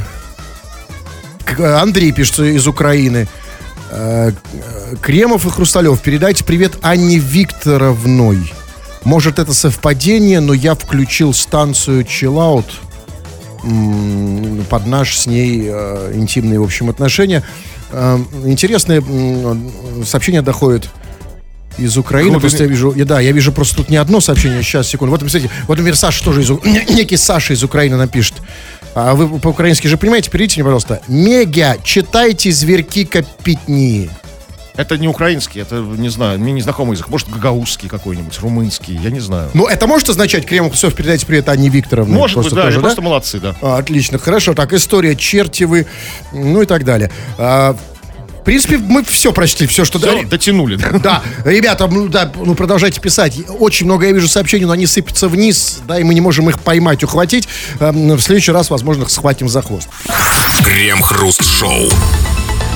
Андрей 1.59 2.13
пишет 2.13 2.39
из 2.39 2.69
Украины. 2.69 3.27
Э, 3.91 4.31
Кремов 5.03 5.47
и 5.47 5.51
Хрусталев, 5.51 6.01
передайте 6.01 6.45
привет 6.45 6.75
Анне 6.81 7.19
Викторовной. 7.19 8.53
Может, 9.03 9.41
это 9.41 9.53
совпадение, 9.53 10.39
но 10.39 10.53
я 10.53 10.77
включил 10.77 11.35
станцию 11.35 12.05
Chillout 12.05 12.67
под 14.71 14.87
наш 14.87 15.19
с 15.19 15.27
ней 15.27 15.65
э, 15.67 16.13
интимные, 16.15 16.61
в 16.61 16.63
общем, 16.63 16.89
отношения. 16.89 17.43
Э, 17.93 18.19
интересное 18.47 19.01
м, 19.01 19.71
сообщение 20.07 20.43
доходит 20.43 20.89
из 21.79 21.97
Украины. 21.97 22.31
Круто. 22.31 22.41
Просто 22.41 22.65
я 22.65 22.69
вижу, 22.69 22.93
я, 22.95 23.05
да, 23.05 23.21
я 23.21 23.33
вижу 23.33 23.53
просто 23.53 23.77
тут 23.77 23.89
не 23.89 23.97
одно 23.97 24.21
сообщение. 24.21 24.63
Сейчас, 24.63 24.89
секунду. 24.89 25.11
Вот, 25.13 25.21
смотрите, 25.21 25.51
вот, 25.67 25.77
например, 25.79 25.97
Саша 25.97 26.25
тоже 26.25 26.43
из 26.43 26.51
некий 26.91 27.17
Саша 27.17 27.55
из 27.55 27.63
Украины 27.63 27.97
напишет. 27.97 28.35
А 28.95 29.15
вы 29.15 29.39
по-украински 29.39 29.87
же 29.87 29.97
понимаете? 29.97 30.31
Перейдите 30.31 30.61
мне, 30.61 30.65
пожалуйста. 30.65 31.01
Мега, 31.07 31.77
читайте 31.85 32.51
зверьки 32.51 33.05
капитни. 33.05 34.11
Это 34.81 34.97
не 34.97 35.09
украинский, 35.09 35.61
это, 35.61 35.75
не 35.75 36.09
знаю, 36.09 36.39
мне 36.39 36.53
незнакомый 36.53 36.95
язык. 36.95 37.11
Может, 37.11 37.29
гагаузский 37.29 37.87
какой-нибудь, 37.87 38.39
румынский, 38.41 38.97
я 38.97 39.11
не 39.11 39.21
знаю. 39.21 39.51
Ну, 39.53 39.67
это 39.67 39.87
может 39.87 40.09
означать, 40.09 40.47
Кремов 40.47 40.75
все, 40.75 40.91
передайте 40.91 41.27
привет 41.27 41.51
Анне 41.51 41.69
Викторовне? 41.69 42.15
Может 42.15 42.39
быть, 42.39 42.45
Просто 42.45 42.57
да, 42.57 42.63
тоже, 42.63 42.77
они 42.79 42.83
просто 42.83 43.03
молодцы, 43.03 43.41
да. 43.41 43.55
А, 43.61 43.77
отлично, 43.77 44.19
хорошо. 44.19 44.55
Так, 44.55 44.73
история 44.73 45.15
Чертевы, 45.17 45.87
ну 46.33 46.63
и 46.63 46.67
так 46.67 46.85
далее. 46.85 47.11
А, 47.37 47.77
в 48.41 48.43
принципе, 48.43 48.79
мы 48.79 49.05
все 49.05 49.35
прочли, 49.35 49.67
все, 49.67 49.85
что... 49.85 49.99
Всё, 49.99 50.23
дотянули, 50.25 50.77
да. 50.77 50.91
Да, 50.99 51.23
ребята, 51.45 51.87
ну, 51.87 52.09
да, 52.09 52.33
ну 52.35 52.55
продолжайте 52.55 53.03
писать. 53.03 53.37
Очень 53.59 53.85
много 53.85 54.07
я 54.07 54.13
вижу 54.13 54.29
сообщений, 54.29 54.65
но 54.65 54.73
они 54.73 54.87
сыпятся 54.87 55.29
вниз, 55.29 55.81
да, 55.87 56.01
и 56.01 56.05
мы 56.05 56.15
не 56.15 56.23
можем 56.23 56.49
их 56.49 56.59
поймать, 56.59 57.05
ухватить. 57.05 57.47
Эм, 57.81 58.13
В 58.13 58.21
следующий 58.23 58.53
раз, 58.53 58.71
возможно, 58.71 59.03
их 59.03 59.11
схватим 59.11 59.47
за 59.47 59.61
хвост. 59.61 59.91
Крем-хруст-шоу. 60.65 61.91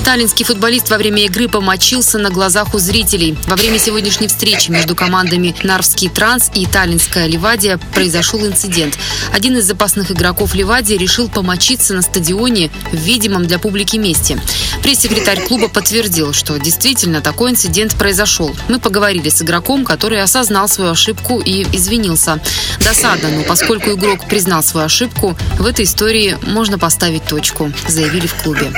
Таллинский 0.04 0.44
футболист 0.44 0.90
во 0.90 0.98
время 0.98 1.24
игры 1.24 1.48
помочился 1.48 2.18
на 2.18 2.28
глазах 2.28 2.74
у 2.74 2.78
зрителей. 2.78 3.38
Во 3.46 3.56
время 3.56 3.78
сегодняшней 3.78 4.28
встречи 4.28 4.70
между 4.70 4.94
командами 4.94 5.56
Нарвский 5.62 6.10
Транс 6.10 6.50
и 6.54 6.66
Таллинская 6.66 7.26
Ливадия 7.26 7.78
произошел 7.94 8.46
инцидент. 8.46 8.98
Один 9.32 9.56
из 9.56 9.64
запасных 9.64 10.10
игроков 10.10 10.54
Ливадии 10.54 10.94
решил 10.94 11.30
помочиться 11.30 11.94
на 11.94 12.02
стадионе 12.02 12.70
в 12.92 12.96
видимом 12.96 13.46
для 13.46 13.58
публики 13.58 13.96
месте. 13.96 14.38
Пресс-секретарь 14.82 15.40
клуба 15.40 15.68
подтвердил, 15.68 16.34
что 16.34 16.58
действительно 16.58 17.22
такой 17.22 17.52
инцидент 17.52 17.94
произошел. 17.94 18.54
Мы 18.68 18.80
поговорили 18.80 19.30
с 19.30 19.40
игроком, 19.40 19.86
который 19.86 20.20
осознал 20.20 20.68
свою 20.68 20.90
ошибку 20.90 21.40
и 21.40 21.62
извинился. 21.74 22.40
Досадно, 22.84 23.30
но 23.30 23.42
поскольку 23.44 23.92
игрок 23.92 24.28
признал 24.28 24.62
свою 24.62 24.84
ошибку, 24.84 25.34
в 25.58 25.64
этой 25.64 25.86
истории 25.86 26.36
можно 26.42 26.78
поставить 26.78 27.24
точку, 27.24 27.72
заявили 27.88 28.26
в 28.26 28.34
клубе. 28.34 28.70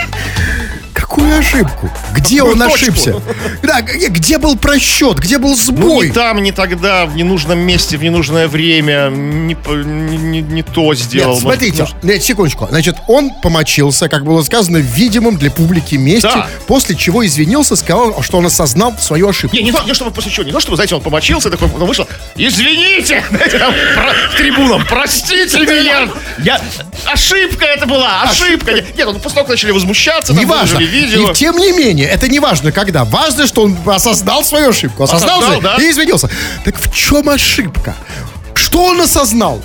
Какую 0.97 1.39
ошибку? 1.39 1.91
Где 2.15 2.39
Какую 2.39 2.55
он 2.55 2.59
точку? 2.61 2.75
ошибся? 2.75 3.23
Да, 3.63 3.83
где 3.83 4.39
был 4.39 4.57
просчет? 4.57 5.19
Где 5.19 5.37
был 5.39 5.51
Ну, 5.51 5.55
сбой? 5.57 6.07
не 6.09 6.13
там, 6.13 6.43
не 6.43 6.53
тогда, 6.53 7.05
в 7.05 7.15
ненужном 7.15 7.59
месте, 7.59 7.99
в 7.99 8.03
ненужное 8.03 8.49
время, 8.49 9.11
не, 9.11 9.55
не, 9.85 10.41
не- 10.41 10.63
то 10.63 10.95
сделал. 10.95 11.35
Нет, 11.35 11.43
Может, 11.45 11.59
смотрите, 11.61 11.87
ну, 12.03 12.09
нет, 12.09 12.23
секундочку. 12.23 12.67
Значит, 12.71 12.97
он 13.09 13.31
помочился, 13.43 14.09
как 14.09 14.25
было 14.25 14.43
сказано, 14.43 14.79
в 14.79 14.83
видимом 14.83 15.37
для 15.37 15.51
публики 15.51 15.97
месте, 15.97 16.29
Да. 16.33 16.49
после 16.67 16.97
чего 16.97 17.25
извинился, 17.27 17.77
сказал, 17.77 18.23
что 18.23 18.39
он 18.39 18.47
осознал 18.47 18.95
свою 18.99 19.29
ошибку. 19.29 19.55
Не, 19.55 19.63
не 19.65 19.73
то, 19.73 19.83
не 19.83 19.93
чтобы 19.93 20.11
после 20.13 20.33
чего, 20.33 20.45
не 20.47 20.53
то, 20.53 20.61
чтобы, 20.61 20.77
знаете, 20.77 20.95
он 20.95 21.03
помочился, 21.03 21.51
такой, 21.51 21.69
потом 21.69 21.89
вышел, 21.89 22.09
извините, 22.37 23.23
знаете, 23.31 23.59
там, 23.59 23.75
про- 23.95 24.15
к 24.33 24.37
трибунам, 24.39 24.83
простите 24.89 25.59
меня, 25.61 26.09
я, 26.43 26.61
ошибка 27.05 27.67
это 27.67 27.87
была, 27.87 28.23
ошибка. 28.23 28.73
Нет, 28.73 28.87
ну, 29.05 29.15
после 29.15 29.31
того, 29.35 29.41
как 29.43 29.49
начали 29.51 29.73
возмущаться, 29.73 30.33
там 30.33 30.43
Неважно. 30.43 30.86
Видео. 30.87 31.31
И 31.31 31.35
тем 31.35 31.57
не 31.57 31.73
менее, 31.73 32.09
это 32.09 32.29
не 32.29 32.41
важно, 32.41 32.73
когда. 32.73 33.05
Важно, 33.05 33.47
что 33.47 33.63
он 33.63 33.77
осознал 33.87 34.45
свою 34.45 34.71
ошибку. 34.71 35.05
Осознал, 35.05 35.41
Осознал, 35.41 35.57
же 35.57 35.63
да. 35.63 35.77
и 35.83 35.91
извинился. 35.91 36.31
Так 36.65 36.77
в 36.79 36.95
чем 36.95 37.29
ошибка? 37.29 37.95
Что 38.55 38.85
он 38.85 39.01
осознал? 39.01 39.63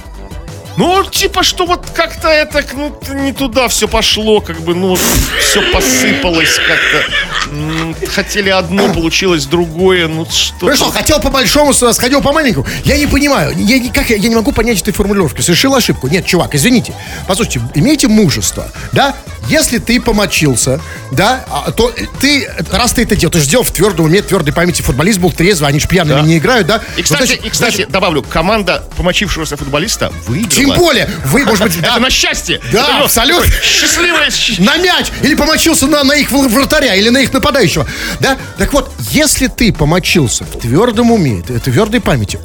Ну, 0.78 1.04
типа, 1.04 1.44
что 1.44 1.66
вот 1.66 1.86
как-то 1.94 2.30
это, 2.30 2.64
ну, 2.74 2.98
не 3.14 3.34
туда 3.34 3.68
все 3.68 3.88
пошло, 3.88 4.40
как 4.42 4.62
бы, 4.62 4.74
ну, 4.74 4.96
все 4.96 5.62
посыпалось 5.72 6.58
как-то. 6.58 8.08
Хотели 8.12 8.50
одно, 8.50 8.94
получилось 8.94 9.46
другое, 9.46 10.08
ну, 10.08 10.26
что 10.26 10.66
Хорошо, 10.68 10.90
хотел 10.92 11.20
по 11.20 11.30
большому, 11.30 11.74
сходил 11.74 12.22
по 12.22 12.32
маленькому. 12.32 12.66
Я 12.86 12.98
не 12.98 13.08
понимаю. 13.08 13.54
Я, 13.58 13.92
как, 13.92 14.10
я, 14.10 14.16
я 14.16 14.30
не 14.30 14.36
могу 14.36 14.54
понять 14.54 14.82
этой 14.82 14.94
формулировки. 14.94 15.42
Совершил 15.42 15.76
ошибку. 15.76 16.08
Нет, 16.08 16.26
чувак, 16.26 16.56
извините. 16.56 16.94
Послушайте, 17.28 17.62
имейте 17.76 18.08
мужество, 18.08 18.72
да? 18.94 19.16
Если 19.50 19.80
ты 19.80 20.00
помочился, 20.00 20.80
да, 21.12 21.44
а, 21.50 21.72
то 21.72 21.94
ты, 22.20 22.48
раз 22.72 22.94
ты 22.94 23.04
это 23.04 23.16
делал, 23.16 23.32
ты 23.32 23.40
же 23.40 23.46
сделал 23.46 23.64
в 23.64 23.72
твердом 23.72 24.06
уме, 24.06 24.22
твердой 24.22 24.54
памяти, 24.54 24.82
футболист 24.82 25.20
был 25.20 25.32
трезвый, 25.32 25.70
они 25.70 25.80
же 25.80 25.88
пьяными 25.88 26.20
Да. 26.22 26.26
не 26.26 26.38
играют, 26.38 26.68
да? 26.68 26.78
И, 26.96 27.00
Ну, 27.00 27.04
кстати, 27.04 27.26
значит- 27.28 27.46
и, 27.46 27.50
кстати 27.50 27.76
значит, 27.76 27.92
добавлю, 27.92 28.22
команда 28.24 28.84
помочившегося 28.98 29.58
футболиста 29.58 30.12
выиграла. 30.28 30.50
тем 30.52 30.74
более, 30.76 31.10
вы, 31.26 31.44
может 31.46 31.64
быть, 31.64 31.78
Это 31.82 32.00
на 32.00 32.10
счастье. 32.10 32.62
Да, 32.72 32.88
ну, 33.00 33.04
абсолютно. 33.06 33.52
Счастливое 33.62 34.30
на 34.60 34.78
мяч 34.78 35.08
или 35.22 35.36
помочился 35.36 35.88
на, 35.88 36.14
их 36.14 36.32
вр- 36.32 36.48
вратаря 36.48 36.96
или 36.96 37.10
на 37.10 37.18
их 37.20 37.34
нападающего. 37.34 37.86
Да? 38.20 38.38
Так 38.58 38.72
вот, 38.74 38.92
если 39.12 39.48
ты 39.48 39.74
помочился 39.74 40.46
в 40.46 40.60
твердом 40.60 41.12
уме, 41.12 41.42
твердой 41.42 42.00
памяти, 42.02 42.40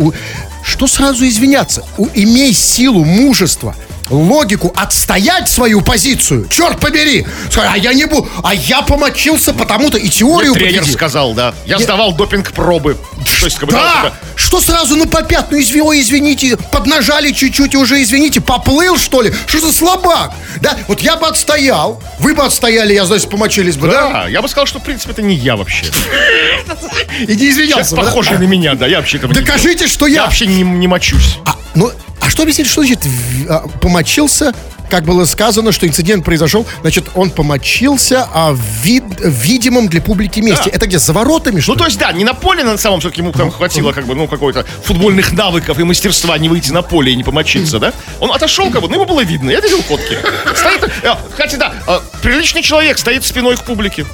что 0.64 0.86
сразу 0.86 1.26
извиняться? 1.26 1.84
Имей 2.14 2.52
силу, 2.52 3.04
мужество, 3.04 3.74
логику 4.10 4.72
отстоять 4.76 5.48
свою 5.50 5.82
позицию. 5.82 6.46
Черт 6.48 6.78
побери! 6.80 7.26
Скажи, 7.50 7.68
А 7.72 7.76
я 7.76 7.92
не 7.92 8.04
буду, 8.04 8.28
а 8.42 8.54
я 8.54 8.82
помочился 8.82 9.52
потому-то 9.52 9.98
и 9.98 10.08
теорию 10.08 10.52
Мне 10.52 10.60
тренер 10.60 10.78
победил. 10.80 10.94
сказал, 10.94 11.34
да. 11.34 11.54
Я 11.66 11.78
сдавал 11.78 12.12
допинг-пробы. 12.14 12.96
То 13.40 13.46
есть, 13.46 13.58
как 13.58 13.68
бы, 13.68 13.72
Да! 13.72 14.00
да, 14.04 14.12
Что 14.36 14.60
сразу 14.60 14.96
на 14.96 15.06
попят? 15.06 15.50
Ну, 15.50 15.58
изви- 15.58 15.80
ой, 15.82 16.00
извините, 16.00 16.56
поднажали 16.56 17.32
чуть-чуть 17.32 17.74
и 17.74 17.76
уже, 17.76 18.00
извините, 18.02 18.40
поплыл, 18.40 18.96
что 18.96 19.22
ли? 19.22 19.32
Что 19.46 19.60
за 19.60 19.72
слабак? 19.72 20.32
Да, 20.60 20.76
вот 20.88 21.00
я 21.00 21.16
бы 21.16 21.26
отстоял, 21.26 22.00
вы 22.18 22.34
бы 22.34 22.44
отстояли, 22.44 22.94
я, 22.94 23.04
значит, 23.04 23.28
помочились 23.28 23.76
бы, 23.76 23.88
да? 23.88 24.08
Да, 24.10 24.28
я 24.28 24.40
бы 24.42 24.48
сказал, 24.48 24.66
что, 24.66 24.78
в 24.78 24.82
принципе, 24.82 25.12
это 25.12 25.22
не 25.22 25.34
я 25.34 25.56
вообще. 25.56 25.86
И 27.20 27.26
не 27.26 27.34
Сейчас 27.34 27.40
извинялся 27.50 27.96
да? 27.96 28.02
похожий 28.02 28.38
на 28.38 28.44
меня, 28.44 28.74
да. 28.74 28.86
Я 28.86 28.98
вообще 28.98 29.18
этого 29.18 29.32
не. 29.32 29.40
Докажите, 29.40 29.86
что 29.88 30.06
Я 30.06 30.14
я... 30.14 30.22
вообще 30.24 30.46
не, 30.46 30.86
мочусь. 30.86 31.38
А, 31.44 31.56
ну, 31.74 31.90
что 32.36 32.42
объяснить, 32.42 32.66
что 32.66 32.82
значит 32.82 33.00
а, 33.48 33.66
помочился? 33.80 34.54
Как 34.90 35.04
было 35.04 35.24
сказано, 35.24 35.72
что 35.72 35.84
инцидент 35.88 36.24
произошел, 36.24 36.64
значит, 36.82 37.06
он 37.16 37.30
помочился 37.30 38.28
а, 38.32 38.52
в, 38.52 38.60
вид- 38.84 39.18
видимом 39.20 39.88
для 39.88 40.00
публики 40.02 40.38
месте. 40.40 40.70
Да. 40.70 40.76
Это 40.76 40.86
где, 40.86 40.98
за 40.98 41.12
воротами, 41.14 41.58
что 41.60 41.72
Ну, 41.72 41.74
ли? 41.76 41.78
то 41.80 41.84
есть, 41.86 41.98
да, 41.98 42.12
не 42.12 42.22
на 42.24 42.34
поле 42.34 42.62
на 42.62 42.76
самом, 42.76 43.00
все-таки 43.00 43.20
ему 43.22 43.32
там 43.32 43.50
хватило, 43.50 43.90
как 43.92 44.06
бы, 44.06 44.14
ну, 44.14 44.28
какой-то 44.28 44.64
футбольных 44.84 45.32
навыков 45.32 45.78
и 45.80 45.82
мастерства 45.82 46.36
не 46.38 46.48
выйти 46.48 46.70
на 46.70 46.82
поле 46.82 47.10
и 47.10 47.16
не 47.16 47.24
помочиться, 47.24 47.78
да? 47.80 47.92
Он 48.20 48.30
отошел, 48.30 48.70
как 48.70 48.82
бы, 48.82 48.88
ну, 48.88 48.94
ему 48.94 49.06
было 49.06 49.24
видно. 49.24 49.50
Я 49.50 49.60
видел 49.60 49.82
фотки. 49.82 50.16
Стоит, 50.54 50.84
э, 51.02 51.14
кстати, 51.30 51.56
да, 51.56 51.74
э, 51.88 51.98
приличный 52.22 52.62
человек 52.62 52.98
стоит 52.98 53.24
спиной 53.24 53.56
к 53.56 53.62
публике. 53.64 54.06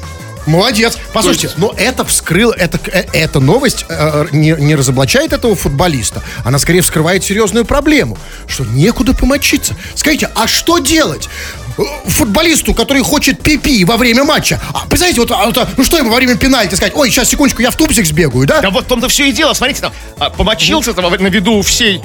Молодец. 0.46 0.98
Послушайте, 1.12 1.46
есть- 1.48 1.58
но 1.58 1.72
это 1.76 2.04
вскрыл, 2.04 2.50
это, 2.50 2.78
э, 2.90 3.04
эта 3.12 3.40
новость 3.40 3.84
э, 3.88 4.26
не, 4.32 4.50
не 4.58 4.74
разоблачает 4.74 5.32
этого 5.32 5.54
футболиста. 5.54 6.22
Она 6.44 6.58
скорее 6.58 6.80
вскрывает 6.80 7.22
серьезную 7.24 7.64
проблему, 7.64 8.18
что 8.48 8.64
некуда 8.64 9.14
помочиться. 9.14 9.76
Скажите, 9.94 10.30
а 10.34 10.46
что 10.48 10.78
делать? 10.78 11.28
Э, 11.78 11.82
Футболисту, 12.06 12.74
который 12.74 13.02
хочет 13.02 13.40
пипи 13.42 13.84
во 13.84 13.96
время 13.96 14.24
матча. 14.24 14.60
А, 14.74 14.80
представляете, 14.86 15.20
вот, 15.20 15.30
а, 15.30 15.46
вот, 15.46 15.56
а, 15.58 15.68
ну 15.76 15.84
что 15.84 15.96
ему 15.98 16.10
во 16.10 16.16
время 16.16 16.36
пенальти 16.36 16.74
сказать? 16.74 16.92
Ой, 16.96 17.10
сейчас, 17.10 17.28
секундочку, 17.30 17.62
я 17.62 17.70
в 17.70 17.76
тупсик 17.76 18.04
сбегаю, 18.04 18.46
да? 18.46 18.60
Да 18.60 18.70
вот 18.70 18.84
в 18.84 18.88
том-то 18.88 19.08
все 19.08 19.28
и 19.28 19.32
дело. 19.32 19.54
Смотрите, 19.54 19.80
там, 19.80 19.92
а, 20.18 20.28
помочился 20.30 20.92
там, 20.92 21.10
на 21.10 21.26
виду 21.28 21.62
всей 21.62 22.00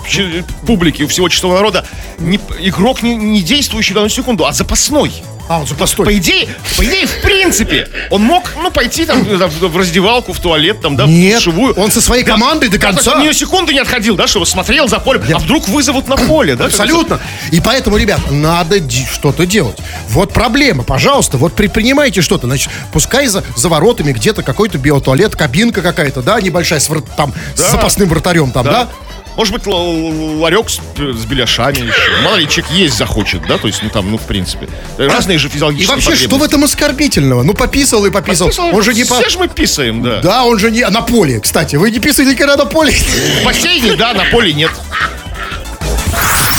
публики, 0.65 1.03
у 1.03 1.07
всего 1.07 1.27
чистого 1.29 1.55
народа. 1.55 1.85
Не- 2.19 2.39
игрок 2.59 3.01
не, 3.03 3.15
не 3.15 3.41
действующий 3.41 3.91
в 3.91 3.95
данную 3.95 4.09
секунду, 4.09 4.45
а 4.45 4.53
запасной. 4.53 5.11
А, 5.50 5.60
он 5.60 5.68
запасной. 5.68 6.06
По 6.06 6.16
идее, 6.18 6.50
по 6.76 6.84
идее, 6.84 7.06
в 7.08 7.22
принципе, 7.22 7.88
он 8.10 8.22
мог, 8.22 8.52
ну, 8.62 8.70
пойти 8.72 9.06
там 9.06 9.24
в 9.24 9.38
в 9.68 9.78
раздевалку, 9.78 10.34
в 10.34 10.39
туалет, 10.39 10.82
там, 10.82 10.95
да, 10.95 11.06
Нет, 11.06 11.36
в 11.41 11.45
душевую. 11.45 11.74
он 11.76 11.91
со 11.91 12.02
своей 12.02 12.24
командой 12.24 12.70
до 12.70 12.78
Да, 12.78 12.88
конца. 12.88 13.04
так 13.04 13.16
он 13.16 13.22
ни 13.24 13.28
на 13.28 13.34
секунду 13.34 13.72
не 13.72 13.80
отходил, 13.80 14.16
да, 14.16 14.28
чтобы 14.28 14.45
смотрел 14.45 14.88
за 14.88 15.00
полем, 15.00 15.24
а 15.34 15.39
вдруг 15.39 15.68
вызовут 15.70 16.08
на 16.08 16.18
поле, 16.18 16.56
да? 16.56 16.66
Абсолютно. 16.66 17.20
И 17.52 17.62
поэтому, 17.62 17.98
ребят, 17.98 18.20
надо 18.30 18.78
что-то 18.89 19.45
делать. 19.45 19.78
Вот 20.10 20.34
проблема, 20.34 20.84
пожалуйста, 20.84 21.38
вот 21.38 21.54
предпринимайте 21.54 22.22
что-то. 22.22 22.48
Значит, 22.48 22.70
пускай 22.91 23.28
за, 23.28 23.43
за 23.56 23.70
воротами 23.70 24.12
где-то 24.12 24.43
какой-то 24.43 24.78
биотуалет, 24.78 25.36
кабинка 25.36 25.82
какая-то, 25.82 26.22
да, 26.22 26.39
небольшая, 26.41 26.80
с, 26.80 26.89
врат- 26.89 27.16
там, 27.16 27.34
с 27.56 27.62
Да. 27.62 27.70
запасным 27.72 28.10
вратарем 28.10 28.52
там, 28.52 28.66
да? 28.66 28.72
Да. 28.72 28.89
Может 29.38 29.53
быть, 29.53 29.67
ларек 29.67 30.67
с, 30.67 30.79
с 30.97 31.25
беляшами 31.25 31.77
еще. 31.77 32.21
Мало 32.23 32.38
ли, 32.38 32.49
человек 32.49 32.71
есть 32.71 32.97
захочет, 32.97 33.43
да, 33.47 33.59
то 33.59 33.67
есть, 33.67 33.83
ну, 33.83 33.89
там, 33.89 34.09
ну, 34.09 34.17
в 34.17 34.23
принципе. 34.23 34.67
Разные 34.97 35.38
же 35.38 35.47
И 35.47 35.51
физиологические 35.51 35.95
вообще, 35.95 36.15
что 36.15 36.38
в 36.38 36.43
этом 36.43 36.63
оскорбительного? 36.63 37.43
Ну, 37.43 37.53
пописал 37.53 38.03
и 38.07 38.09
пописал. 38.09 38.49
Все 38.49 38.63
Он 38.63 38.81
же 38.81 38.95
не 38.95 39.03
по... 39.03 39.29
же 39.29 39.38
мы 39.38 39.47
писаем, 39.47 40.01
да. 40.01 40.21
Да, 40.21 40.43
он 40.45 40.57
же 40.57 40.71
не... 40.71 40.88
На 40.88 41.03
поле, 41.03 41.39
кстати. 41.39 41.75
Вы 41.75 41.91
не 41.91 41.99
писали 41.99 42.31
никогда 42.31 42.57
на 42.57 42.65
поле? 42.65 42.91
В 42.91 43.45
бассейне, 43.45 43.95
да, 43.95 44.13
на 44.13 44.25
поле 44.25 44.53
нет. 44.53 44.71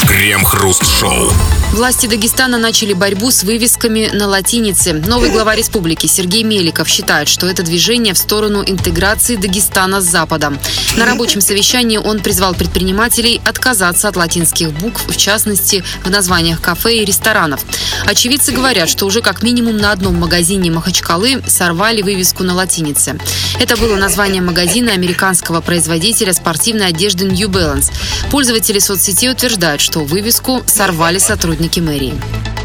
Крем-хруст-шоу. 0.06 1.32
Власти 1.72 2.06
Дагестана 2.06 2.56
начали 2.56 2.94
борьбу 2.94 3.30
с 3.30 3.42
вывесками 3.42 4.08
на 4.12 4.26
латинице. 4.26 4.94
Новый 4.94 5.30
глава 5.30 5.54
республики 5.54 6.06
Сергей 6.06 6.42
Меликов 6.42 6.88
считает, 6.88 7.28
что 7.28 7.46
это 7.46 7.62
движение 7.62 8.14
в 8.14 8.18
сторону 8.18 8.64
интеграции 8.66 9.36
Дагестана 9.36 10.00
с 10.00 10.04
Западом. 10.04 10.58
На 10.96 11.04
рабочем 11.04 11.42
совещании 11.42 11.98
он 11.98 12.20
призвал 12.20 12.54
предпринимателей 12.54 13.42
отказаться 13.44 14.08
от 14.08 14.16
латинских 14.16 14.72
букв, 14.72 15.06
в 15.06 15.16
частности, 15.16 15.84
в 16.02 16.10
названиях 16.10 16.62
кафе 16.62 16.96
и 16.96 17.04
ресторанов. 17.04 17.60
Очевидцы 18.06 18.50
говорят, 18.50 18.88
что 18.88 19.04
уже 19.04 19.20
как 19.20 19.42
минимум 19.42 19.76
на 19.76 19.92
одном 19.92 20.16
магазине 20.16 20.70
Махачкалы 20.70 21.42
сорвали 21.46 22.00
вывеску 22.00 22.44
на 22.44 22.54
латинице. 22.54 23.20
Это 23.60 23.76
было 23.76 23.96
название 23.96 24.40
магазина 24.40 24.92
американского 24.92 25.60
производителя 25.60 26.32
спортивной 26.32 26.86
одежды 26.88 27.26
New 27.26 27.48
Balance. 27.48 27.92
Пользователи 28.30 28.78
соцсетей 28.78 29.30
утверждают, 29.30 29.82
что 29.82 30.00
вывеску 30.00 30.62
сорвали 30.66 31.18
сотрудники 31.18 31.57
мэрии. 31.58 32.14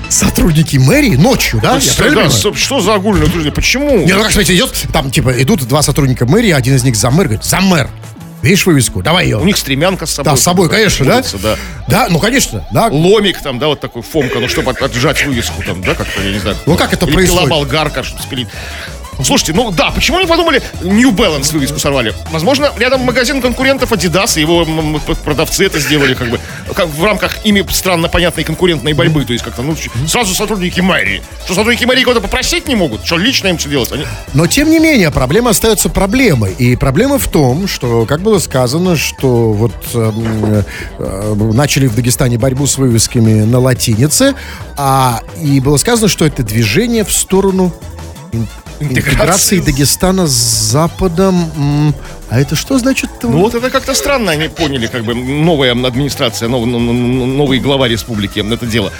Сотрудники 0.09 0.77
мэрии 0.77 1.15
ночью, 1.15 1.59
да? 1.61 1.77
Я 1.77 1.91
Да, 1.97 2.03
понимаю? 2.03 2.29
стоп, 2.31 2.57
что 2.57 2.79
за 2.81 2.93
огульное 2.95 3.23
утверждение? 3.23 3.51
Почему? 3.51 4.05
Не, 4.05 4.13
ну 4.13 4.21
как 4.21 4.31
смотрите, 4.31 4.55
идет, 4.55 4.71
там, 4.93 5.09
типа, 5.09 5.41
идут 5.41 5.63
два 5.63 5.81
сотрудника 5.81 6.25
мэрии, 6.27 6.51
один 6.51 6.75
из 6.75 6.83
них 6.83 6.95
за 6.95 7.09
мэр, 7.09 7.27
говорит, 7.27 7.43
за 7.43 7.59
мэр. 7.61 7.89
Видишь 8.43 8.65
вывеску? 8.65 9.01
Давай 9.01 9.25
ее. 9.25 9.37
У 9.39 9.45
них 9.45 9.55
стремянка 9.57 10.05
с 10.05 10.11
собой. 10.15 10.31
Да, 10.33 10.35
с 10.37 10.41
собой, 10.43 10.69
конечно, 10.69 11.05
да? 11.05 11.15
улица, 11.15 11.37
да? 11.39 11.55
Да, 11.87 12.07
ну, 12.09 12.19
конечно, 12.19 12.67
да. 12.71 12.87
Ломик 12.91 13.41
там, 13.41 13.57
да, 13.57 13.67
вот 13.67 13.79
такой 13.79 14.01
фомка, 14.01 14.39
ну, 14.39 14.49
чтобы 14.49 14.71
от- 14.71 14.81
отжать 14.81 15.25
вывеску 15.25 15.63
там, 15.63 15.81
да, 15.81 15.95
как-то, 15.95 16.21
я 16.21 16.31
не 16.33 16.39
знаю. 16.39 16.57
Ну, 16.65 16.75
как 16.75 16.91
это 16.93 17.05
Или 17.05 17.13
происходит? 17.13 17.45
пила 17.45 17.49
болгарка, 17.57 18.03
чтобы 18.03 18.21
спилить. 18.21 18.49
Слушайте, 19.23 19.53
ну 19.53 19.71
да, 19.71 19.91
почему 19.91 20.19
не 20.19 20.27
подумали, 20.27 20.61
New 20.81 21.11
Balance 21.11 21.53
вывеску 21.53 21.79
сорвали? 21.79 22.13
Возможно, 22.31 22.71
рядом 22.77 23.01
магазин 23.01 23.41
конкурентов 23.41 23.91
Adidas, 23.91 24.37
и 24.37 24.41
его 24.41 24.65
продавцы 25.23 25.65
это 25.65 25.79
сделали 25.79 26.13
как 26.13 26.29
бы 26.29 26.39
как 26.75 26.87
в 26.87 27.03
рамках 27.03 27.45
ими 27.45 27.65
странно 27.71 28.09
понятной 28.09 28.43
конкурентной 28.43 28.93
борьбы. 28.93 29.25
То 29.25 29.33
есть 29.33 29.45
как-то, 29.45 29.61
ну, 29.61 29.75
сразу 30.07 30.33
сотрудники 30.33 30.81
мэрии. 30.81 31.21
Что 31.45 31.55
сотрудники 31.55 31.85
мэрии 31.85 32.03
кого-то 32.03 32.21
попросить 32.21 32.67
не 32.67 32.75
могут? 32.75 33.05
Что, 33.05 33.17
лично 33.17 33.47
им 33.47 33.59
что 33.59 33.69
делать? 33.69 33.91
Они... 33.91 34.05
Но, 34.33 34.47
тем 34.47 34.69
не 34.69 34.79
менее, 34.79 35.11
проблема 35.11 35.51
остается 35.51 35.89
проблемой. 35.89 36.53
И 36.53 36.75
проблема 36.75 37.19
в 37.19 37.27
том, 37.27 37.67
что, 37.67 38.05
как 38.05 38.21
было 38.21 38.39
сказано, 38.39 38.95
что 38.95 39.53
вот 39.53 39.73
эм, 39.93 40.63
э, 40.99 41.33
начали 41.53 41.87
в 41.87 41.95
Дагестане 41.95 42.37
борьбу 42.37 42.67
с 42.67 42.77
вывесками 42.77 43.43
на 43.43 43.59
латинице, 43.59 44.35
а, 44.77 45.21
и 45.41 45.59
было 45.59 45.77
сказано, 45.77 46.07
что 46.07 46.25
это 46.25 46.43
движение 46.43 47.03
в 47.03 47.11
сторону 47.11 47.73
интеграции 48.83 49.59
Дагестана 49.59 50.27
с 50.27 50.31
Западом. 50.71 51.93
А 52.29 52.39
это 52.39 52.55
что 52.55 52.79
значит? 52.79 53.09
Ну 53.21 53.29
вот 53.39 53.55
это 53.55 53.69
как-то 53.69 53.93
странно, 53.93 54.31
они 54.31 54.47
поняли, 54.47 54.87
как 54.87 55.03
бы 55.03 55.13
новая 55.13 55.71
администрация, 55.71 56.49
нов- 56.49 56.65
нов- 56.65 56.81
нов- 56.81 57.27
новый 57.27 57.59
глава 57.59 57.87
республики 57.87 58.39
это 58.39 58.65
дело. 58.65 58.91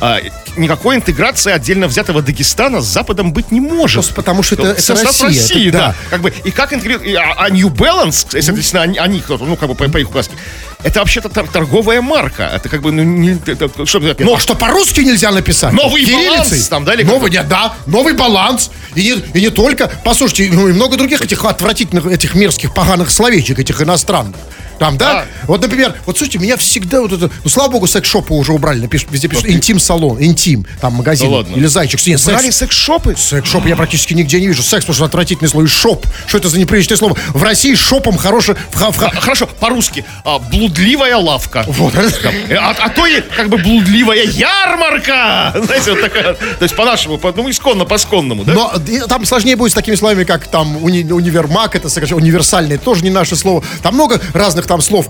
А, 0.00 0.18
никакой 0.56 0.96
интеграции 0.96 1.52
отдельно 1.52 1.86
взятого 1.86 2.22
Дагестана 2.22 2.80
с 2.80 2.86
Западом 2.86 3.32
быть 3.32 3.50
не 3.52 3.60
может. 3.60 3.96
Просто 3.96 4.14
потому 4.14 4.42
что 4.42 4.54
это- 4.54 4.68
это 4.68 4.94
Россия, 5.04 5.26
России, 5.28 5.68
это- 5.68 5.78
да. 5.78 5.86
да. 5.88 5.94
Как 6.10 6.20
бы, 6.22 6.32
и 6.44 6.50
как 6.50 6.72
интегрировать... 6.72 7.14
А, 7.14 7.34
а 7.44 7.50
New 7.50 7.68
Balance, 7.68 8.28
если 8.34 8.52
действительно 8.52 8.82
они, 8.82 8.98
они 8.98 9.20
кто-то, 9.20 9.44
ну, 9.44 9.56
как 9.56 9.68
бы 9.68 9.74
по, 9.74 9.88
по 9.88 9.98
их 9.98 10.08
указке, 10.08 10.34
это 10.82 11.00
вообще-то 11.00 11.28
тор- 11.28 11.48
торговая 11.48 12.00
марка. 12.00 12.44
Это 12.54 12.68
как 12.70 12.80
бы, 12.80 12.92
ну, 12.92 13.02
не... 13.02 13.38
Это, 13.46 13.68
что 13.86 13.98
это, 13.98 14.24
Ну, 14.24 14.34
а 14.34 14.38
что 14.40 14.54
по-русски 14.54 15.00
нельзя 15.00 15.30
написать? 15.30 15.72
Новый 15.74 16.02
Кириллицей? 16.04 16.30
баланс 16.38 16.68
там, 16.68 16.84
да, 16.86 16.94
или 16.94 17.02
новый, 17.02 17.30
нет, 17.30 17.46
да, 17.48 17.74
новый 17.86 18.14
баланс. 18.14 18.70
И 18.94 19.02
не, 19.02 19.38
и 19.38 19.42
не 19.42 19.50
только, 19.50 19.90
послушайте, 20.04 20.50
ну 20.52 20.68
и 20.68 20.72
много 20.72 20.96
других 20.96 21.20
этих 21.20 21.44
отвратительных, 21.44 22.06
этих 22.06 22.34
мерзких, 22.34 22.72
поганых 22.72 23.10
словечек, 23.10 23.58
этих 23.58 23.82
иностранных. 23.82 24.36
Там, 24.80 24.96
да? 24.96 25.12
Да. 25.12 25.24
Вот, 25.46 25.60
например, 25.60 25.94
вот 26.06 26.16
слушайте, 26.16 26.38
меня 26.38 26.56
всегда 26.56 27.02
вот 27.02 27.12
это, 27.12 27.30
ну, 27.44 27.50
слава 27.50 27.70
богу, 27.70 27.86
секс-шопы 27.86 28.32
уже 28.32 28.52
убрали, 28.54 28.80
напишут, 28.80 29.08
везде 29.12 29.28
пишут 29.28 29.46
интим-салон, 29.46 30.16
интим, 30.24 30.64
там, 30.80 30.94
магазин, 30.94 31.28
Да 31.30 31.36
ладно. 31.36 31.54
или 31.54 31.66
зайчик. 31.66 32.04
Нет, 32.06 32.24
Брали 32.24 32.44
секс, 32.46 32.56
секс-шопы? 32.56 33.14
секс-шоп 33.14 33.66
я 33.66 33.76
практически 33.76 34.14
нигде 34.14 34.40
не 34.40 34.46
вижу. 34.48 34.62
Секс, 34.62 34.84
потому 34.86 34.94
что 34.94 35.04
отвратительное 35.04 35.50
слово, 35.50 35.66
и 35.66 35.68
шоп. 35.68 36.06
Что 36.26 36.38
это 36.38 36.48
за 36.48 36.58
неприличное 36.58 36.96
слово? 36.96 37.14
В 37.34 37.42
России 37.42 37.74
шопом 37.74 38.16
хороший, 38.16 38.54
в, 38.72 38.96
Хорошо, 39.20 39.46
по-русски. 39.46 40.04
А, 40.24 40.38
блудливая 40.38 41.16
лавка. 41.18 41.64
Вот. 41.68 41.94
Э, 41.94 42.54
А, 42.56 42.70
а 42.78 42.88
то 42.88 43.06
и 43.06 43.20
как 43.20 43.50
бы 43.50 43.58
блудливая 43.58 44.24
ярмарка. 44.24 45.52
Знаете, 45.62 45.90
вот 45.92 46.00
такая. 46.00 46.34
То 46.34 46.62
есть 46.62 46.74
по-нашему, 46.74 47.18
по, 47.18 47.32
ну, 47.32 47.50
исконно, 47.50 47.84
по-сконному, 47.84 48.44
да? 48.44 48.52
Но 48.54 48.72
там 49.08 49.24
сложнее 49.26 49.56
будет 49.56 49.72
с 49.72 49.74
такими 49.74 49.94
словами, 49.94 50.24
как 50.24 50.46
там 50.48 50.78
уни- 50.78 51.10
универмаг, 51.12 51.74
это 51.76 51.88
сокращенно 51.88 52.20
универсальное, 52.22 52.78
тоже 52.78 53.02
не 53.04 53.10
наше 53.10 53.36
слово. 53.36 53.62
Там 53.82 53.94
много 53.94 54.20
разных 54.32 54.66
там 54.70 54.80
слов. 54.80 55.08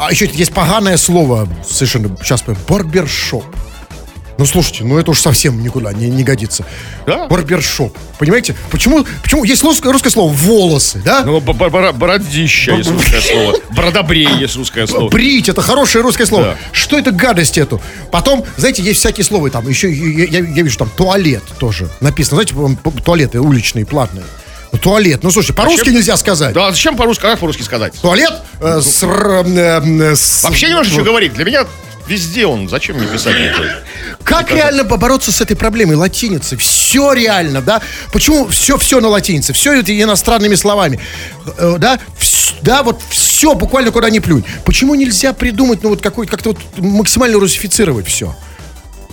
А 0.00 0.10
еще 0.10 0.28
есть 0.32 0.52
поганое 0.52 0.96
слово, 0.96 1.48
совершенно, 1.68 2.16
сейчас 2.22 2.42
барбершоп. 2.68 3.44
Ну, 4.38 4.44
слушайте, 4.44 4.84
ну 4.84 4.98
это 4.98 5.12
уж 5.12 5.20
совсем 5.20 5.62
никуда 5.62 5.92
не, 5.94 6.08
не 6.10 6.22
годится. 6.24 6.64
Да. 7.06 7.26
Барбершоп. 7.28 7.96
Понимаете? 8.18 8.54
Почему, 8.70 9.06
почему 9.22 9.44
есть 9.44 9.62
русское, 9.62 9.90
русское 9.92 10.10
слово 10.10 10.30
волосы, 10.30 11.00
да? 11.04 11.22
Ну, 11.24 11.40
бородища, 11.40 12.72
есть 12.72 12.90
русское 12.90 13.20
слово. 13.20 13.54
Бродобрей 13.70 14.28
есть 14.40 14.56
русское 14.56 14.86
слово. 14.88 15.08
Брить, 15.08 15.48
это 15.48 15.62
хорошее 15.62 16.02
русское 16.02 16.26
слово. 16.26 16.44
Да. 16.44 16.56
Что 16.72 16.98
это 16.98 17.12
гадость 17.12 17.56
эту? 17.58 17.80
Потом, 18.10 18.44
знаете, 18.56 18.82
есть 18.82 18.98
всякие 18.98 19.24
слова, 19.24 19.48
там 19.50 19.66
еще, 19.68 19.90
я, 19.90 20.24
я- 20.24 20.44
я 20.44 20.62
вижу, 20.62 20.76
там 20.78 20.90
туалет 20.96 21.44
тоже 21.58 21.88
написано. 22.00 22.42
Знаете, 22.42 22.76
туалеты 23.04 23.40
уличные, 23.40 23.86
платные. 23.86 24.24
Ну, 24.72 24.78
туалет. 24.78 25.20
Ну, 25.22 25.30
слушайте, 25.30 25.54
по-русски 25.54 25.78
Зачем? 25.80 25.94
нельзя 25.94 26.16
сказать. 26.16 26.52
Да, 26.54 26.70
зачем 26.70 26.96
по-русски, 26.96 27.22
как 27.22 27.38
по-русски 27.38 27.62
сказать? 27.62 27.94
Туалет 28.00 28.32
э, 28.60 28.80
с, 28.80 29.02
р- 29.02 29.44
э, 29.46 29.80
э, 30.12 30.14
с- 30.16 30.44
Вообще 30.44 30.68
не 30.68 30.74
можешь 30.74 30.92
ничего 30.92 31.04
говорить. 31.06 31.34
Для 31.34 31.44
меня 31.44 31.64
везде 32.08 32.46
он. 32.46 32.68
Зачем 32.68 32.96
мне 32.96 33.06
писать? 33.06 33.36
Как 34.24 34.50
реально 34.50 34.84
побороться 34.84 35.30
с 35.32 35.40
этой 35.40 35.56
проблемой 35.56 35.96
латиницы? 35.96 36.56
Все 36.56 37.12
реально, 37.12 37.62
да? 37.62 37.80
Почему 38.12 38.48
все, 38.48 38.76
все 38.76 39.00
на 39.00 39.08
латинице? 39.08 39.52
Все 39.52 39.72
это 39.78 39.98
иностранными 39.98 40.54
словами. 40.56 41.00
Да? 41.78 41.98
Да, 42.62 42.82
вот 42.82 43.00
все, 43.10 43.54
буквально 43.54 43.92
куда 43.92 44.10
ни 44.10 44.18
плюнь. 44.18 44.44
Почему 44.64 44.94
нельзя 44.94 45.32
придумать, 45.32 45.82
ну, 45.82 45.90
вот 45.90 46.00
какой, 46.00 46.26
как-то 46.26 46.50
вот 46.50 46.58
максимально 46.78 47.38
русифицировать 47.38 48.06
все? 48.08 48.34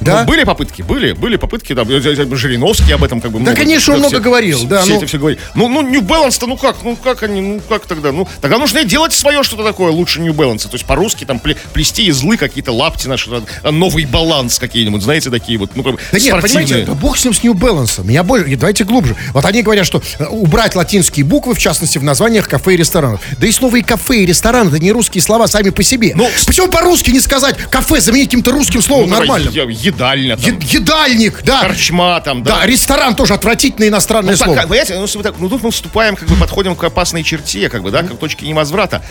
Да? 0.01 0.21
Ну, 0.21 0.27
были 0.27 0.43
попытки, 0.43 0.81
были, 0.81 1.13
были 1.13 1.35
попытки, 1.37 1.73
да, 1.73 1.83
Жириновский 1.85 2.91
об 2.93 3.03
этом 3.03 3.21
как 3.21 3.31
бы 3.31 3.39
Да, 3.39 3.53
конечно, 3.55 3.93
он 3.93 3.99
много 3.99 4.19
говорил, 4.19 4.57
все, 4.59 4.67
да, 4.67 4.81
Все 4.81 4.91
ну. 4.91 4.97
это 4.97 5.07
все 5.07 5.17
говорили. 5.17 5.41
Ну, 5.55 5.67
ну, 5.67 5.81
New 5.81 6.01
Balance-то, 6.01 6.47
ну 6.47 6.57
как, 6.57 6.77
ну 6.83 6.95
как 6.95 7.23
они, 7.23 7.41
ну 7.41 7.61
как 7.67 7.85
тогда, 7.85 8.11
ну, 8.11 8.27
тогда 8.41 8.57
нужно 8.57 8.83
делать 8.83 9.13
свое 9.13 9.43
что-то 9.43 9.63
такое 9.63 9.91
лучше 9.91 10.19
New 10.21 10.33
Balance, 10.33 10.63
то 10.63 10.73
есть 10.73 10.85
по-русски 10.85 11.25
там 11.25 11.37
пле- 11.43 11.57
плести 11.73 12.05
из 12.05 12.17
злы 12.17 12.37
какие-то 12.37 12.71
лапти 12.71 13.07
наши, 13.07 13.29
а, 13.63 13.71
новый 13.71 14.05
баланс 14.05 14.59
какие-нибудь, 14.59 15.01
знаете, 15.01 15.29
такие 15.29 15.57
вот, 15.57 15.71
ну, 15.75 15.83
как 15.83 15.93
бы 15.93 15.99
Да 16.11 16.19
нет, 16.19 16.27
спортивные. 16.27 16.65
понимаете, 16.67 16.85
да 16.87 16.93
бог 16.93 17.17
с 17.17 17.23
ним, 17.23 17.33
с 17.33 17.43
New 17.43 17.53
Balance. 17.53 18.11
Я 18.11 18.23
больше, 18.23 18.55
давайте 18.55 18.83
глубже. 18.83 19.15
Вот 19.33 19.45
они 19.45 19.61
говорят, 19.61 19.85
что 19.85 20.01
э, 20.19 20.25
убрать 20.25 20.75
латинские 20.75 21.25
буквы, 21.25 21.53
в 21.55 21.59
частности, 21.59 21.97
в 21.97 22.03
названиях 22.03 22.47
кафе 22.47 22.73
и 22.73 22.77
ресторанов. 22.77 23.21
Да 23.37 23.47
и 23.47 23.51
слово 23.51 23.77
и 23.77 23.81
кафе, 23.81 24.17
и 24.23 24.25
ресторан, 24.25 24.67
это 24.67 24.79
не 24.79 24.91
русские 24.91 25.21
слова 25.21 25.47
сами 25.47 25.69
по 25.69 25.83
себе. 25.83 26.13
Ну, 26.15 26.29
Почему 26.45 26.67
по-русски 26.67 27.11
не 27.11 27.19
сказать 27.19 27.57
кафе, 27.69 27.99
заменить 28.01 28.27
каким-то 28.27 28.51
русским 28.51 28.81
словом 28.81 29.09
Ну, 29.09 29.15
давай, 29.15 29.27
нормальным? 29.27 29.53
Едальня 29.93 30.37
там, 30.37 30.45
Е- 30.59 30.59
едальник, 30.77 31.43
да. 31.43 31.61
корчма 31.61 32.19
там, 32.21 32.43
да. 32.43 32.57
Да, 32.59 32.65
ресторан 32.65 33.15
тоже 33.15 33.33
отвратительное 33.33 33.89
иностранное 33.89 34.33
Ну, 34.33 34.37
так, 34.37 34.45
слово. 34.45 34.59
как, 34.59 34.67
понимаете, 34.69 34.97
ну, 34.99 35.07
так- 35.23 35.35
ну, 35.39 35.49
тут 35.49 35.63
мы 35.63 35.71
вступаем, 35.71 36.15
как 36.15 36.27
бы 36.27 36.35
подходим 36.35 36.75
к 36.75 36.83
опасной 36.83 37.23
черте, 37.23 37.69
как 37.69 37.83
бы, 37.83 37.91
да, 37.91 38.03
к 38.03 38.17
точке 38.17 38.47
невозврата. 38.47 39.03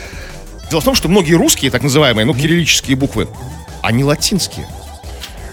Дело 0.70 0.80
в 0.80 0.85
том, 0.85 0.95
что 0.95 1.09
многие 1.09 1.35
русские, 1.35 1.70
так 1.70 1.83
называемые, 1.83 2.24
ну, 2.24 2.35
кириллические 2.35 2.97
буквы, 2.97 3.28
они 3.83 4.05
латинские. 4.05 4.66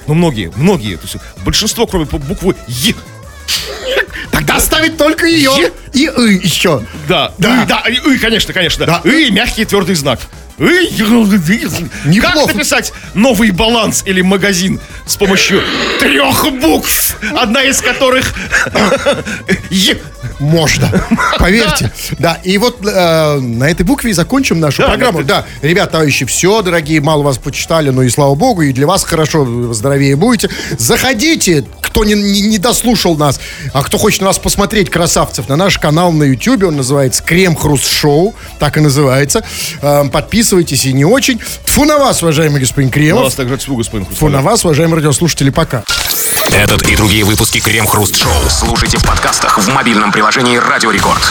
Ну, 0.08 0.14
многие, 0.14 0.52
многие. 0.56 0.96
То 0.96 1.04
есть 1.04 1.18
большинство, 1.44 1.86
кроме 1.86 2.06
бу- 2.06 2.20
буквы 2.20 2.56
Е. 2.68 2.96
Тогда 4.32 4.56
оставить 4.58 4.98
только 4.98 5.26
ее. 5.26 5.52
Е- 5.58 5.72
И 5.94 6.08
«ы» 6.08 6.34
еще. 6.44 6.84
Да, 7.08 7.34
Да. 7.38 7.64
«ы», 7.64 7.66
да, 7.66 7.80
и, 7.90 7.98
«ы», 7.98 8.20
конечно, 8.20 8.54
конечно. 8.54 8.86
Да. 8.86 9.02
«ы» 9.04 9.30
мягкий 9.32 9.66
твердый 9.66 9.96
знак. 9.96 10.20
Как 12.22 12.36
написать 12.54 12.92
новый 13.14 13.52
баланс 13.52 14.04
или 14.06 14.22
магазин 14.22 14.80
с 15.06 15.16
помощью 15.16 15.62
трех 16.00 16.46
букв, 16.62 17.18
одна 17.38 17.64
из 17.64 17.82
которых. 17.82 18.34
Можно. 20.40 20.90
Поверьте. 21.38 21.92
Да, 22.18 22.40
и 22.44 22.58
вот 22.58 22.86
э, 22.86 23.40
на 23.40 23.70
этой 23.70 23.84
букве 23.86 24.12
и 24.12 24.14
закончим 24.14 24.60
нашу 24.60 24.82
Да, 24.84 24.90
программу. 24.90 25.24
да, 25.24 25.46
ребят, 25.62 25.92
товарищи, 25.92 26.26
все, 26.26 26.62
дорогие, 26.62 27.02
мало 27.02 27.24
вас 27.24 27.38
почитали, 27.38 27.90
но 27.90 28.04
и 28.04 28.10
слава 28.10 28.36
богу, 28.36 28.62
и 28.62 28.72
для 28.72 28.88
вас 28.88 29.04
хорошо, 29.04 29.74
здоровее 29.74 30.16
будете. 30.16 30.50
Заходите, 30.78 31.66
кто 31.82 32.06
не, 32.06 32.14
не- 32.14 32.42
не 32.42 32.58
дослушал 32.58 33.18
нас, 33.18 33.40
а 33.74 33.84
кто 33.84 33.98
хочет 33.98 34.22
на 34.22 34.28
нас 34.28 34.40
посмотреть, 34.40 34.90
красавцев, 34.90 35.50
на 35.50 35.56
наш 35.58 35.78
канал 35.78 36.12
на 36.14 36.24
YouTube, 36.24 36.64
он 36.64 36.78
называется 36.78 37.22
Крем 37.24 37.56
Хруст 37.56 37.88
Шоу, 37.88 38.34
так 38.60 38.78
и 38.78 38.80
называется. 38.82 39.44
Э, 39.82 40.06
подписывайтесь 40.10 40.49
и 40.86 40.94
не 40.94 41.06
очень. 41.06 41.40
Тфу 41.66 41.86
на 41.86 41.98
вас, 41.98 42.22
уважаемый 42.22 42.60
господин 42.60 42.90
Кремов. 42.90 43.24
вас 43.24 43.36
также 43.36 43.56
отсюда, 43.56 43.78
господин 43.78 44.06
Тфу 44.06 44.30
на 44.30 44.42
вас, 44.42 44.66
уважаемые 44.66 44.98
радиослушатели, 44.98 45.50
пока. 45.50 45.84
Этот 46.52 46.88
и 46.88 46.96
другие 46.96 47.24
выпуски 47.24 47.60
Крем 47.60 47.86
Хруст 47.86 48.16
Шоу 48.16 48.50
слушайте 48.50 48.98
в 48.98 49.06
подкастах 49.06 49.58
в 49.58 49.68
мобильном 49.70 50.12
приложении 50.12 50.58
Радио 50.58 50.92
Рекорд. 50.92 51.22